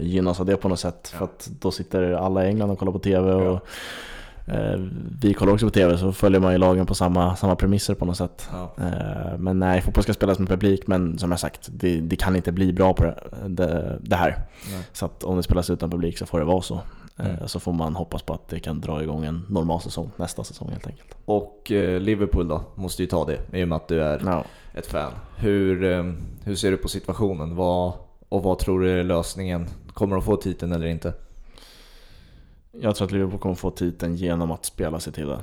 gynnas 0.01 0.39
av 0.39 0.45
det 0.45 0.55
på 0.57 0.69
något 0.69 0.79
sätt. 0.79 1.09
Ja. 1.13 1.17
För 1.17 1.25
att 1.25 1.49
då 1.59 1.71
sitter 1.71 2.11
alla 2.13 2.45
i 2.45 2.47
England 2.47 2.71
och 2.71 2.79
kollar 2.79 2.91
på 2.91 2.99
TV 2.99 3.29
Ja. 3.31 3.35
och 3.35 3.67
eh, 4.53 4.79
vi 5.21 5.33
kollar 5.33 5.53
också 5.53 5.65
på 5.65 5.71
TV 5.71 5.97
så 5.97 6.11
följer 6.11 6.39
man 6.39 6.51
ju 6.51 6.57
lagen 6.57 6.85
på 6.85 6.95
samma, 6.95 7.35
samma 7.35 7.55
premisser 7.55 7.93
på 7.95 8.05
något 8.05 8.17
sätt. 8.17 8.49
Ja. 8.51 8.73
Eh, 8.85 9.37
men 9.37 9.59
nej, 9.59 9.81
fotboll 9.81 10.03
ska 10.03 10.13
spelas 10.13 10.39
med 10.39 10.47
publik 10.49 10.87
men 10.87 11.17
som 11.17 11.31
jag 11.31 11.39
sagt, 11.39 11.69
det, 11.73 11.99
det 12.01 12.15
kan 12.15 12.35
inte 12.35 12.51
bli 12.51 12.73
bra 12.73 12.93
på 12.93 13.03
det, 13.03 13.15
det, 13.47 13.99
det 14.01 14.15
här. 14.15 14.37
Så 14.93 15.05
att 15.05 15.23
om 15.23 15.37
det 15.37 15.43
spelas 15.43 15.69
utan 15.69 15.89
publik 15.91 16.17
så 16.17 16.25
får 16.25 16.39
det 16.39 16.45
vara 16.45 16.61
så. 16.61 16.75
Eh, 16.75 16.79
Mm. 17.17 17.47
Så 17.47 17.59
får 17.59 17.73
man 17.73 17.95
hoppas 17.95 18.21
på 18.23 18.33
att 18.33 18.47
det 18.47 18.59
kan 18.59 18.81
dra 18.81 19.03
igång 19.03 19.25
en 19.25 19.45
normal 19.49 19.81
säsong 19.81 20.11
nästa 20.15 20.43
säsong 20.43 20.69
helt 20.71 20.87
enkelt. 20.87 21.15
Och 21.25 21.71
eh, 21.71 21.99
Liverpool 21.99 22.47
då, 22.47 22.61
måste 22.75 23.01
ju 23.03 23.07
ta 23.07 23.25
det 23.25 23.59
i 23.59 23.63
och 23.63 23.67
med 23.67 23.75
att 23.75 23.87
du 23.87 24.01
är 24.03 24.21
Ja. 24.25 24.43
ett 24.73 24.85
fan. 24.87 25.11
Hur, 25.37 25.83
eh, 25.83 26.03
hur 26.43 26.55
ser 26.55 26.71
du 26.71 26.77
på 26.77 26.87
situationen? 26.87 27.55
Vad, 27.55 27.93
och 28.33 28.43
vad 28.43 28.59
tror 28.59 28.79
du 28.81 28.99
är 28.99 29.03
lösningen? 29.03 29.67
Kommer 29.93 30.15
de 30.15 30.21
få 30.25 30.35
titeln 30.37 30.71
eller 30.71 30.87
inte? 30.87 31.13
Jag 32.71 32.95
tror 32.95 33.05
att 33.05 33.11
Liverpool 33.11 33.39
kommer 33.39 33.55
få 33.55 33.71
titeln 33.71 34.15
genom 34.15 34.51
att 34.51 34.65
spela 34.65 34.99
sig 34.99 35.13
till 35.13 35.27
den. 35.27 35.39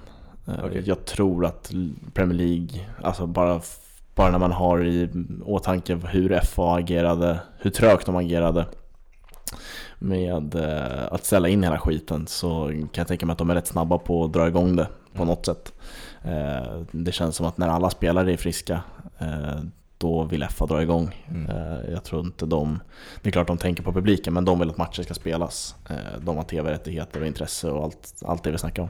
Eh, 0.48 0.64
Okej. 0.64 0.83
Jag 0.87 1.05
tror 1.05 1.46
att 1.46 1.72
Premier 2.14 2.38
League, 2.38 2.87
alltså 3.03 3.26
bara, 3.26 3.61
bara 4.14 4.31
när 4.31 4.38
man 4.38 4.53
har 4.53 4.85
i 4.87 5.09
åtanke 5.44 5.94
hur 5.94 6.40
FA 6.40 6.74
agerade, 6.74 7.40
hur 7.59 7.70
trögt 7.70 8.07
de 8.07 8.16
agerade 8.16 8.66
med 9.98 10.55
eh, 10.55 11.12
att 11.12 11.24
ställa 11.24 11.48
in 11.48 11.62
hela 11.62 11.79
skiten 11.79 12.26
så 12.26 12.66
kan 12.68 12.88
jag 12.94 13.09
tänka 13.09 13.26
mig 13.26 13.33
att 13.33 13.38
de 13.38 13.50
är 13.50 13.55
rätt 13.55 13.66
snabba 13.66 13.98
på 13.98 14.24
att 14.24 14.33
dra 14.33 14.48
igång 14.48 14.76
det 14.76 14.87
på 15.12 15.22
Mm. 15.22 15.29
något 15.29 15.46
sätt. 15.46 15.72
Eh, 16.22 16.81
Det 16.92 17.12
känns 17.12 17.37
som 17.37 17.46
att 17.46 17.59
när 17.59 17.68
alla 17.68 17.90
spelare 17.90 18.33
är 18.33 18.37
friska 18.37 18.83
då 20.01 20.25
vill 20.25 20.45
FA 20.45 20.67
dra 20.67 20.83
igång. 20.83 21.25
Mm. 21.29 21.51
Eh, 21.51 21.91
Jag 21.93 22.05
tror 22.05 22.21
inte 22.27 22.47
de, 22.47 22.81
det 23.23 23.29
är 23.29 23.33
klart 23.33 23.47
de 23.47 23.59
tänker 23.59 23.83
på 23.83 23.93
publiken 23.93 24.35
men 24.35 24.45
de 24.45 24.59
vill 24.59 24.71
att 24.71 24.77
matcher 24.77 25.03
ska 25.03 25.15
spelas. 25.15 25.75
Eh, 25.91 26.21
De 26.21 26.37
har 26.37 26.45
tv-rättigheter 26.45 27.21
och 27.21 27.27
intresse 27.27 27.71
och 27.71 27.85
allt, 27.85 28.23
allt 28.27 28.45
det 28.45 28.51
vi 28.51 28.59
snackar 28.59 28.83
om. 28.83 28.89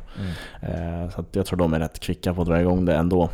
Mm. 0.62 1.02
Eh, 1.04 1.10
Så 1.10 1.24
jag 1.32 1.46
tror 1.46 1.58
de 1.58 1.72
är 1.74 1.78
rätt 1.80 2.00
kvicka 2.00 2.34
på 2.34 2.40
att 2.42 2.48
dra 2.48 2.60
igång 2.60 2.84
det 2.84 2.96
ändå. 2.96 3.30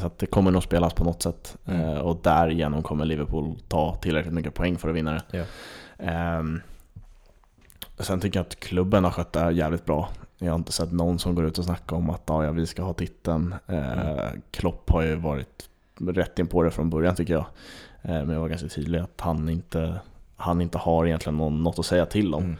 Så 0.00 0.10
det 0.16 0.26
kommer 0.26 0.50
nog 0.50 0.62
spelas 0.62 0.94
på 0.94 1.04
något 1.04 1.22
sätt. 1.22 1.56
Mm. 1.66 1.98
Och 1.98 2.18
därigenom 2.22 2.82
kommer 2.82 3.04
Liverpool 3.04 3.56
ta 3.68 3.94
tillräckligt 3.94 4.34
mycket 4.34 4.54
poäng 4.54 4.78
för 4.78 4.88
att 4.88 4.94
vinna 4.94 5.12
det. 5.12 5.22
Ja. 5.38 5.44
Ehm, 6.04 6.60
Sen 7.98 8.20
tycker 8.20 8.38
jag 8.38 8.46
att 8.46 8.60
klubben 8.60 9.04
har 9.04 9.10
skött 9.10 9.32
det 9.32 9.40
här 9.40 9.50
jävligt 9.50 9.84
bra. 9.84 10.08
Jag 10.38 10.50
har 10.52 10.58
inte 10.58 10.72
sett 10.72 10.92
någon 10.92 11.18
som 11.18 11.34
går 11.34 11.44
ut 11.46 11.58
och 11.58 11.64
snackar 11.64 11.96
om 11.96 12.10
att 12.10 12.22
ja, 12.26 12.50
vi 12.50 12.66
ska 12.66 12.82
ha 12.82 12.92
titeln. 12.94 13.54
Mm. 13.66 14.42
Klopp 14.50 14.90
har 14.90 15.02
ju 15.02 15.14
varit 15.16 15.68
rätt 16.08 16.38
in 16.38 16.46
på 16.46 16.62
det 16.62 16.70
från 16.70 16.90
början 16.90 17.14
tycker 17.14 17.32
jag. 17.32 17.44
Eh, 18.02 18.24
Men 18.24 18.30
jag 18.30 18.40
var 18.40 18.48
ganska 18.48 18.68
tydlig 18.68 18.98
att 18.98 19.20
han 19.20 19.48
inte, 19.48 19.94
han 20.36 20.60
inte 20.60 20.78
har 20.78 21.06
egentligen 21.06 21.36
någon, 21.36 21.62
något 21.62 21.78
att 21.78 21.86
säga 21.86 22.06
till 22.06 22.34
om 22.34 22.56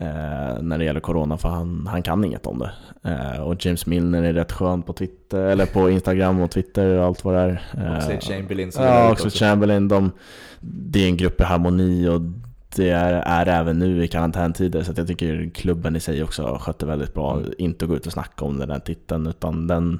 Mm. 0.00 0.08
eh, 0.16 0.62
när 0.62 0.78
det 0.78 0.84
gäller 0.84 1.00
Corona 1.00 1.36
för 1.38 1.48
han, 1.48 1.86
han 1.90 2.02
kan 2.02 2.24
inget 2.24 2.46
om 2.46 2.58
det. 2.58 2.70
Eh, 3.10 3.40
och 3.40 3.66
James 3.66 3.86
Milner 3.86 4.22
är 4.22 4.32
rätt 4.32 4.52
skön 4.52 4.82
på 4.82 4.92
Twitter, 4.92 5.40
eller 5.40 5.66
på 5.66 5.90
Instagram 5.90 6.40
och 6.40 6.50
Twitter 6.50 6.86
och 6.98 7.04
allt 7.04 7.24
vad 7.24 7.34
det 7.34 7.40
är. 7.40 7.62
Eh, 7.76 7.96
Oxlade 7.96 8.20
Chamberlain 8.20 8.72
som 8.72 8.84
Ja, 8.84 9.12
också. 9.12 9.28
Chamberlain. 9.30 9.88
De, 9.88 10.10
det 10.60 11.04
är 11.04 11.08
en 11.08 11.16
grupp 11.16 11.40
i 11.40 11.44
harmoni 11.44 12.08
och 12.08 12.20
det 12.76 12.90
är, 12.90 13.12
är 13.12 13.46
även 13.46 13.78
nu 13.78 14.04
i 14.04 14.08
karantäntider 14.08 14.82
så 14.82 14.90
att 14.90 14.98
jag 14.98 15.06
tycker 15.06 15.50
klubben 15.54 15.96
i 15.96 16.00
sig 16.00 16.22
också 16.22 16.58
skötte 16.60 16.86
väldigt 16.86 17.14
bra. 17.14 17.36
Mm. 17.36 17.52
Inte 17.58 17.86
gå 17.86 17.96
ut 17.96 18.06
och 18.06 18.12
snacka 18.12 18.44
om 18.44 18.58
den 18.58 18.70
här 18.70 18.78
titeln 18.78 19.26
utan 19.26 19.66
den, 19.66 19.98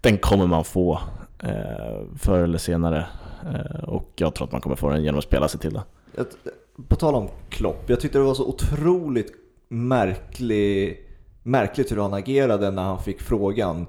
den 0.00 0.18
kommer 0.18 0.46
man 0.46 0.64
få 0.64 1.00
förr 2.16 2.42
eller 2.42 2.58
senare. 2.58 3.06
Eh, 3.54 3.84
och 3.84 4.12
jag 4.16 4.34
tror 4.34 4.46
att 4.46 4.52
man 4.52 4.60
kommer 4.60 4.76
få 4.76 4.90
den 4.90 5.04
genom 5.04 5.18
att 5.18 5.24
spela 5.24 5.48
sig 5.48 5.60
till 5.60 5.74
det. 5.74 5.82
På 6.88 6.96
tal 6.96 7.14
om 7.14 7.28
Klopp, 7.48 7.90
jag 7.90 8.00
tyckte 8.00 8.18
det 8.18 8.24
var 8.24 8.34
så 8.34 8.48
otroligt 8.48 9.32
märklig, 9.68 11.00
märkligt 11.42 11.92
hur 11.92 11.96
han 11.96 12.14
agerade 12.14 12.70
när 12.70 12.82
han 12.82 12.98
fick 13.02 13.20
frågan 13.22 13.86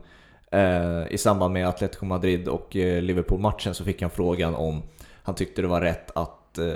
eh, 0.52 1.08
i 1.10 1.18
samband 1.18 1.54
med 1.54 1.68
Atletico 1.68 2.06
Madrid 2.06 2.48
och 2.48 2.76
eh, 2.76 3.02
Liverpool-matchen 3.02 3.74
så 3.74 3.84
fick 3.84 4.02
han 4.02 4.12
frågan 4.12 4.56
om 4.56 4.82
han 5.24 5.36
tyckte 5.36 5.62
det 5.62 5.68
var 5.68 5.82
rätt 5.82 6.12
att 6.18 6.58
eh, 6.58 6.74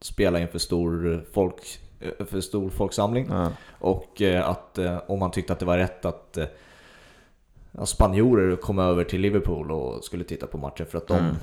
spela 0.00 0.40
inför 0.40 0.58
stor, 0.58 1.24
folk, 1.32 1.60
eh, 2.00 2.26
för 2.26 2.40
stor 2.40 2.70
folksamling 2.70 3.26
Ja. 3.30 3.50
och 3.70 4.22
eh, 4.22 4.48
att 4.48 4.78
eh, 4.78 4.98
om 5.06 5.22
han 5.22 5.30
tyckte 5.30 5.52
att 5.52 5.58
det 5.58 5.66
var 5.66 5.78
rätt 5.78 6.04
att 6.04 6.38
ja, 7.78 7.86
spanjorer 7.86 8.56
kom 8.56 8.78
över 8.78 9.04
till 9.04 9.20
Liverpool 9.20 9.70
och 9.70 10.04
skulle 10.04 10.24
titta 10.24 10.46
på 10.46 10.58
matchen 10.58 10.86
för 10.86 10.98
att 10.98 11.06
de 11.06 11.14
Mm. 11.16 11.36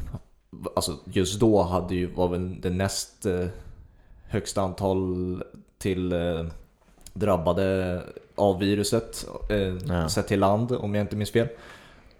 Alltså 0.76 0.98
just 1.06 1.39
då 1.39 1.62
hade 1.62 1.96
ju, 1.96 2.08
var 2.13 2.28
väl 2.28 2.62
det 2.62 2.70
näst 2.70 3.26
eh, 3.26 3.46
högsta 4.28 4.62
antal 4.62 5.44
till 5.78 6.12
eh, 6.13 6.46
drabbade 7.13 8.02
av 8.36 8.60
viruset 8.60 9.28
eh, 9.50 9.58
Ja. 9.88 10.10
sett 10.10 10.28
till 10.28 10.39
land 10.39 10.72
om 10.72 10.96
jag 10.96 11.04
inte 11.04 11.15
minns 11.15 11.32
fel. 11.32 11.48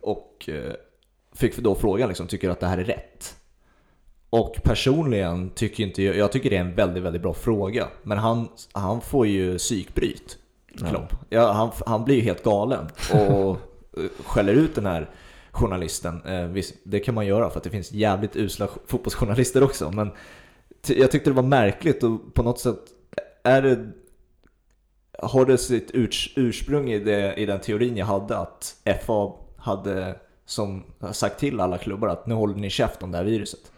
Och 0.02 0.50
eh, 0.50 0.74
fick 1.34 1.58
då 1.58 1.76
frågan 1.76 2.08
liksom, 2.08 2.28
tycker 2.28 2.48
du 2.48 2.52
att 2.52 2.60
det 2.60 2.68
här 2.68 2.78
är 2.78 2.84
rätt? 2.84 3.36
Och 4.30 4.56
personligen 4.64 5.50
tycker 5.50 5.84
inte 5.84 6.04
jag, 6.04 6.16
jag 6.18 6.32
tycker 6.32 6.50
det 6.50 6.58
är 6.58 6.62
en 6.62 6.76
väldigt, 6.76 7.04
väldigt 7.04 7.22
bra 7.22 7.34
fråga. 7.34 7.88
Men 8.04 8.18
han, 8.18 8.48
han 8.72 9.02
får 9.02 9.28
ju 9.28 9.58
psykbryt, 9.58 10.38
Klopp. 10.90 11.14
Ja, 11.30 11.52
han, 11.52 11.72
han 11.86 12.06
blir 12.06 12.16
ju 12.16 12.22
helt 12.22 12.44
galen 12.44 12.88
och 13.14 13.58
Eh, 13.98 14.04
skäller 14.26 14.54
ut 14.54 14.76
den 14.76 14.86
här 14.86 15.10
journalisten. 15.52 16.22
Eh, 16.26 16.46
Visst, 16.46 16.76
det 16.84 17.00
kan 17.00 17.16
man 17.16 17.26
göra 17.26 17.50
för 17.50 17.58
att 17.58 17.64
det 17.64 17.70
finns 17.70 17.92
jävligt 17.92 18.36
usla 18.36 18.68
fotbollsjournalister 18.88 19.64
också. 19.64 19.92
Men 19.92 20.12
jag 20.88 21.12
tyckte 21.12 21.30
det 21.30 21.34
var 21.34 21.44
märkligt 21.44 22.04
och 22.04 22.34
på 22.34 22.44
något 22.44 22.60
sätt 22.60 22.80
är 23.44 23.62
det 23.62 23.92
har 25.20 25.46
det 25.46 25.58
sitt 25.58 25.92
ursprung 26.36 26.92
i, 26.92 27.00
det, 27.00 27.34
i 27.34 27.46
den 27.46 27.60
teorin 27.60 27.98
jag 27.98 28.06
hade 28.06 28.38
att 28.38 28.76
FA 29.06 29.32
hade 29.58 30.16
som 30.46 30.84
sagt 31.12 31.40
till 31.40 31.60
alla 31.60 31.78
klubbar 31.78 32.08
att 32.08 32.28
nu 32.28 32.34
håller 32.34 32.56
ni 32.56 32.70
käft 32.70 33.04
om 33.04 33.12
det 33.12 33.18
här 33.18 33.26
viruset. 33.26 33.72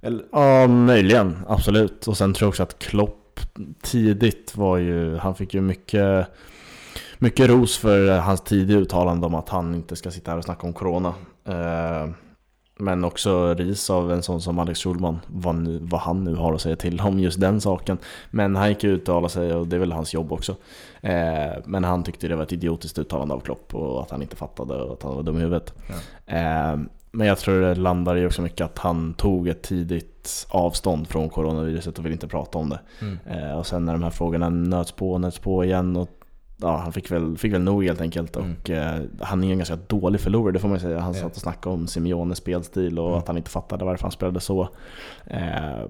Eller, 0.00 0.24
Ja, 0.32 0.66
möjligen. 0.66 1.38
Absolut. 1.48 2.08
Och 2.08 2.16
sen 2.16 2.34
tror 2.34 2.46
jag 2.46 2.48
också 2.48 2.62
att 2.62 2.78
Klopp 2.78 3.40
tidigt 3.82 4.56
var 4.56 4.76
ju, 4.76 5.16
han 5.16 5.34
fick 5.34 5.54
ju 5.54 5.60
mycket, 5.60 6.26
mycket 7.18 7.48
ros 7.48 7.78
för 7.78 8.18
hans 8.18 8.40
tidiga 8.40 8.78
uttalande 8.78 9.26
om 9.26 9.34
att 9.34 9.48
han 9.48 9.74
inte 9.74 9.96
ska 9.96 10.10
sitta 10.10 10.30
här 10.30 10.38
och 10.38 10.44
snacka 10.44 10.66
om 10.66 10.72
Corona. 10.72 11.14
Eh, 11.44 12.10
Men 12.78 13.04
också 13.04 13.54
ris 13.54 13.90
av 13.90 14.12
en 14.12 14.22
sån 14.22 14.40
som 14.40 14.58
Alex 14.58 14.80
Schulman, 14.82 15.18
vad, 15.26 15.54
nu, 15.54 15.78
vad 15.82 16.00
han 16.00 16.24
nu 16.24 16.34
har 16.34 16.54
att 16.54 16.60
säga 16.60 16.76
till 16.76 17.00
om 17.00 17.18
just 17.18 17.40
den 17.40 17.60
saken. 17.60 17.98
Men 18.30 18.56
han 18.56 18.68
gick 18.68 18.84
ut 18.84 18.92
och 18.92 19.02
uttalade 19.02 19.28
sig 19.32 19.54
och 19.54 19.66
det 19.66 19.76
är 19.76 19.80
väl 19.80 19.92
hans 19.92 20.14
jobb 20.14 20.32
också. 20.32 20.56
Eh, 21.00 21.52
Men 21.64 21.84
han 21.84 22.02
tyckte 22.02 22.28
det 22.28 22.36
var 22.36 22.42
ett 22.42 22.52
idiotiskt 22.52 22.98
uttalande 22.98 23.34
av 23.34 23.40
Klopp 23.40 23.74
och 23.74 24.02
att 24.02 24.10
han 24.10 24.22
inte 24.22 24.36
fattade 24.36 24.74
och 24.74 24.92
att 24.92 25.02
han 25.02 25.14
var 25.16 25.22
dum 25.22 25.36
i 25.36 25.40
huvudet. 25.40 25.74
Eh, 26.26 26.76
Men 27.10 27.26
jag 27.26 27.38
tror 27.38 27.60
det 27.60 27.74
landar 27.74 28.16
i 28.16 28.26
också 28.26 28.42
mycket 28.42 28.64
att 28.64 28.78
han 28.78 29.14
tog 29.14 29.48
ett 29.48 29.62
tidigt 29.62 30.46
avstånd 30.50 31.08
från 31.08 31.28
coronaviruset 31.28 31.98
och 31.98 32.04
vill 32.04 32.12
inte 32.12 32.28
prata 32.28 32.58
om 32.58 32.68
det. 32.70 32.80
mm. 33.00 33.18
Eh, 33.26 33.58
Och 33.58 33.66
sen 33.66 33.84
när 33.84 33.92
de 33.92 34.02
här 34.02 34.10
frågorna 34.10 34.48
nöts 34.48 34.92
på 34.92 35.12
och 35.12 35.20
nöts 35.20 35.38
på 35.38 35.64
igen 35.64 35.96
och 35.96 36.15
ja, 36.56 36.76
han 36.76 36.92
fick 36.92 37.10
väl, 37.10 37.38
fick 37.38 37.52
väl 37.52 37.60
nog 37.62 37.84
helt 37.84 38.00
enkelt. 38.00 38.36
Mm. 38.36 38.56
Och 38.62 38.70
eh, 38.70 39.00
han 39.20 39.42
är 39.42 39.46
ju 39.46 39.52
en 39.52 39.58
ganska 39.58 39.76
dålig 39.76 40.20
förlorare, 40.20 40.52
det 40.52 40.58
får 40.58 40.68
man 40.68 40.76
ju 40.76 40.82
säga. 40.82 41.00
Han 41.00 41.14
Ja. 41.14 41.20
satt 41.20 41.32
och 41.36 41.42
snackade 41.42 41.74
om 41.74 41.86
Simeones 41.86 42.38
spelstil 42.38 42.98
och 42.98 43.06
Mm. 43.08 43.18
att 43.18 43.26
han 43.28 43.36
inte 43.36 43.50
fattade 43.50 43.84
varför 43.84 44.02
han 44.02 44.12
spelade 44.12 44.40
så. 44.40 44.68
Eh, 45.26 45.84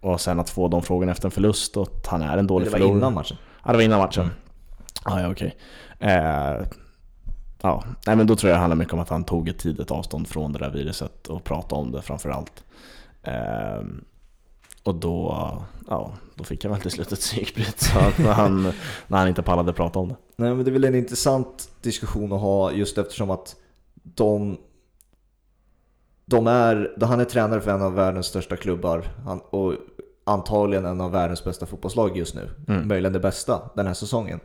och 0.00 0.20
sen 0.20 0.40
att 0.40 0.50
få 0.50 0.68
de 0.68 0.82
frågorna 0.82 1.12
efter 1.12 1.26
en 1.26 1.30
förlust 1.30 1.76
och 1.76 1.82
att 1.82 2.06
han 2.06 2.22
är 2.22 2.38
en 2.38 2.46
dålig 2.46 2.66
Det 2.66 2.70
var 2.70 2.78
förlorare. 2.78 2.98
innan 2.98 3.14
matchen. 3.14 3.36
Ja, 3.64 3.70
det 3.70 3.76
var 3.76 3.84
innan 3.84 3.98
matchen. 3.98 4.22
Mm. 4.24 4.34
Ah, 5.04 5.20
ja, 5.20 5.30
okej. 5.30 5.56
Eh, 5.98 6.66
ja, 7.62 7.84
nej 8.06 8.16
men 8.16 8.26
då 8.26 8.36
tror 8.36 8.50
jag 8.50 8.56
det 8.56 8.60
handlar 8.60 8.76
mycket 8.76 8.94
om 8.94 9.00
att 9.00 9.08
han 9.08 9.24
tog 9.24 9.48
ett 9.48 9.58
tidigt 9.58 9.90
avstånd 9.90 10.28
från 10.28 10.52
det 10.52 10.58
där 10.58 10.70
viruset 10.70 11.26
och 11.26 11.44
pratade 11.44 11.82
om 11.82 11.92
det 11.92 12.02
framförallt. 12.02 12.64
Eh, 13.22 13.80
och 14.82 14.94
då, 14.94 15.36
ja, 15.88 16.12
då 16.34 16.44
fick 16.44 16.64
han 16.64 16.72
väl 16.72 16.80
till 16.82 16.90
slut 16.90 17.12
ett 17.12 17.20
psykbryt 17.20 17.80
så 17.80 17.98
att 17.98 18.14
han, 18.36 18.72
när 19.06 19.18
han 19.18 19.28
inte 19.28 19.42
pallade 19.42 19.72
prata 19.72 19.98
om 19.98 20.08
det. 20.08 20.16
Nej 20.36 20.54
men 20.54 20.64
det 20.64 20.70
är 20.70 20.72
väl 20.72 20.84
en 20.84 20.94
intressant 20.94 21.68
diskussion 21.82 22.32
att 22.32 22.40
ha 22.40 22.72
just 22.72 22.98
eftersom 22.98 23.30
att 23.30 23.56
de, 24.02 24.58
de 26.24 26.46
är, 26.46 26.96
han 27.00 27.20
är 27.20 27.24
tränare 27.24 27.60
för 27.60 27.70
en 27.70 27.82
av 27.82 27.94
världens 27.94 28.26
största 28.26 28.56
klubbar 28.56 29.04
han, 29.24 29.40
och 29.40 29.74
antagligen 30.24 30.84
en 30.84 31.00
av 31.00 31.10
världens 31.10 31.44
bästa 31.44 31.66
fotbollslag 31.66 32.16
just 32.16 32.34
nu. 32.34 32.50
Mm. 32.68 32.88
Möjligen 32.88 33.12
det 33.12 33.20
bästa 33.20 33.70
den 33.76 33.86
här 33.86 33.94
säsongen. 33.94 34.40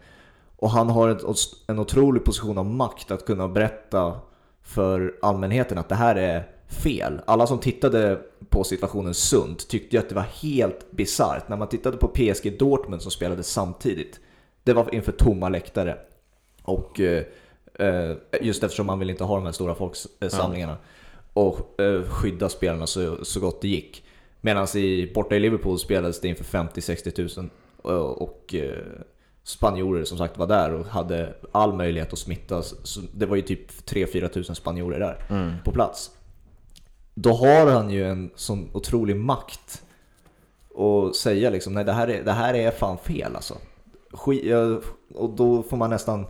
Och 0.57 0.69
han 0.69 0.89
har 0.89 1.09
ett, 1.09 1.23
en 1.67 1.79
otrolig 1.79 2.23
position 2.23 2.57
av 2.57 2.65
makt 2.65 3.11
att 3.11 3.25
kunna 3.25 3.47
berätta 3.47 4.19
för 4.61 5.15
allmänheten 5.21 5.77
att 5.77 5.89
det 5.89 5.95
här 5.95 6.15
är 6.15 6.54
fel. 6.83 7.21
Alla 7.25 7.47
som 7.47 7.59
tittade 7.59 8.19
på 8.49 8.63
situationen 8.63 9.13
sunt 9.13 9.67
tyckte 9.67 9.95
ju 9.95 9.99
att 9.99 10.09
det 10.09 10.15
var 10.15 10.25
helt 10.41 10.91
bisarrt. 10.91 11.49
När 11.49 11.57
man 11.57 11.69
tittade 11.69 11.97
på 11.97 12.07
PSG 12.07 12.57
Dortmund 12.59 13.01
som 13.01 13.11
spelade 13.11 13.43
samtidigt. 13.43 14.19
Det 14.63 14.73
var 14.73 14.95
inför 14.95 15.11
tomma 15.11 15.49
läktare. 15.49 15.97
Och 16.63 16.99
eh, 16.99 17.23
eh, 17.73 18.15
just 18.41 18.63
eftersom 18.63 18.85
man 18.85 18.99
vill 18.99 19.09
inte 19.09 19.23
ha 19.23 19.35
de 19.35 19.45
här 19.45 19.51
stora 19.51 19.75
folksamlingarna. 19.75 20.77
Och 21.33 21.81
eh, 21.81 22.03
skydda 22.03 22.49
spelarna 22.49 22.87
så, 22.87 23.25
så 23.25 23.39
gott 23.39 23.61
det 23.61 23.67
gick. 23.67 24.03
Medan 24.41 24.67
i, 24.75 25.11
borta 25.15 25.35
i 25.35 25.39
Liverpool 25.39 25.79
spelades 25.79 26.21
det 26.21 26.27
inför 26.27 26.43
50-60 26.43 27.39
000. 27.39 27.49
Och, 27.81 28.21
och 28.21 28.55
eh, 28.55 28.79
spanjorer 29.43 30.03
som 30.03 30.17
sagt 30.17 30.37
var 30.37 30.47
där 30.47 30.73
och 30.73 30.85
hade 30.85 31.33
all 31.51 31.73
möjlighet 31.73 32.13
att 32.13 32.19
smittas. 32.19 32.75
Så 32.83 33.01
det 33.13 33.25
var 33.25 33.35
ju 33.35 33.41
typ 33.41 33.71
3-4 33.89 34.27
tusen 34.27 34.55
spanjorer 34.55 34.99
där 34.99 35.25
Mm. 35.29 35.53
på 35.63 35.71
plats. 35.71 36.11
Då 37.17 37.33
har 37.33 37.71
han 37.71 37.89
ju 37.89 38.09
en 38.09 38.29
sån 38.35 38.69
otrolig 38.73 39.15
makt 39.15 39.83
och 40.73 41.15
säga 41.15 41.49
liksom 41.49 41.73
nej 41.73 41.83
det 41.83 41.93
här 41.93 42.07
är, 42.07 42.23
det 42.23 42.31
här 42.31 42.53
är 42.53 42.71
fan 42.71 42.97
fel 42.97 43.35
alltså. 43.35 43.57
Ja, 44.43 44.79
och 45.15 45.29
då 45.29 45.63
får 45.63 45.77
man 45.77 45.89
nästan, 45.89 46.25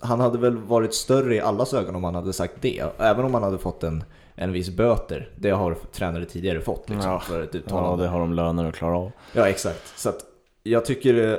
han 0.00 0.20
hade 0.20 0.38
väl 0.38 0.56
varit 0.56 0.94
större 0.94 1.34
i 1.34 1.40
allas 1.40 1.74
ögon 1.74 1.94
om 1.96 2.04
han 2.04 2.14
hade 2.14 2.32
sagt 2.32 2.54
det. 2.60 2.84
Även 2.98 3.24
om 3.24 3.34
han 3.34 3.42
hade 3.42 3.58
fått 3.58 3.82
en, 3.84 4.04
en 4.34 4.52
viss 4.52 4.70
böter. 4.70 5.30
Det 5.38 5.50
har 5.50 5.76
tränare 5.92 6.24
tidigare 6.24 6.60
fått 6.60 6.90
liksom, 6.90 7.10
Ja. 7.10 7.20
för 7.20 7.40
ett 7.42 7.50
Ja, 7.54 7.58
uttalande. 7.60 8.04
det 8.04 8.10
har 8.10 8.20
de 8.20 8.32
löner 8.32 8.64
att 8.68 8.74
klara 8.74 8.96
av. 8.98 9.10
Ja, 9.32 9.48
exakt. 9.48 9.98
Så 9.98 10.12
jag 10.62 10.84
tycker 10.84 11.38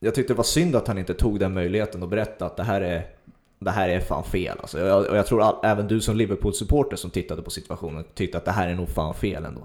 jag 0.00 0.14
tyckte 0.14 0.32
det 0.32 0.36
var 0.36 0.44
synd 0.44 0.76
att 0.76 0.88
han 0.88 0.98
inte 0.98 1.14
tog 1.14 1.40
den 1.40 1.54
möjligheten 1.54 2.02
och 2.02 2.08
berätta 2.08 2.46
att 2.46 2.56
det 2.56 2.62
här 2.62 2.80
är, 2.80 3.06
det 3.60 3.70
här 3.70 3.88
är 3.88 4.00
fan 4.00 4.24
fel. 4.24 4.58
Alltså, 4.60 4.78
jag, 4.80 5.06
och 5.06 5.16
jag 5.16 5.26
tror 5.26 5.42
all, 5.42 5.54
även 5.62 5.88
du 5.88 6.00
som 6.00 6.16
Liverpool-supporter 6.16 6.96
som 6.96 7.10
tittade 7.10 7.42
på 7.42 7.50
situationen 7.50 8.04
tyckte 8.14 8.38
att 8.38 8.44
det 8.44 8.50
här 8.52 8.68
är 8.68 8.74
nog 8.74 8.88
fan 8.88 9.14
fel 9.14 9.44
ändå. 9.44 9.60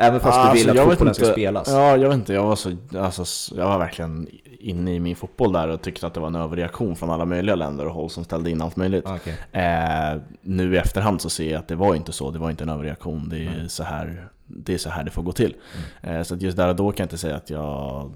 Även 0.00 0.20
fast 0.20 0.52
du 0.52 0.58
vill 0.58 0.68
Alltså, 0.70 0.82
att 0.84 0.90
fotbollen 0.90 1.14
ska 1.14 1.24
spelas. 1.24 1.68
Ja, 1.68 1.96
jag 1.96 2.08
vet 2.08 2.14
inte. 2.18 2.32
Jag 2.32 2.42
var, 2.44 2.56
så, 2.56 2.76
alltså, 2.98 3.54
jag 3.56 3.64
var 3.68 3.78
verkligen 3.78 4.28
inne 4.60 4.94
i 4.94 5.00
min 5.00 5.16
fotboll 5.16 5.52
där 5.52 5.68
och 5.68 5.82
tyckte 5.82 6.06
att 6.06 6.14
det 6.14 6.20
var 6.20 6.26
en 6.26 6.34
överreaktion 6.34 6.96
från 6.96 7.10
alla 7.10 7.24
möjliga 7.24 7.54
länder 7.54 7.86
och 7.86 7.94
håll 7.94 8.10
som 8.10 8.24
ställde 8.24 8.50
in 8.50 8.62
allt 8.62 8.76
möjligt. 8.76 9.04
Okej. 9.06 9.34
Eh, 9.52 10.20
nu 10.42 10.74
i 10.74 10.78
efterhand 10.78 11.20
så 11.20 11.30
ser 11.30 11.50
jag 11.52 11.58
att 11.58 11.68
det 11.68 11.74
var 11.74 11.94
inte 11.94 12.12
så, 12.12 12.30
det 12.30 12.38
var 12.38 12.50
inte 12.50 12.64
en 12.64 12.68
överreaktion. 12.70 13.28
Det 13.28 13.36
är, 13.36 13.48
Mm. 13.54 13.68
så, 13.68 13.82
här, 13.82 14.28
det 14.46 14.74
är 14.74 14.78
så 14.78 14.90
här 14.90 15.04
det 15.04 15.10
får 15.10 15.22
gå 15.22 15.32
till. 15.32 15.54
Eh, 16.02 16.22
så 16.22 16.34
just 16.36 16.56
där 16.56 16.68
och 16.68 16.76
då 16.76 16.92
kan 16.92 17.04
jag 17.04 17.06
inte 17.06 17.18
säga 17.18 17.36
att 17.36 17.50
jag 17.50 18.10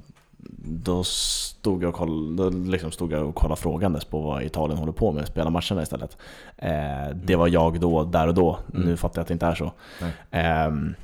då 0.64 1.04
stod 1.04 1.82
jag 1.82 1.88
och 1.88 1.94
kollade, 1.94 2.56
liksom 2.56 2.90
stod 2.90 3.12
jag 3.12 3.28
och 3.28 3.34
kollade 3.34 3.60
frågandes 3.60 4.04
på 4.04 4.20
vad 4.20 4.42
Italien 4.42 4.78
håller 4.78 4.92
på 4.92 5.12
med, 5.12 5.26
spela 5.26 5.50
matcherna 5.50 5.82
istället. 5.82 6.16
Eh, 6.56 7.14
det 7.14 7.36
var 7.36 7.48
jag 7.48 7.80
då, 7.80 8.04
där 8.04 8.28
och 8.28 8.34
då. 8.34 8.58
Mm. 8.74 8.86
Nu 8.86 8.96
fattar 8.96 9.18
jag 9.18 9.22
att 9.22 9.28
det 9.28 9.32
inte 9.34 9.46
är 9.46 9.54
så. 9.54 9.72
Nej. 10.00 10.12
Ehm, 10.30 10.94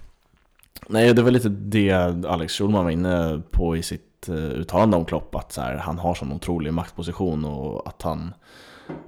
nej, 0.88 1.14
det 1.14 1.22
var 1.22 1.30
lite 1.30 1.48
det 1.48 1.92
Alex 2.26 2.52
Schulman 2.52 2.84
var 2.84 2.90
inne 2.90 3.42
på 3.50 3.76
i 3.76 3.82
sitt 3.82 4.28
eh, 4.28 4.34
uttalande 4.34 4.96
om 4.96 5.04
Klopp, 5.04 5.34
att 5.34 5.52
så 5.52 5.60
här, 5.60 5.76
han 5.76 5.98
har 5.98 6.14
sån 6.14 6.32
otrolig 6.32 6.72
maktposition 6.72 7.44
och 7.44 7.88
att 7.88 8.02
han, 8.02 8.34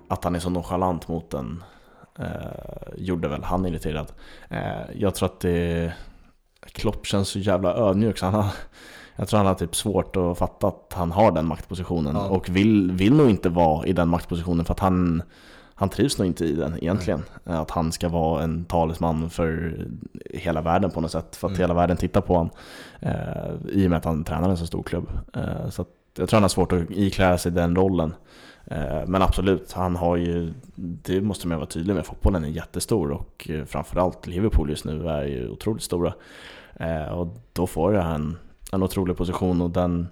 att 0.08 0.24
han 0.24 0.34
är 0.34 0.40
så 0.40 0.50
nonchalant 0.50 1.08
mot 1.08 1.30
den 1.30 1.62
eh, 2.18 2.94
gjorde 2.96 3.28
väl 3.28 3.42
han 3.42 3.66
irriterad. 3.66 4.12
Eh, 4.48 4.90
jag 4.94 5.14
tror 5.14 5.26
att 5.28 5.40
det, 5.40 5.92
Klopp 6.66 7.06
känns 7.06 7.28
så 7.28 7.38
jävla 7.38 7.74
ödmjuk 7.74 8.18
så 8.18 8.26
han 8.26 8.34
har, 8.34 8.52
jag 9.20 9.28
tror 9.28 9.38
han 9.38 9.46
har 9.46 9.54
typ 9.54 9.76
svårt 9.76 10.16
att 10.16 10.38
fatta 10.38 10.66
att 10.68 10.92
han 10.96 11.12
har 11.12 11.32
den 11.32 11.46
maktpositionen 11.46 12.16
Ja. 12.16 12.28
och 12.28 12.48
vill, 12.48 12.92
vill 12.92 13.14
nog 13.14 13.30
inte 13.30 13.48
vara 13.48 13.86
i 13.86 13.92
den 13.92 14.08
maktpositionen 14.08 14.64
för 14.64 14.72
att 14.74 14.80
han 14.80 15.22
han 15.74 15.88
trivs 15.88 16.18
nog 16.18 16.26
inte 16.26 16.44
i 16.44 16.52
den 16.52 16.76
egentligen. 16.78 17.22
Att 17.44 17.70
han 17.70 17.92
ska 17.92 18.08
vara 18.08 18.42
en 18.42 18.64
talesman 18.64 19.30
för 19.30 19.78
hela 20.30 20.62
världen 20.62 20.90
på 20.90 21.00
något 21.00 21.10
sätt. 21.10 21.36
För 21.36 21.46
att 21.48 21.50
Mm. 21.50 21.60
hela 21.60 21.74
världen 21.74 21.96
tittar 21.96 22.20
på 22.20 22.34
honom. 22.34 22.50
Eh, 23.00 23.12
I 23.72 23.86
och 23.86 23.90
med 23.90 23.96
att 23.96 24.04
han 24.04 24.24
tränar 24.24 24.48
en 24.50 24.56
så 24.56 24.66
stor 24.66 24.82
klubb. 24.82 25.10
Eh, 25.36 25.68
så 25.70 25.84
jag 26.16 26.28
tror 26.28 26.36
han 26.36 26.42
har 26.44 26.48
svårt 26.48 26.72
att 26.72 26.90
ikläda 26.90 27.38
sig 27.38 27.52
den 27.52 27.76
rollen. 27.76 28.14
Eh, 28.64 29.06
men 29.06 29.22
absolut, 29.22 29.72
han 29.72 29.96
har 29.96 30.16
ju, 30.16 30.52
det 30.74 31.20
måste 31.20 31.48
man 31.48 31.58
vara 31.58 31.66
tydlig 31.68 31.94
med, 31.94 32.06
fotbollen 32.06 32.44
är 32.44 32.48
jättestor 32.48 33.10
och 33.12 33.46
eh, 33.50 33.64
framförallt 33.64 34.26
Liverpool 34.26 34.70
just 34.70 34.84
nu 34.84 35.08
är 35.08 35.24
ju 35.24 35.48
otroligt 35.50 35.82
stora. 35.82 36.12
Eh, 36.74 37.08
och 37.12 37.36
då 37.52 37.66
får 37.66 37.94
jag 37.94 38.02
en, 38.72 38.82
otrolig 38.82 39.16
position 39.16 39.60
och 39.60 39.70
den, 39.70 40.08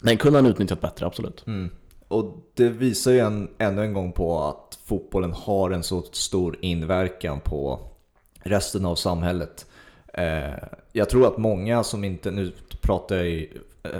den 0.00 0.16
kunde 0.16 0.38
han 0.38 0.46
utnyttjat 0.46 0.80
bättre, 0.80 1.06
absolut. 1.06 1.46
Mm. 1.46 1.70
Och 2.08 2.36
det 2.54 2.68
visar 2.68 3.12
ju 3.12 3.18
en, 3.18 3.48
ännu 3.58 3.82
en 3.82 3.92
gång 3.92 4.12
på 4.12 4.42
att 4.42 4.78
fotbollen 4.84 5.32
har 5.32 5.70
en 5.70 5.82
så 5.82 6.02
stor 6.02 6.58
inverkan 6.60 7.40
på 7.40 7.80
resten 8.42 8.86
av 8.86 8.94
samhället. 8.94 9.66
Eh, 10.14 10.54
jag 10.92 11.10
tror 11.10 11.26
att 11.26 11.38
många 11.38 11.84
som 11.84 12.04
inte, 12.04 12.30
nu 12.30 12.52
pratar 12.80 13.16
jag 13.16 13.28
ju, 13.28 13.58
eh, 13.82 13.90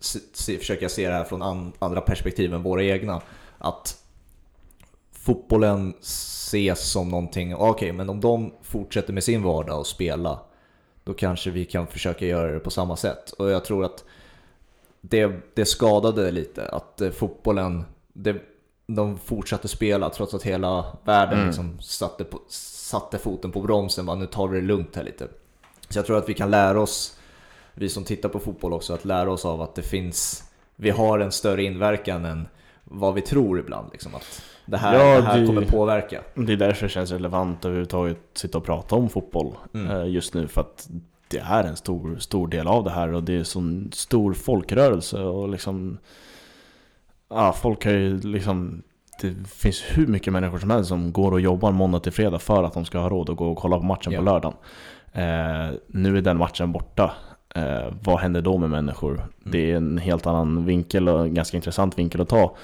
se, 0.00 0.18
se, 0.32 0.58
försöker 0.58 0.82
jag 0.82 0.90
se 0.90 1.08
det 1.08 1.14
här 1.14 1.24
från 1.24 1.42
an, 1.42 1.72
andra 1.78 2.00
perspektiv 2.00 2.54
än 2.54 2.62
våra 2.62 2.84
egna, 2.84 3.22
att 3.58 4.04
fotbollen 5.12 5.94
ses 6.00 6.90
som 6.90 7.08
någonting, 7.08 7.54
okej 7.54 7.92
men 7.92 8.10
om 8.10 8.20
de 8.20 8.54
fortsätter 8.62 9.12
med 9.12 9.24
sin 9.24 9.42
vardag 9.42 9.78
och 9.78 9.86
spela, 9.86 10.40
då 11.04 11.14
kanske 11.14 11.50
vi 11.50 11.64
kan 11.64 11.86
försöka 11.86 12.26
göra 12.26 12.52
det 12.52 12.60
på 12.60 12.70
samma 12.70 12.96
sätt. 12.96 13.30
Och 13.30 13.50
jag 13.50 13.64
tror 13.64 13.84
att 13.84 14.04
det, 15.00 15.32
det 15.54 15.64
skadade 15.64 16.30
lite 16.30 16.68
att 16.68 17.00
eh, 17.00 17.10
fotbollen, 17.10 17.84
det, 18.12 18.36
de 18.86 19.18
fortsatte 19.18 19.68
spela 19.68 20.10
trots 20.10 20.34
att 20.34 20.42
hela 20.42 20.96
världen 21.04 21.34
Mm. 21.34 21.46
liksom 21.46 21.80
satte, 21.80 22.24
på, 22.24 22.40
satte 22.48 23.18
foten 23.18 23.52
på 23.52 23.60
bromsen. 23.62 24.06
Bara, 24.06 24.16
nu 24.16 24.26
tar 24.26 24.48
vi 24.48 24.60
det 24.60 24.66
lugnt 24.66 24.96
här 24.96 25.04
lite. 25.04 25.28
Så 25.88 25.98
jag 25.98 26.06
tror 26.06 26.18
att 26.18 26.28
vi 26.28 26.34
kan 26.34 26.50
lära 26.50 26.80
oss, 26.80 27.18
vi 27.74 27.88
som 27.88 28.04
tittar 28.04 28.28
på 28.28 28.38
fotboll 28.38 28.72
också, 28.72 28.94
att 28.94 29.04
lära 29.04 29.32
oss 29.32 29.44
av 29.44 29.62
att 29.62 29.74
det 29.74 29.82
finns, 29.82 30.44
vi 30.76 30.90
har 30.90 31.18
en 31.18 31.32
större 31.32 31.64
inverkan 31.64 32.24
än 32.24 32.48
vad 32.84 33.14
vi 33.14 33.20
tror 33.20 33.58
ibland. 33.58 33.88
Liksom, 33.92 34.14
att 34.14 34.42
det 34.66 34.76
här, 34.76 34.94
Ja, 34.98 35.16
det 35.16 35.22
här 35.22 35.40
det- 35.40 35.46
kommer 35.46 35.62
påverka. 35.62 36.20
Det 36.34 36.52
är 36.52 36.56
därför 36.56 36.86
det 36.86 36.90
känns 36.92 37.10
relevant 37.10 37.64
överhuvudtaget 37.64 38.16
att 38.32 38.38
sitta 38.38 38.58
och 38.58 38.64
prata 38.64 38.94
om 38.96 39.08
fotboll 39.08 39.52
Mm. 39.74 39.90
eh, 39.90 40.08
just 40.08 40.34
nu. 40.34 40.48
För 40.48 40.60
att 40.60 40.88
det 41.28 41.38
är 41.38 41.64
en 41.64 41.76
stor, 41.76 42.16
stor 42.18 42.48
del 42.48 42.66
av 42.66 42.84
det 42.84 42.90
här 42.90 43.12
och 43.14 43.22
det 43.22 43.34
är 43.34 43.38
en 43.38 43.44
sån 43.44 43.90
stor 43.92 44.34
folkrörelse 44.34 45.20
och 45.22 45.48
liksom... 45.48 45.98
Ja, 47.30 47.52
folk 47.52 47.84
har 47.84 47.92
ju 47.92 48.20
liksom... 48.20 48.82
Det 49.20 49.34
finns 49.48 49.82
hur 49.92 50.06
mycket 50.06 50.32
människor 50.32 50.58
som 50.58 50.70
helst 50.70 50.88
som 50.88 51.12
går 51.12 51.32
och 51.32 51.40
jobbar 51.40 51.72
måndag 51.72 52.00
till 52.00 52.12
fredag 52.12 52.38
för 52.38 52.62
att 52.64 52.74
de 52.74 52.84
ska 52.84 52.98
ha 52.98 53.08
råd 53.08 53.30
att 53.30 53.36
gå 53.36 53.46
och 53.50 53.58
kolla 53.58 53.76
på 53.76 53.82
matchen 53.82 54.12
Ja. 54.12 54.18
på 54.18 54.24
lördagen. 54.24 54.56
Eh, 55.12 55.76
nu 55.86 56.16
är 56.18 56.22
den 56.22 56.36
matchen 56.38 56.72
borta. 56.72 57.12
Eh, 57.54 57.92
vad 58.02 58.18
händer 58.20 58.40
då 58.42 58.58
med 58.58 58.70
människor? 58.70 59.20
Det 59.44 59.72
är 59.72 59.76
en 59.76 59.98
helt 59.98 60.26
annan 60.26 60.64
vinkel 60.64 61.08
och 61.08 61.20
en 61.20 61.34
ganska 61.34 61.56
intressant 61.56 61.98
vinkel 61.98 62.20
att 62.20 62.28
ta. 62.28 62.56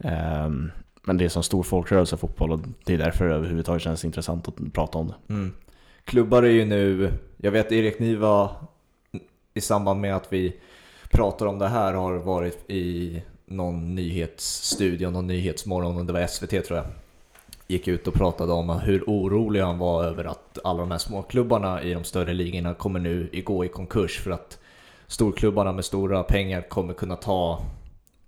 Ehm, 0.00 0.70
men 1.06 1.16
det 1.16 1.24
är 1.24 1.28
som 1.28 1.42
stor 1.42 1.62
folkrörelse 1.62 2.16
fotboll 2.16 2.52
och 2.52 2.60
det 2.84 2.94
är 2.94 2.98
därför 2.98 3.28
det 3.28 3.34
överhuvudtaget 3.34 3.82
känns 3.82 4.04
intressant 4.04 4.48
att 4.48 4.72
prata 4.72 4.98
om 4.98 5.06
det. 5.06 5.34
Mm. 5.34 5.52
Klubbar 6.04 6.42
är 6.42 6.50
ju 6.50 6.64
nu, 6.64 7.12
jag 7.36 7.50
vet 7.50 7.72
Erik 7.72 7.98
Niva 7.98 8.50
i 9.54 9.60
samband 9.60 10.00
med 10.00 10.16
att 10.16 10.32
vi 10.32 10.56
pratar 11.10 11.46
om 11.46 11.58
det 11.58 11.68
här 11.68 11.92
har 11.92 12.14
varit 12.14 12.70
i 12.70 13.22
någon 13.44 13.94
nyhetsstudio, 13.94 15.10
någon 15.10 15.26
nyhetsmorgon, 15.26 15.96
och 15.96 16.04
det 16.04 16.12
var 16.12 16.26
SVT 16.26 16.64
tror 16.64 16.78
jag. 16.78 16.86
Gick 17.66 17.88
ut 17.88 18.06
och 18.08 18.14
pratade 18.14 18.52
om 18.52 18.70
hur 18.70 19.04
orolig 19.06 19.60
han 19.60 19.78
var 19.78 20.04
över 20.04 20.24
att 20.24 20.58
alla 20.64 20.80
de 20.80 20.90
här 20.90 20.98
småklubbarna 20.98 21.82
i 21.82 21.94
de 21.94 22.04
större 22.04 22.34
ligorna 22.34 22.74
kommer 22.74 23.00
nu 23.00 23.42
gå 23.44 23.64
i 23.64 23.68
konkurs 23.68 24.20
för 24.20 24.30
att 24.30 24.58
storklubbarna 25.06 25.72
med 25.72 25.84
stora 25.84 26.22
pengar 26.22 26.68
kommer 26.68 26.94
kunna 26.94 27.16
ta, 27.16 27.62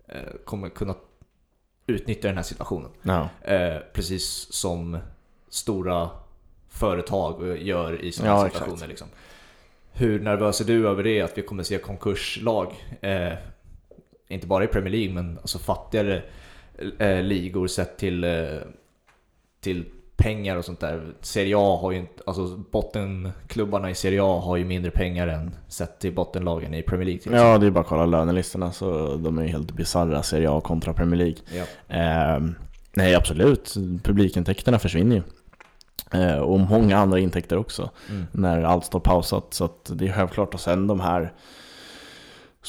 eh, 0.08 0.32
kommer 0.44 0.68
kunna 0.68 0.94
utnyttja 1.88 2.28
den 2.28 2.36
här 2.36 2.44
situationen. 2.44 2.90
Ja. 3.02 3.28
Eh, 3.42 3.76
precis 3.92 4.52
som 4.52 4.98
stora 5.48 6.10
företag 6.68 7.58
gör 7.58 8.04
i 8.04 8.12
sådana 8.12 8.34
Ja, 8.34 8.46
exakt. 8.46 8.64
situationer. 8.64 8.88
Liksom. 8.88 9.08
Hur 9.92 10.20
nervös 10.20 10.60
är 10.60 10.64
du 10.64 10.88
över 10.88 11.02
det? 11.02 11.20
Att 11.22 11.38
vi 11.38 11.42
kommer 11.42 11.62
se 11.62 11.78
konkurslag? 11.78 12.72
Eh, 13.00 13.32
inte 14.28 14.46
bara 14.46 14.64
i 14.64 14.66
Premier 14.66 14.92
League, 14.92 15.14
men 15.14 15.38
alltså 15.38 15.58
fattigare 15.58 16.22
eh, 16.98 17.22
ligor 17.22 17.66
sett 17.66 17.98
till, 17.98 18.24
eh, 18.24 18.58
till 19.60 19.84
pengar 20.18 20.56
och 20.56 20.64
sånt 20.64 20.80
där. 20.80 21.14
Serie 21.20 21.54
A 21.58 21.78
har 21.82 21.92
ju 21.92 21.98
inte, 21.98 22.22
alltså 22.26 22.56
bottenklubbarna 22.56 23.90
i 23.90 23.94
Serie 23.94 24.22
A 24.22 24.40
har 24.44 24.56
ju 24.56 24.64
mindre 24.64 24.90
pengar 24.90 25.28
än 25.28 25.54
sett 25.68 25.98
till 26.00 26.14
bottenlagen 26.14 26.74
i 26.74 26.82
Premier 26.82 27.04
League 27.06 27.22
till 27.22 27.30
exempel. 27.32 27.50
ja, 27.52 27.58
det 27.58 27.66
är 27.66 27.70
bara 27.70 27.80
att 27.80 27.86
kolla 27.86 28.06
lönelistorna 28.06 28.72
så 28.72 29.14
de 29.16 29.38
är 29.38 29.42
ju 29.42 29.48
helt 29.48 29.72
bisarra 29.72 30.22
Serie 30.22 30.50
A 30.50 30.60
kontra 30.60 30.92
Premier 30.92 31.16
League. 31.18 31.36
Ja. 31.56 31.94
Ehm, 31.96 32.54
nej, 32.92 33.14
absolut. 33.14 33.74
Publikintäkterna 34.02 34.78
försvinner 34.78 35.16
ju. 35.16 35.22
Eh, 36.20 36.38
och 36.38 36.60
många 36.60 36.98
andra 36.98 37.18
intäkter 37.18 37.56
också 37.56 37.90
Mm. 38.10 38.26
när 38.32 38.62
allt 38.62 38.84
står 38.84 39.00
pausat. 39.00 39.46
Så 39.54 39.68
det 39.88 40.08
är 40.08 40.12
självklart. 40.12 40.54
Och 40.54 40.60
sen 40.60 40.86
de 40.86 41.00
här 41.00 41.32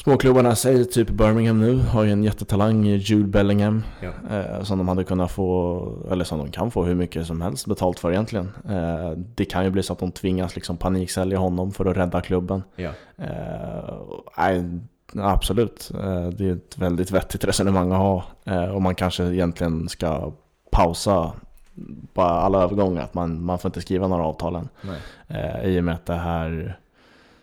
småklubbarna, 0.02 0.54
säg 0.54 0.84
typ 0.84 1.10
Birmingham 1.10 1.60
nu, 1.60 1.76
har 1.78 2.04
ju 2.04 2.12
en 2.12 2.24
jättetalang 2.24 2.86
i 2.86 2.96
Jude 2.96 3.28
Bellingham. 3.28 3.82
Ja. 4.00 4.36
Eh, 4.36 4.62
som 4.62 4.78
de 4.78 4.88
hade 4.88 5.04
kunnat 5.04 5.30
få, 5.30 6.06
eller 6.10 6.24
som 6.24 6.38
de 6.38 6.50
kan 6.50 6.70
få 6.70 6.84
hur 6.84 6.94
mycket 6.94 7.26
som 7.26 7.40
helst 7.40 7.66
betalt 7.66 7.98
för 7.98 8.12
egentligen. 8.12 8.52
Eh, 8.68 9.10
det 9.34 9.44
kan 9.44 9.64
ju 9.64 9.70
bli 9.70 9.82
så 9.82 9.92
att 9.92 9.98
de 9.98 10.12
tvingas 10.12 10.54
liksom 10.54 10.76
paniksälja 10.76 11.38
honom 11.38 11.72
för 11.72 11.86
att 11.86 11.96
rädda 11.96 12.20
klubben. 12.20 12.62
Ja. 12.76 12.90
Eh, 13.16 13.94
nej, 14.36 14.64
absolut, 15.14 15.90
eh, 15.94 16.28
det 16.28 16.48
är 16.48 16.52
ett 16.52 16.78
väldigt 16.78 17.10
vettigt 17.10 17.44
resonemang 17.44 17.92
att 17.92 17.98
ha. 17.98 18.24
Eh, 18.44 18.74
och 18.74 18.82
man 18.82 18.94
kanske 18.94 19.24
egentligen 19.24 19.88
ska 19.88 20.32
pausa 20.70 21.32
på 22.14 22.22
alla 22.22 22.62
övergångar. 22.62 23.02
Att 23.02 23.14
man, 23.14 23.44
man 23.44 23.58
får 23.58 23.68
inte 23.68 23.80
skriva 23.80 24.08
några 24.08 24.24
avtal 24.24 24.56
än. 24.56 24.68
Eh, 25.28 25.64
I 25.64 25.80
och 25.80 25.84
med 25.84 25.94
att 25.94 26.06
det 26.06 26.14
här 26.14 26.78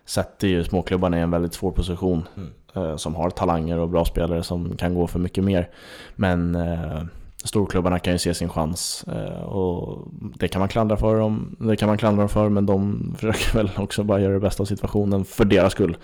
sätter 0.08 0.48
ju 0.48 0.64
småklubbarna 0.64 1.18
i 1.18 1.22
en 1.22 1.32
väldigt 1.32 1.54
svår 1.54 1.72
position. 1.72 2.28
Mm. 2.38 2.50
Eh, 2.78 2.96
som 2.96 3.16
har 3.16 3.30
talanger 3.30 3.80
och 3.80 3.90
bra 3.90 4.06
spelare 4.06 4.44
som 4.44 4.78
kan 4.78 4.96
gå 4.96 5.08
för 5.08 5.20
mycket 5.20 5.44
mer. 5.44 5.70
Men 6.16 6.56
eh, 6.56 7.04
storklubbarna 7.44 8.00
kan 8.00 8.14
ju 8.14 8.20
se 8.20 8.34
sin 8.34 8.50
chans. 8.50 9.06
Eh, 9.08 9.42
och 9.42 10.08
det 10.36 10.48
kan 10.48 10.60
man 10.60 10.70
klandra 10.70 10.98
för 10.98 11.20
dem, 11.20 11.56
det 11.60 11.76
kan 11.76 11.88
man 11.88 11.98
klandra 11.98 12.22
dem 12.22 12.30
för, 12.30 12.50
men 12.50 12.66
de 12.66 13.14
försöker 13.20 13.58
väl 13.58 13.72
också 13.78 14.04
bara 14.04 14.20
göra 14.20 14.34
det 14.34 14.40
bästa 14.40 14.64
av 14.64 14.66
situationen 14.66 15.26
för 15.26 15.46
deras 15.46 15.72
skull. 15.72 15.98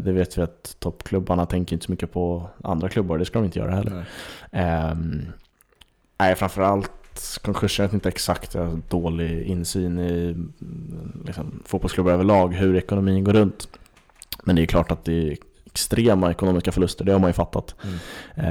Det 0.00 0.12
vet 0.12 0.38
vi 0.38 0.42
att 0.42 0.76
toppklubbarna 0.78 1.46
tänker 1.46 1.76
inte 1.76 1.86
så 1.86 1.92
mycket 1.92 2.12
på 2.12 2.48
andra 2.64 2.88
klubbar, 2.88 3.18
det 3.18 3.24
ska 3.24 3.38
de 3.38 3.44
inte 3.44 3.58
göra 3.58 3.70
heller. 3.70 3.90
Nej. 3.90 4.04
Ehm, 4.62 5.32
nej, 6.18 6.34
framförallt 6.34 6.99
vet 7.78 7.92
inte 7.92 8.08
exakt, 8.08 8.54
jag 8.54 8.64
har 8.66 8.80
dålig 8.88 9.42
insyn 9.42 9.98
i 9.98 10.36
liksom, 11.26 11.62
fotbollsklubbar 11.64 12.12
överlag, 12.12 12.54
hur 12.54 12.76
ekonomin 12.76 13.24
går 13.24 13.32
runt. 13.32 13.68
Men 14.44 14.56
det 14.56 14.62
är 14.62 14.66
klart 14.66 14.90
att 14.90 15.04
det 15.04 15.12
är 15.28 15.36
extrema 15.64 16.30
ekonomiska 16.30 16.72
förluster, 16.72 17.04
det 17.04 17.12
har 17.12 17.18
man 17.18 17.30
ju 17.30 17.34
fattat. 17.34 17.74
Mm. 17.84 17.98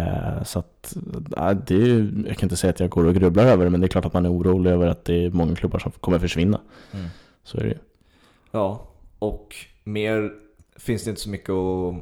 Eh, 0.03 0.43
så 0.43 0.59
att, 0.59 0.97
nej, 1.37 1.55
det 1.67 1.75
är, 1.75 1.79
ju- 1.85 2.23
jag 2.27 2.37
kan 2.37 2.45
inte 2.45 2.55
säga 2.57 2.71
att 2.71 2.79
jag 2.79 2.89
går 2.89 3.05
och 3.05 3.15
grubblar 3.15 3.45
över 3.45 3.63
det, 3.65 3.69
men 3.71 3.81
det 3.81 3.85
är 3.85 3.89
klart 3.89 4.05
att 4.05 4.13
man 4.13 4.25
är 4.25 4.31
orolig 4.31 4.71
över 4.71 4.87
att 4.87 5.05
det 5.05 5.25
är 5.25 5.29
många 5.29 5.55
klubbar 5.55 5.79
som 5.79 5.91
kommer 5.91 6.19
försvinna. 6.19 6.61
Mm. 6.91 7.05
Så 7.43 7.57
är 7.57 7.61
det 7.61 7.67
ju. 7.69 7.77
Ja, 8.51 8.87
och 9.19 9.55
mer 9.83 10.31
finns 10.77 11.03
det 11.03 11.09
inte 11.09 11.21
så 11.21 11.29
mycket 11.29 11.49
att 11.49 11.95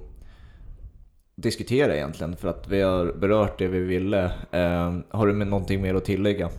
diskutera 1.41 1.95
egentligen 1.95 2.35
för 2.35 2.47
att 2.47 2.67
vi 2.67 2.81
har 2.81 3.05
berört 3.05 3.59
det 3.59 3.67
vi 3.67 3.79
ville. 3.79 4.25
Eh, 4.51 4.97
har 5.09 5.27
du 5.27 5.33
med 5.33 5.47
någonting 5.47 5.81
mer 5.81 5.95
att 5.95 6.05
tillägga? 6.05 6.49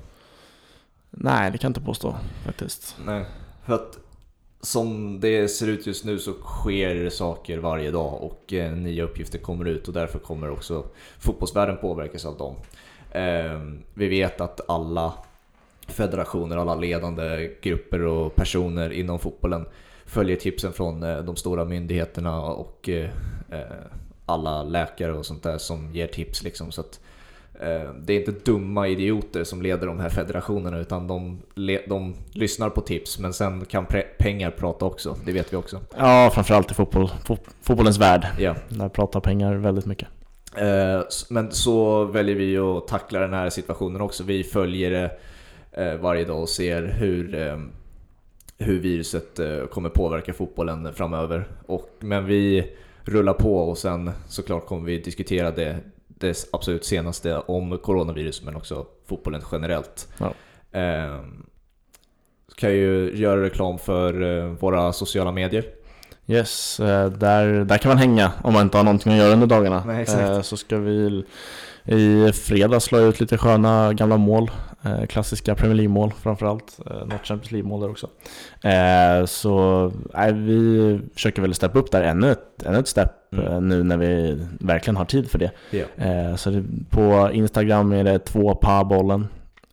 Nej, 1.10 1.50
det 1.50 1.58
kan 1.58 1.68
jag 1.68 1.70
inte 1.70 1.86
påstå 1.86 2.16
faktiskt. 2.44 2.96
Nej, 3.06 3.24
för 3.66 3.74
att 3.74 3.98
som 4.60 5.20
det 5.20 5.48
ser 5.48 5.68
ut 5.68 5.86
just 5.86 6.04
nu 6.04 6.18
så 6.18 6.32
sker 6.32 7.10
saker 7.10 7.58
varje 7.58 7.90
dag 7.90 8.22
och 8.22 8.52
eh, 8.52 8.72
nya 8.72 9.04
uppgifter 9.04 9.38
kommer 9.38 9.64
ut 9.64 9.88
och 9.88 9.94
därför 9.94 10.18
kommer 10.18 10.50
också 10.50 10.84
fotbollsvärlden 11.18 11.76
påverkas 11.76 12.24
av 12.24 12.38
dem. 12.38 12.54
Eh, 13.10 13.60
vi 13.94 14.08
vet 14.08 14.40
att 14.40 14.70
alla 14.70 15.14
federationer, 15.88 16.56
alla 16.56 16.74
ledande 16.74 17.50
grupper 17.62 18.02
och 18.02 18.34
personer 18.34 18.90
inom 18.90 19.18
fotbollen 19.18 19.66
följer 20.06 20.36
tipsen 20.36 20.72
från 20.72 21.02
eh, 21.02 21.18
de 21.18 21.36
stora 21.36 21.64
myndigheterna 21.64 22.42
och 22.42 22.88
eh, 22.88 23.10
eh, 23.50 23.86
alla 24.28 24.62
läkare 24.62 25.12
och 25.12 25.26
sånt 25.26 25.42
där 25.42 25.58
som 25.58 25.92
ger 25.92 26.06
tips 26.06 26.42
liksom. 26.42 26.72
Så 26.72 26.80
att, 26.80 27.00
eh, 27.60 27.92
det 28.04 28.12
är 28.12 28.18
inte 28.18 28.50
dumma 28.50 28.88
idioter 28.88 29.44
som 29.44 29.62
leder 29.62 29.86
de 29.86 30.00
här 30.00 30.08
federationerna 30.08 30.78
utan 30.78 31.06
de, 31.06 31.38
de 31.88 32.14
lyssnar 32.32 32.70
på 32.70 32.80
tips 32.80 33.18
men 33.18 33.32
sen 33.32 33.64
kan 33.64 33.86
pengar 34.18 34.50
prata 34.50 34.84
också, 34.84 35.16
det 35.24 35.32
vet 35.32 35.52
vi 35.52 35.56
också. 35.56 35.80
Ja, 35.96 36.30
framförallt 36.34 36.70
i 36.70 36.74
fotboll, 36.74 37.10
fot, 37.24 37.40
fotbollens 37.62 37.98
värld. 37.98 38.26
Ja. 38.38 38.54
Där 38.68 38.88
pratar 38.88 39.20
pengar 39.20 39.54
väldigt 39.54 39.86
mycket. 39.86 40.08
Eh, 40.56 41.00
Men 41.30 41.52
så 41.52 42.04
väljer 42.04 42.34
vi 42.36 42.58
att 42.58 42.88
tackla 42.88 43.20
den 43.20 43.32
här 43.32 43.50
situationen 43.50 44.00
också. 44.00 44.24
Vi 44.24 44.44
följer 44.44 44.90
det 44.90 45.10
eh, 45.82 45.94
varje 45.94 46.24
dag 46.24 46.40
och 46.42 46.48
ser 46.48 46.82
hur, 46.82 47.34
eh, 47.34 47.58
hur 48.58 48.80
viruset 48.80 49.38
eh, 49.38 49.66
kommer 49.66 49.88
påverka 49.88 50.32
fotbollen 50.32 50.92
framöver. 50.94 51.44
Och, 51.66 51.90
men 52.00 52.26
vi 52.26 52.70
rullar 53.08 53.32
på 53.32 53.56
och 53.58 53.78
sen 53.78 54.10
såklart 54.28 54.66
kommer 54.66 54.86
vi 54.86 54.98
diskutera 54.98 55.50
det, 55.50 55.76
det 56.08 56.48
absolut 56.52 56.84
senaste 56.84 57.38
om 57.38 57.78
coronavirus 57.78 58.42
men 58.42 58.56
också 58.56 58.86
fotbollen 59.06 59.42
generellt. 59.52 60.08
Ja. 60.18 60.32
Eh, 60.80 61.20
kan 62.56 62.70
ju 62.72 63.16
göra 63.16 63.42
reklam 63.42 63.78
för 63.78 64.38
eh, 64.38 64.44
våra 64.44 64.92
sociala 64.92 65.32
medier. 65.32 65.64
Yes, 66.26 66.80
eh, 66.80 67.10
där, 67.10 67.64
där 67.64 67.78
kan 67.78 67.88
man 67.88 67.98
hänga 67.98 68.32
om 68.42 68.52
man 68.52 68.62
inte 68.62 68.76
har 68.76 68.84
någonting 68.84 69.12
att 69.12 69.18
göra 69.18 69.32
under 69.32 69.46
dagarna. 69.46 69.82
Nej, 69.86 70.02
exakt. 70.02 70.20
Eh, 70.20 70.40
Så 70.40 70.56
ska 70.56 70.78
vi 70.78 71.24
i 71.84 72.32
fredags 72.32 72.84
slå 72.84 72.98
ut 72.98 73.20
lite 73.20 73.38
sköna 73.38 73.92
gamla 73.92 74.16
mål. 74.16 74.50
Eh, 74.82 75.06
Klassiska 75.06 75.54
Premier 75.54 75.74
League-mål 75.76 76.12
framförallt. 76.22 76.80
Eh, 76.86 76.96
Något 77.06 77.26
Champions 77.26 77.50
League-mål 77.50 77.80
där 77.80 77.90
också. 77.90 78.08
Eh, 78.68 79.24
Så 79.26 79.92
vi 80.34 81.00
försöker 81.14 81.42
väl 81.42 81.54
steppa 81.54 81.78
upp 81.78 81.90
där 81.90 82.02
ännu 82.02 82.30
ett, 82.30 82.62
ännu 82.62 82.78
ett 82.78 82.88
step 82.88 83.12
Mm. 83.32 83.44
eh, 83.46 83.60
nu 83.60 83.82
när 83.82 83.96
vi 83.96 84.40
verkligen 84.60 84.96
har 84.96 85.04
tid 85.04 85.30
för 85.30 85.38
det. 85.38 85.50
Eh, 85.96 86.34
Så 86.36 86.50
det, 86.50 86.64
på 86.90 87.30
Instagram 87.32 87.92
är 87.92 88.04
det 88.04 88.18
två 88.18 88.54
pa 88.54 88.84
bollen 88.84 89.26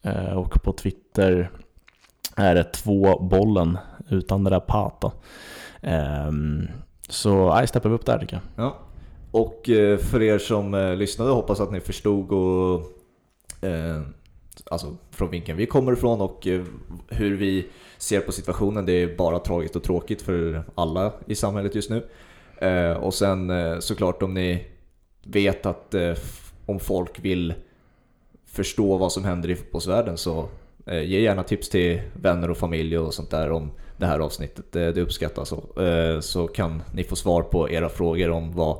eh, 0.03 0.37
och 0.37 0.63
på 0.63 0.71
Twitter 0.73 1.49
är 2.35 2.55
det 2.55 2.63
två 2.63 3.19
bollen 3.19 3.77
utan 4.09 4.43
det 4.43 4.49
där 4.49 4.59
pat 4.59 5.01
då. 5.01 5.11
Ehm, 5.81 6.67
Så 7.09 7.53
nej, 7.55 7.67
steppar 7.67 7.89
upp 7.89 8.05
där 8.05 8.19
tycker 8.19 8.35
jag. 8.55 8.65
Ja. 8.65 8.77
Och 9.31 9.61
för 9.99 10.21
er 10.21 10.37
som 10.37 10.95
lyssnade 10.97 11.31
hoppas 11.31 11.59
att 11.59 11.71
ni 11.71 11.79
förstod 11.79 12.31
och, 12.31 12.81
alltså, 14.71 14.97
från 15.11 15.29
vinkeln 15.29 15.57
vi 15.57 15.65
kommer 15.65 15.93
ifrån 15.93 16.21
och 16.21 16.47
eh, 16.47 16.61
hur 17.07 17.37
vi 17.37 17.65
ser 17.97 18.19
på 18.19 18.31
situationen. 18.31 18.85
Det 18.85 18.93
är 18.93 19.17
bara 19.17 19.39
tragiskt 19.39 19.75
och 19.75 19.83
tråkigt 19.83 20.21
för 20.21 20.63
alla 20.75 21.13
i 21.25 21.35
samhället 21.35 21.75
just 21.75 21.89
nu. 21.89 22.05
Eh, 22.57 22.91
och 22.91 23.13
sen 23.13 23.49
eh, 23.49 23.79
såklart 23.79 24.23
om 24.23 24.33
ni 24.33 24.65
vet 25.23 25.65
att 25.65 25.95
om 26.65 26.79
folk 26.79 27.19
vill 27.19 27.53
förstå 28.45 28.97
vad 28.97 29.11
som 29.11 29.23
händer 29.23 29.49
i 29.49 29.55
fotbollsvärlden 29.55 30.17
så 30.17 30.47
ge 30.85 31.19
gärna 31.19 31.43
tips 31.43 31.69
till 31.69 32.01
vänner 32.13 32.51
och 32.51 32.57
familj 32.57 32.97
och 32.97 33.13
sånt 33.13 33.31
där 33.31 33.51
om 33.51 33.71
det 33.97 34.05
här 34.05 34.19
avsnittet. 34.19 34.65
Det, 34.71 35.01
uppskattas. 35.01 35.49
Så, 35.49 35.63
så 36.21 36.47
kan 36.47 36.83
ni 36.93 37.03
få 37.03 37.15
svar 37.15 37.41
på 37.41 37.69
era 37.69 37.89
frågor 37.89 38.29
om 38.29 38.51
vad, 38.51 38.77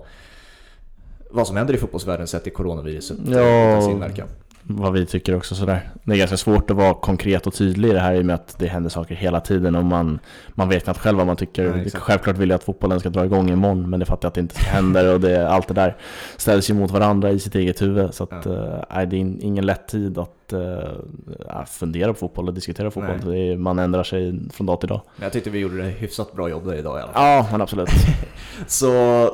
vad 1.31 1.47
som 1.47 1.57
händer 1.57 1.73
i 1.73 1.77
fotbollsvärlden 1.77 2.27
sett 2.27 2.47
i 2.47 2.49
coronaviruset 2.49 3.17
Ja. 3.25 4.45
Vad 4.68 4.93
vi 4.93 5.05
tycker 5.05 5.36
också 5.36 5.55
sådär. 5.55 5.89
Det 6.03 6.13
är 6.13 6.18
ganska 6.18 6.38
svårt 6.38 6.70
att 6.72 6.78
vara 6.78 6.93
konkret 6.93 7.47
och 7.47 7.53
tydlig 7.53 7.89
i 7.89 7.93
det 7.93 7.99
här 7.99 8.13
i 8.13 8.22
och 8.22 8.26
med 8.26 8.36
att 8.36 8.55
det 8.59 8.68
händer 8.68 8.89
saker 8.89 9.16
hela 9.16 9.39
tiden 9.41 9.76
och 9.76 9.86
man, 9.86 10.20
man 10.49 10.70
vet 10.70 10.84
knappt 10.84 10.99
själv 10.99 11.18
vad 11.18 11.28
man 11.28 11.36
tycker. 11.36 11.70
Nej. 11.70 11.89
Självklart 11.93 12.38
vill 12.38 12.49
jag 12.49 12.55
att 12.57 12.63
fotbollen 12.63 12.99
ska 12.99 13.09
dra 13.09 13.26
igång 13.26 13.49
imorgon 13.49 13.89
men 13.89 13.99
det 13.99 14.05
fattar 14.05 14.26
jag 14.26 14.30
att 14.30 14.34
det 14.34 14.41
inte 14.41 14.59
händer 14.59 15.13
och 15.13 15.22
det, 15.22 15.49
allt 15.49 15.68
det 15.68 15.74
där 15.74 15.95
ställs 16.38 16.70
ju 16.70 16.74
mot 16.74 16.91
varandra 16.91 17.32
i 17.32 17.39
sitt 17.39 17.55
eget 17.55 17.82
huvud. 17.82 18.13
Så 18.13 18.24
att, 18.24 18.45
Ja. 18.45 18.86
nej, 18.95 19.07
det 19.07 19.16
är 19.16 19.20
in- 19.20 19.39
ingen 19.41 19.66
lätt 19.66 19.88
tid 19.88 20.18
att 20.18 20.53
eh, 20.53 21.66
fundera 21.68 22.13
på 22.13 22.20
fotboll 22.20 22.47
och 22.47 22.53
diskutera 22.53 22.91
fotboll. 22.91 23.34
Är, 23.34 23.57
man 23.57 23.80
ändrar 23.80 24.03
sig 24.03 24.39
från 24.53 24.68
dag 24.68 24.80
till 24.80 24.89
dag. 24.89 25.01
Men 25.16 25.24
jag 25.24 25.34
tyckte 25.34 25.49
vi 25.49 25.59
gjorde 25.59 25.78
det 25.78 25.84
hyfsat 25.89 26.34
bra 26.34 26.49
jobb 26.49 26.66
där 26.68 26.74
idag 26.76 26.99
i 26.99 27.01
alla 27.03 27.11
fall. 27.13 27.24
Ja, 27.28 27.47
men 27.51 27.61
absolut. 27.61 27.89
Så 28.68 28.89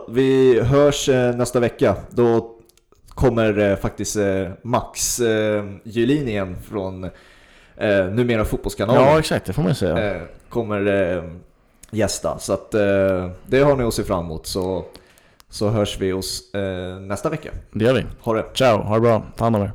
vi 0.10 0.60
hörs 0.62 1.10
eh, 1.10 1.36
nästa 1.36 1.60
vecka. 1.60 1.96
Då 2.10 2.52
kommer 3.22 3.60
eh, 3.60 3.76
faktiskt 3.76 4.16
eh, 4.16 4.48
Max 4.62 5.20
eh, 5.20 5.64
Julin 5.84 6.28
igen 6.28 6.56
från 6.70 7.04
eh, 7.78 8.06
numera 8.06 8.46
Fotbollskanalen. 8.46 9.02
Ja, 9.04 9.20
exakt. 9.20 9.46
Det 9.46 9.54
får 9.54 9.64
man 9.64 9.76
säga. 9.76 10.12
eh, 10.16 10.22
kommer 10.50 11.12
eh, 11.16 11.24
gästa. 11.92 12.40
Så 12.40 12.54
att, 12.54 12.74
eh, 12.74 13.30
det 13.48 13.60
har 13.60 13.76
ni 13.76 13.84
att 13.84 13.94
se 13.94 14.04
fram 14.04 14.26
emot. 14.26 14.48
Så, 14.48 14.86
så 15.50 15.70
hörs 15.70 15.98
vi 16.00 16.14
oss 16.14 16.42
nästa 17.02 17.30
vecka. 17.30 17.50
Det 17.72 17.86
gör 17.86 17.94
vi. 17.94 18.06
Ha 18.22 18.34
det! 18.34 18.46
Ciao, 18.54 18.78
ha 18.78 18.96
det 18.96 19.02
bra. 19.02 19.24
Ta 19.38 19.44
hand 19.44 19.56
om 19.56 19.62
er. 19.62 19.72